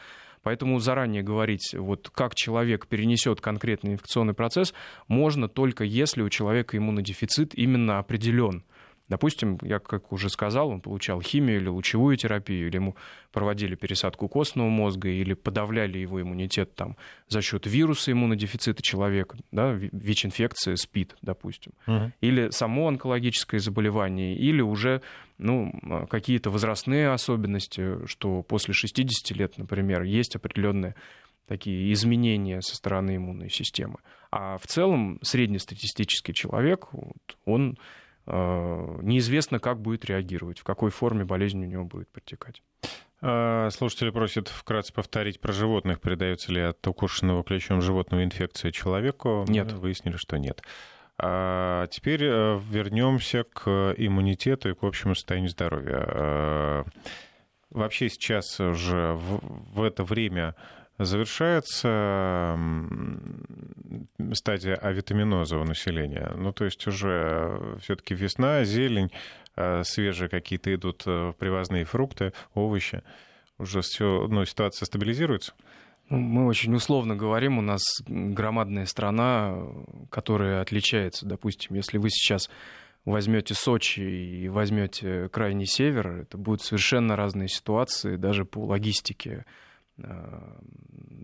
Поэтому 0.43 0.79
заранее 0.79 1.23
говорить, 1.23 1.73
вот 1.73 2.11
как 2.13 2.35
человек 2.35 2.87
перенесет 2.87 3.41
конкретный 3.41 3.93
инфекционный 3.93 4.33
процесс, 4.33 4.73
можно 5.07 5.47
только 5.47 5.85
если 5.85 6.21
у 6.21 6.29
человека 6.29 6.77
иммунодефицит 6.77 7.55
именно 7.55 7.97
определен. 7.99 8.63
Допустим, 9.09 9.57
я, 9.61 9.79
как 9.79 10.11
уже 10.13 10.29
сказал, 10.29 10.69
он 10.69 10.79
получал 10.79 11.21
химию 11.21 11.57
или 11.57 11.67
лучевую 11.67 12.15
терапию, 12.15 12.67
или 12.67 12.75
ему 12.75 12.95
проводили 13.31 13.75
пересадку 13.75 14.29
костного 14.29 14.69
мозга, 14.69 15.09
или 15.09 15.33
подавляли 15.33 15.97
его 15.97 16.21
иммунитет 16.21 16.73
там, 16.75 16.95
за 17.27 17.41
счет 17.41 17.67
вируса 17.67 18.11
иммунодефицита 18.13 18.81
человека, 18.81 19.37
да, 19.51 19.73
ВИЧ-инфекция, 19.73 20.77
СПИД, 20.77 21.17
допустим, 21.21 21.73
угу. 21.85 22.11
или 22.21 22.49
само 22.51 22.87
онкологическое 22.87 23.59
заболевание, 23.59 24.35
или 24.35 24.61
уже 24.61 25.01
ну, 25.37 25.73
какие-то 26.09 26.49
возрастные 26.49 27.09
особенности, 27.09 28.05
что 28.07 28.41
после 28.41 28.73
60 28.73 29.37
лет, 29.37 29.57
например, 29.57 30.03
есть 30.03 30.35
определенные 30.35 30.95
такие 31.45 31.91
изменения 31.91 32.61
со 32.61 32.75
стороны 32.75 33.17
иммунной 33.17 33.49
системы. 33.49 33.99
А 34.31 34.57
в 34.57 34.65
целом 34.65 35.19
среднестатистический 35.21 36.33
человек, 36.33 36.87
он 37.45 37.77
неизвестно, 38.25 39.59
как 39.59 39.81
будет 39.81 40.05
реагировать, 40.05 40.59
в 40.59 40.63
какой 40.63 40.91
форме 40.91 41.25
болезнь 41.25 41.63
у 41.63 41.67
него 41.67 41.83
будет 41.83 42.09
протекать. 42.09 42.61
А, 43.25 43.69
слушатели 43.69 44.09
просят 44.09 44.49
вкратце 44.49 44.91
повторить 44.93 45.39
про 45.39 45.53
животных. 45.53 46.01
Передается 46.01 46.51
ли 46.51 46.59
от 46.59 46.85
укушенного 46.85 47.43
клещом 47.43 47.81
животного 47.81 48.23
инфекция 48.23 48.71
человеку? 48.71 49.45
Нет. 49.47 49.71
Выяснили, 49.71 50.17
что 50.17 50.37
нет. 50.37 50.61
А 51.17 51.87
теперь 51.87 52.23
э, 52.23 52.59
вернемся 52.69 53.45
к 53.45 53.93
иммунитету 53.97 54.69
и 54.69 54.73
к 54.73 54.83
общему 54.83 55.15
состоянию 55.15 55.49
здоровья. 55.49 56.03
Э, 56.05 56.83
вообще 57.69 58.09
сейчас 58.09 58.59
уже 58.59 59.13
в 59.15 59.81
это 59.81 60.03
время 60.03 60.55
завершается 60.97 62.57
стадия 64.33 64.75
авитаминоза 64.75 65.57
у 65.57 65.63
населения. 65.63 66.31
Ну, 66.35 66.53
то 66.53 66.65
есть 66.65 66.85
уже 66.87 67.09
э, 67.09 67.77
все-таки 67.81 68.13
весна, 68.13 68.63
зелень, 68.63 69.11
э, 69.55 69.83
свежие 69.83 70.29
какие-то 70.29 70.73
идут 70.73 71.03
э, 71.05 71.33
привозные 71.37 71.85
фрукты, 71.85 72.33
овощи. 72.53 73.03
Уже 73.57 73.81
все, 73.81 74.27
ну, 74.27 74.45
ситуация 74.45 74.85
стабилизируется? 74.85 75.53
Ну, 76.09 76.17
мы 76.17 76.47
очень 76.47 76.73
условно 76.75 77.15
говорим, 77.15 77.57
у 77.57 77.61
нас 77.61 77.81
громадная 78.07 78.85
страна, 78.85 79.55
которая 80.09 80.61
отличается. 80.61 81.25
Допустим, 81.25 81.75
если 81.75 81.97
вы 81.97 82.09
сейчас 82.09 82.49
возьмете 83.05 83.53
Сочи 83.53 84.01
и 84.01 84.49
возьмете 84.49 85.29
крайний 85.29 85.65
север, 85.65 86.21
это 86.21 86.37
будут 86.37 86.61
совершенно 86.61 87.15
разные 87.15 87.47
ситуации, 87.47 88.15
даже 88.15 88.45
по 88.45 88.59
логистике 88.59 89.45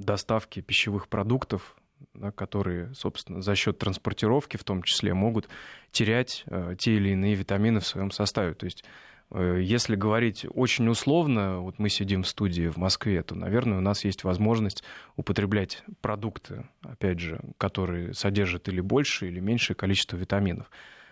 доставки 0.09 0.59
пищевых 0.61 1.07
продуктов, 1.07 1.75
да, 2.15 2.31
которые, 2.31 2.91
собственно, 2.95 3.43
за 3.43 3.53
счет 3.53 3.77
транспортировки 3.77 4.57
в 4.57 4.63
том 4.63 4.81
числе 4.81 5.13
могут 5.13 5.47
терять 5.91 6.43
э, 6.47 6.75
те 6.79 6.95
или 6.95 7.09
иные 7.09 7.35
витамины 7.35 7.79
в 7.79 7.85
своем 7.85 8.09
составе. 8.09 8.55
То 8.55 8.65
есть, 8.65 8.83
э, 9.29 9.59
если 9.61 9.95
говорить 9.95 10.47
очень 10.49 10.87
условно, 10.89 11.59
вот 11.59 11.77
мы 11.77 11.89
сидим 11.89 12.23
в 12.23 12.27
студии 12.27 12.69
в 12.69 12.77
Москве, 12.77 13.21
то, 13.21 13.35
наверное, 13.35 13.77
у 13.77 13.81
нас 13.81 14.03
есть 14.03 14.23
возможность 14.23 14.83
употреблять 15.15 15.83
продукты, 16.01 16.67
опять 16.81 17.19
же, 17.19 17.39
которые 17.59 18.15
содержат 18.15 18.67
или 18.67 18.81
больше, 18.81 19.27
или 19.27 19.39
меньшее 19.39 19.75
количество 19.75 20.17
витаминов. 20.17 20.71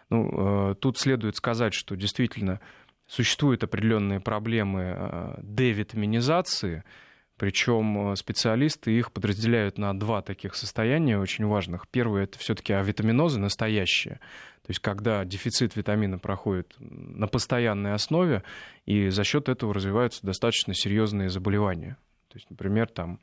Ну, 0.09 0.71
э, 0.71 0.75
тут 0.75 0.97
следует 0.97 1.35
сказать, 1.35 1.75
что 1.75 1.95
действительно 1.95 2.61
существуют 3.05 3.63
определенные 3.63 4.21
проблемы 4.21 4.95
э, 4.97 5.39
девитаминизации, 5.43 6.83
причем 7.37 8.11
э, 8.11 8.15
специалисты 8.15 8.91
их 8.91 9.11
подразделяют 9.11 9.77
на 9.77 9.97
два 9.97 10.21
таких 10.21 10.55
состояния 10.55 11.19
очень 11.19 11.45
важных. 11.45 11.87
Первое 11.87 12.23
это 12.23 12.39
все-таки 12.39 12.73
авитаминозы 12.73 13.39
настоящие. 13.39 14.15
То 14.63 14.71
есть 14.71 14.79
когда 14.79 15.23
дефицит 15.23 15.75
витамина 15.75 16.17
проходит 16.17 16.75
на 16.79 17.27
постоянной 17.27 17.93
основе, 17.93 18.43
и 18.85 19.09
за 19.09 19.23
счет 19.23 19.49
этого 19.49 19.73
развиваются 19.73 20.25
достаточно 20.25 20.73
серьезные 20.73 21.29
заболевания. 21.29 21.97
То 22.29 22.37
есть, 22.37 22.49
например, 22.49 22.87
там, 22.87 23.19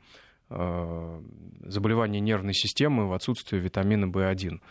э, 0.49 1.21
заболевания 1.65 2.21
нервной 2.21 2.53
системы 2.53 3.07
в 3.07 3.13
отсутствии 3.13 3.59
витамина 3.59 4.05
В1 4.05 4.61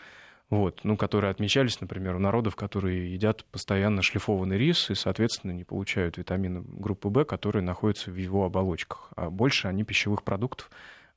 вот, 0.49 0.81
ну, 0.83 0.95
которые 0.95 1.31
отмечались, 1.31 1.81
например, 1.81 2.15
у 2.15 2.19
народов, 2.19 2.55
которые 2.55 3.11
едят 3.11 3.45
постоянно 3.45 4.01
шлифованный 4.01 4.57
рис 4.57 4.91
и, 4.91 4.95
соответственно, 4.95 5.51
не 5.51 5.63
получают 5.63 6.17
витамины 6.17 6.61
группы 6.61 7.09
В, 7.09 7.25
которые 7.25 7.63
находятся 7.63 8.11
в 8.11 8.15
его 8.15 8.45
оболочках. 8.45 9.09
А 9.15 9.29
больше 9.31 9.67
они 9.67 9.83
пищевых 9.83 10.23
продуктов, 10.23 10.69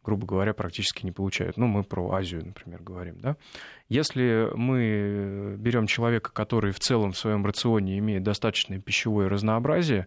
грубо 0.02 0.26
говоря, 0.26 0.54
практически 0.54 1.04
не 1.04 1.12
получают. 1.12 1.58
Ну, 1.58 1.66
мы 1.66 1.84
про 1.84 2.10
Азию, 2.12 2.46
например, 2.46 2.82
говорим, 2.82 3.20
да. 3.20 3.36
Если 3.90 4.48
мы 4.54 5.56
берем 5.58 5.86
человека, 5.86 6.32
который 6.32 6.72
в 6.72 6.80
целом 6.80 7.12
в 7.12 7.18
своем 7.18 7.44
рационе 7.44 7.98
имеет 7.98 8.22
достаточное 8.22 8.80
пищевое 8.80 9.28
разнообразие, 9.28 10.06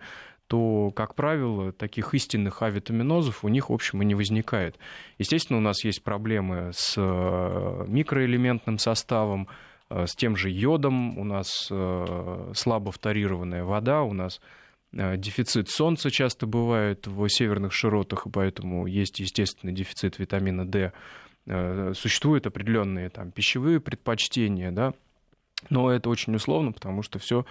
то, 0.51 0.91
как 0.93 1.15
правило, 1.15 1.71
таких 1.71 2.13
истинных 2.13 2.61
авитаминозов 2.61 3.45
у 3.45 3.47
них, 3.47 3.69
в 3.69 3.73
общем, 3.73 4.01
и 4.01 4.05
не 4.05 4.15
возникает. 4.15 4.77
Естественно, 5.17 5.57
у 5.59 5.61
нас 5.61 5.85
есть 5.85 6.03
проблемы 6.03 6.71
с 6.73 6.95
э, 6.97 7.85
микроэлементным 7.87 8.77
составом, 8.77 9.47
э, 9.89 10.05
с 10.07 10.13
тем 10.13 10.35
же 10.35 10.49
йодом, 10.49 11.17
у 11.17 11.23
нас 11.23 11.69
э, 11.71 12.51
слабо 12.53 12.91
фторированная 12.91 13.63
вода, 13.63 14.03
у 14.03 14.11
нас 14.11 14.41
дефицит 14.91 15.69
солнца 15.69 16.11
часто 16.11 16.47
бывает 16.47 17.07
в 17.07 17.29
северных 17.29 17.71
широтах, 17.71 18.27
и 18.27 18.29
поэтому 18.29 18.87
есть 18.87 19.21
естественный 19.21 19.71
дефицит 19.71 20.19
витамина 20.19 20.67
D. 20.67 20.91
Существуют 21.93 22.45
определенные 22.45 23.07
там, 23.07 23.31
пищевые 23.31 23.79
предпочтения, 23.79 24.69
да, 24.69 24.93
но 25.69 25.89
это 25.89 26.09
очень 26.09 26.35
условно, 26.35 26.73
потому 26.73 27.03
что 27.03 27.19
все 27.19 27.45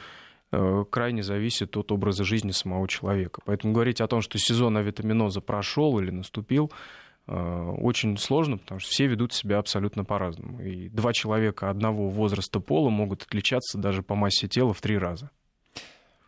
крайне 0.91 1.23
зависит 1.23 1.77
от 1.77 1.93
образа 1.93 2.25
жизни 2.25 2.51
самого 2.51 2.89
человека. 2.89 3.41
Поэтому 3.45 3.73
говорить 3.73 4.01
о 4.01 4.09
том, 4.09 4.21
что 4.21 4.39
сезон 4.39 4.77
авитаминоза 4.77 5.41
прошел 5.41 5.99
или 6.01 6.11
наступил, 6.11 6.73
э, 7.27 7.75
очень 7.79 8.17
сложно, 8.19 8.59
потому 8.59 8.81
что 8.81 8.91
все 8.91 9.07
ведут 9.07 9.33
себя 9.33 9.59
абсолютно 9.59 10.05
по-разному. 10.05 10.61
И 10.61 10.89
два 10.89 11.13
человека 11.13 11.71
одного 11.71 12.09
возраста 12.09 12.59
пола 12.61 12.91
могут 12.91 13.23
отличаться 13.23 13.79
даже 13.79 14.03
по 14.03 14.15
массе 14.15 14.49
тела 14.49 14.75
в 14.75 14.81
три 14.81 14.99
раза. 14.99 15.31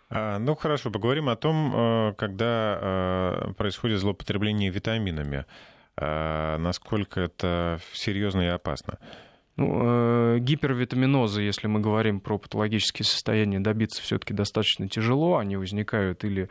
А, 0.09 0.39
ну 0.39 0.55
хорошо, 0.55 0.91
поговорим 0.91 1.29
о 1.29 1.37
том, 1.37 1.73
э, 1.75 2.15
когда 2.17 3.53
происходит 3.57 3.99
злоупотребление 3.99 4.71
витаминами. 4.71 5.47
Насколько 5.95 7.21
это 7.21 7.79
серьезно 7.93 8.41
и 8.41 8.47
опасно? 8.47 8.99
Ну, 9.57 10.37
э, 10.37 10.39
гипервитаминозы, 10.39 11.43
если 11.43 11.67
мы 11.67 11.81
говорим 11.81 12.21
про 12.21 12.39
патологические 12.39 13.05
состояния, 13.05 13.61
добиться 13.61 14.01
все-таки 14.01 14.33
достаточно 14.33 14.89
тяжело. 14.89 15.37
Они 15.37 15.57
возникают 15.57 16.25
или 16.25 16.49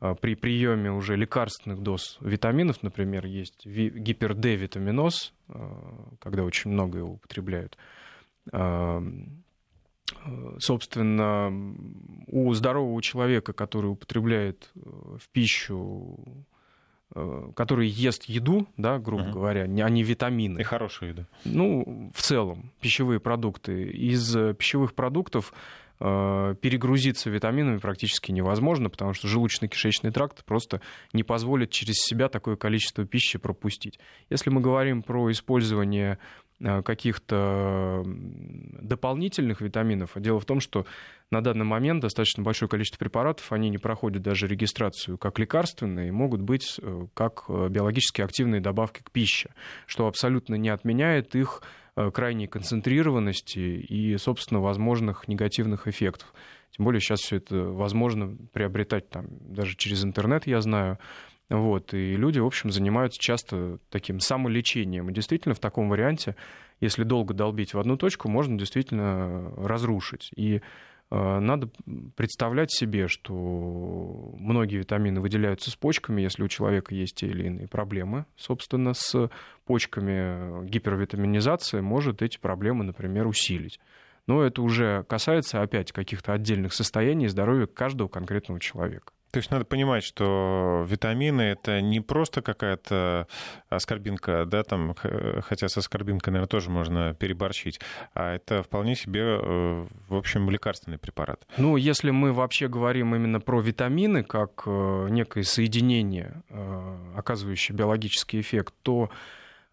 э, 0.00 0.14
при 0.20 0.36
приеме 0.36 0.92
уже 0.92 1.16
лекарственных 1.16 1.80
доз 1.80 2.18
витаминов, 2.20 2.82
например, 2.82 3.26
есть 3.26 3.66
гипер-Д-витаминоз, 3.66 5.32
э, 5.48 5.54
когда 6.20 6.44
очень 6.44 6.70
много 6.70 6.98
его 6.98 7.12
употребляют. 7.14 7.76
Э, 8.52 9.02
собственно, 10.60 11.52
у 12.28 12.52
здорового 12.54 13.02
человека, 13.02 13.52
который 13.52 13.86
употребляет 13.86 14.70
в 14.74 15.28
пищу 15.32 16.46
который 17.14 17.88
ест 17.88 18.24
еду, 18.24 18.66
да, 18.76 18.98
грубо 18.98 19.24
uh-huh. 19.24 19.32
говоря, 19.32 19.62
а 19.62 19.88
не 19.88 20.02
витамины. 20.02 20.60
И 20.60 20.64
хорошую 20.64 21.10
еду. 21.10 21.26
Ну, 21.44 22.10
в 22.14 22.20
целом, 22.20 22.72
пищевые 22.80 23.20
продукты. 23.20 23.84
Из 23.84 24.36
э, 24.36 24.54
пищевых 24.54 24.92
продуктов 24.94 25.54
э, 26.00 26.54
перегрузиться 26.60 27.30
витаминами 27.30 27.78
практически 27.78 28.32
невозможно, 28.32 28.90
потому 28.90 29.14
что 29.14 29.28
желудочно-кишечный 29.28 30.10
тракт 30.10 30.44
просто 30.44 30.80
не 31.12 31.22
позволит 31.22 31.70
через 31.70 31.94
себя 31.96 32.28
такое 32.28 32.56
количество 32.56 33.06
пищи 33.06 33.38
пропустить. 33.38 33.98
Если 34.28 34.50
мы 34.50 34.60
говорим 34.60 35.02
про 35.02 35.30
использование 35.30 36.18
Э, 36.18 36.18
каких-то 36.60 38.02
дополнительных 38.06 39.60
витаминов. 39.60 40.12
Дело 40.16 40.40
в 40.40 40.44
том, 40.44 40.60
что 40.60 40.86
на 41.30 41.42
данный 41.42 41.64
момент 41.64 42.02
достаточно 42.02 42.42
большое 42.42 42.68
количество 42.68 42.98
препаратов, 42.98 43.52
они 43.52 43.68
не 43.68 43.78
проходят 43.78 44.22
даже 44.22 44.46
регистрацию 44.46 45.18
как 45.18 45.38
лекарственные, 45.38 46.12
могут 46.12 46.40
быть 46.40 46.78
э, 46.80 47.06
как 47.14 47.44
э, 47.48 47.68
биологически 47.68 48.22
активные 48.22 48.60
добавки 48.60 49.02
к 49.02 49.10
пище, 49.10 49.50
что 49.86 50.06
абсолютно 50.06 50.54
не 50.54 50.68
отменяет 50.68 51.34
их 51.34 51.62
крайней 52.12 52.46
концентрированности 52.46 53.58
и, 53.58 54.18
собственно, 54.18 54.60
возможных 54.60 55.28
негативных 55.28 55.88
эффектов. 55.88 56.34
Тем 56.70 56.84
более 56.84 57.00
сейчас 57.00 57.20
все 57.20 57.36
это 57.36 57.56
возможно 57.56 58.36
приобретать 58.52 59.08
там, 59.08 59.26
даже 59.40 59.76
через 59.76 60.04
интернет, 60.04 60.46
я 60.46 60.60
знаю, 60.60 60.98
вот, 61.48 61.94
и 61.94 62.16
люди, 62.16 62.40
в 62.40 62.46
общем, 62.46 62.70
занимаются 62.70 63.20
часто 63.20 63.78
таким 63.88 64.18
самолечением. 64.18 65.10
И 65.10 65.12
действительно, 65.12 65.54
в 65.54 65.60
таком 65.60 65.88
варианте, 65.88 66.34
если 66.80 67.04
долго 67.04 67.34
долбить 67.34 67.72
в 67.72 67.78
одну 67.78 67.96
точку, 67.96 68.28
можно 68.28 68.58
действительно 68.58 69.52
разрушить. 69.56 70.30
И 70.34 70.56
э, 70.56 70.60
надо 71.38 71.70
представлять 72.16 72.72
себе, 72.72 73.06
что 73.06 74.34
многие 74.38 74.78
витамины 74.78 75.20
выделяются 75.20 75.70
с 75.70 75.76
почками, 75.76 76.20
если 76.20 76.42
у 76.42 76.48
человека 76.48 76.94
есть 76.96 77.14
те 77.14 77.28
или 77.28 77.46
иные 77.46 77.68
проблемы. 77.68 78.26
Собственно, 78.36 78.92
с 78.92 79.30
почками 79.66 80.66
гипервитаминизация 80.66 81.80
может 81.80 82.22
эти 82.22 82.38
проблемы, 82.38 82.82
например, 82.82 83.28
усилить. 83.28 83.78
Но 84.26 84.42
это 84.42 84.62
уже 84.62 85.04
касается 85.04 85.62
опять 85.62 85.92
каких-то 85.92 86.32
отдельных 86.32 86.72
состояний 86.72 87.28
здоровья 87.28 87.66
каждого 87.66 88.08
конкретного 88.08 88.58
человека. 88.58 89.12
То 89.36 89.40
есть 89.40 89.50
надо 89.50 89.66
понимать, 89.66 90.02
что 90.02 90.86
витамины 90.88 91.42
это 91.42 91.82
не 91.82 92.00
просто 92.00 92.40
какая-то 92.40 93.28
аскорбинка, 93.68 94.46
да, 94.46 94.62
там, 94.62 94.94
хотя 95.42 95.68
с 95.68 95.76
аскорбинкой, 95.76 96.32
наверное, 96.32 96.48
тоже 96.48 96.70
можно 96.70 97.12
переборщить, 97.12 97.78
а 98.14 98.36
это 98.36 98.62
вполне 98.62 98.96
себе, 98.96 99.20
э, 99.20 99.86
в 100.08 100.14
общем, 100.14 100.48
лекарственный 100.48 100.96
препарат. 100.96 101.46
Ну, 101.58 101.76
если 101.76 102.12
мы 102.12 102.32
вообще 102.32 102.66
говорим 102.68 103.14
именно 103.14 103.38
про 103.38 103.60
витамины 103.60 104.22
как 104.22 104.62
э, 104.64 105.08
некое 105.10 105.42
соединение, 105.42 106.42
э, 106.48 106.96
оказывающее 107.14 107.76
биологический 107.76 108.40
эффект, 108.40 108.72
то 108.80 109.10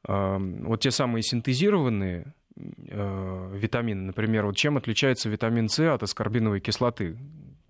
вот 0.06 0.82
те 0.82 0.92
самые 0.92 1.24
синтезированные 1.24 2.34
витамины, 2.58 4.02
например, 4.02 4.46
вот 4.46 4.58
чем 4.58 4.76
отличается 4.76 5.30
витамин 5.30 5.70
С 5.70 5.80
от 5.80 6.04
аскорбиновой 6.04 6.60
кислоты? 6.60 7.16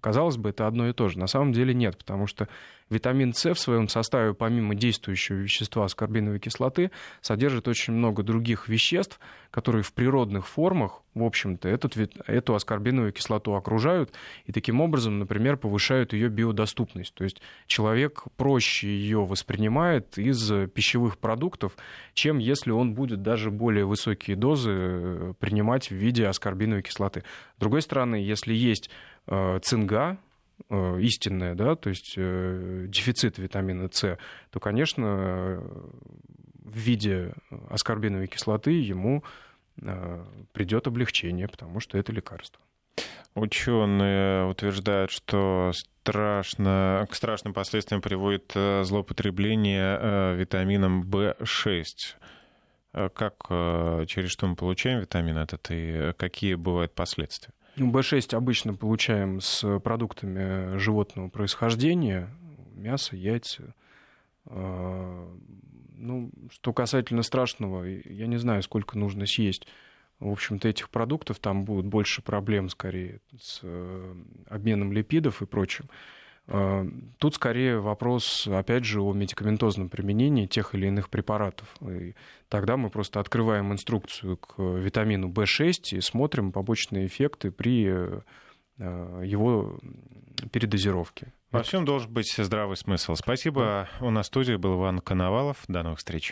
Казалось 0.03 0.35
бы, 0.35 0.49
это 0.49 0.67
одно 0.67 0.89
и 0.89 0.91
то 0.91 1.07
же. 1.07 1.17
На 1.17 1.27
самом 1.27 1.53
деле 1.53 1.73
нет, 1.73 1.97
потому 1.97 2.27
что 2.27 2.49
витамин 2.89 3.33
С 3.33 3.53
в 3.53 3.57
своем 3.57 3.87
составе, 3.87 4.33
помимо 4.33 4.75
действующего 4.75 5.37
вещества 5.37 5.85
аскорбиновой 5.85 6.39
кислоты, 6.39 6.91
содержит 7.21 7.69
очень 7.69 7.93
много 7.93 8.21
других 8.21 8.67
веществ, 8.67 9.17
которые 9.49 9.81
в 9.81 9.93
природных 9.93 10.45
формах, 10.45 11.03
в 11.13 11.23
общем-то, 11.23 11.69
этот, 11.69 11.95
эту 12.27 12.53
аскорбиновую 12.53 13.13
кислоту 13.13 13.53
окружают 13.53 14.11
и 14.45 14.51
таким 14.51 14.81
образом, 14.81 15.19
например, 15.19 15.55
повышают 15.55 16.11
ее 16.11 16.27
биодоступность. 16.27 17.13
То 17.13 17.23
есть 17.23 17.41
человек 17.67 18.23
проще 18.35 18.89
ее 18.89 19.23
воспринимает 19.23 20.17
из 20.17 20.51
пищевых 20.71 21.17
продуктов, 21.17 21.77
чем 22.13 22.39
если 22.39 22.71
он 22.71 22.93
будет 22.93 23.21
даже 23.21 23.51
более 23.51 23.85
высокие 23.85 24.35
дозы 24.35 24.71
э, 24.73 25.33
принимать 25.39 25.91
в 25.91 25.95
виде 25.95 26.27
аскорбиновой 26.27 26.81
кислоты. 26.81 27.23
С 27.55 27.59
другой 27.61 27.81
стороны, 27.81 28.15
если 28.15 28.53
есть 28.53 28.89
цинга, 29.27 30.17
э, 30.69 30.99
истинная, 31.01 31.55
да, 31.55 31.75
то 31.75 31.89
есть 31.89 32.13
э, 32.17 32.85
дефицит 32.87 33.37
витамина 33.37 33.89
С, 33.91 34.17
то, 34.51 34.59
конечно, 34.59 35.61
в 36.63 36.77
виде 36.77 37.33
аскорбиновой 37.69 38.27
кислоты 38.27 38.71
ему 38.71 39.23
придет 40.53 40.85
облегчение, 40.85 41.47
потому 41.47 41.79
что 41.79 41.97
это 41.97 42.11
лекарство. 42.11 42.61
Ученые 43.33 44.45
утверждают, 44.45 45.09
что 45.09 45.71
страшно, 45.73 47.07
к 47.09 47.15
страшным 47.15 47.55
последствиям 47.55 47.99
приводит 47.99 48.53
злоупотребление 48.53 50.35
витамином 50.35 51.01
В6. 51.09 51.85
Как, 52.91 53.35
через 54.07 54.29
что 54.29 54.45
мы 54.45 54.55
получаем 54.55 54.99
витамин 54.99 55.39
этот 55.39 55.65
и 55.71 56.13
какие 56.17 56.53
бывают 56.53 56.93
последствия? 56.93 57.53
B6 57.77 58.35
обычно 58.35 58.73
получаем 58.75 59.41
с 59.41 59.79
продуктами 59.79 60.77
животного 60.77 61.29
происхождения, 61.29 62.29
мясо, 62.75 63.15
яйца. 63.15 63.73
А, 64.45 65.37
ну, 65.95 66.31
что 66.51 66.73
касательно 66.73 67.23
страшного, 67.23 67.83
я 67.83 68.27
не 68.27 68.37
знаю, 68.37 68.61
сколько 68.61 68.97
нужно 68.97 69.25
съесть. 69.25 69.67
В 70.19 70.29
общем-то, 70.29 70.67
этих 70.67 70.89
продуктов 70.89 71.39
там 71.39 71.65
будет 71.65 71.85
больше 71.85 72.21
проблем, 72.21 72.69
скорее, 72.69 73.19
с 73.39 73.59
э, 73.63 74.15
обменом 74.47 74.93
липидов 74.93 75.41
и 75.41 75.45
прочим. 75.45 75.89
Э, 76.47 76.85
тут 77.19 77.35
скорее 77.35 77.79
вопрос, 77.79 78.47
опять 78.47 78.85
же, 78.85 79.01
о 79.01 79.13
медикаментозном 79.13 79.89
применении 79.89 80.45
тех 80.45 80.75
или 80.75 80.87
иных 80.87 81.09
препаратов. 81.09 81.67
И 81.81 82.15
тогда 82.49 82.77
мы 82.77 82.89
просто 82.89 83.19
открываем 83.19 83.71
инструкцию 83.71 84.37
к 84.37 84.59
витамину 84.59 85.29
В6 85.29 85.97
и 85.97 86.01
смотрим 86.01 86.51
побочные 86.51 87.07
эффекты 87.07 87.51
при 87.51 87.87
э, 87.87 88.21
его 88.77 89.79
передозировке. 90.51 91.33
Во 91.51 91.61
всем 91.61 91.85
должен 91.85 92.11
быть 92.11 92.33
здравый 92.35 92.75
смысл. 92.75 93.13
Спасибо. 93.15 93.87
У 94.01 94.09
нас 94.09 94.25
в 94.25 94.27
студии 94.27 94.55
был 94.55 94.73
Иван 94.75 94.99
Коновалов. 94.99 95.57
До 95.67 95.83
новых 95.83 95.99
встреч. 95.99 96.21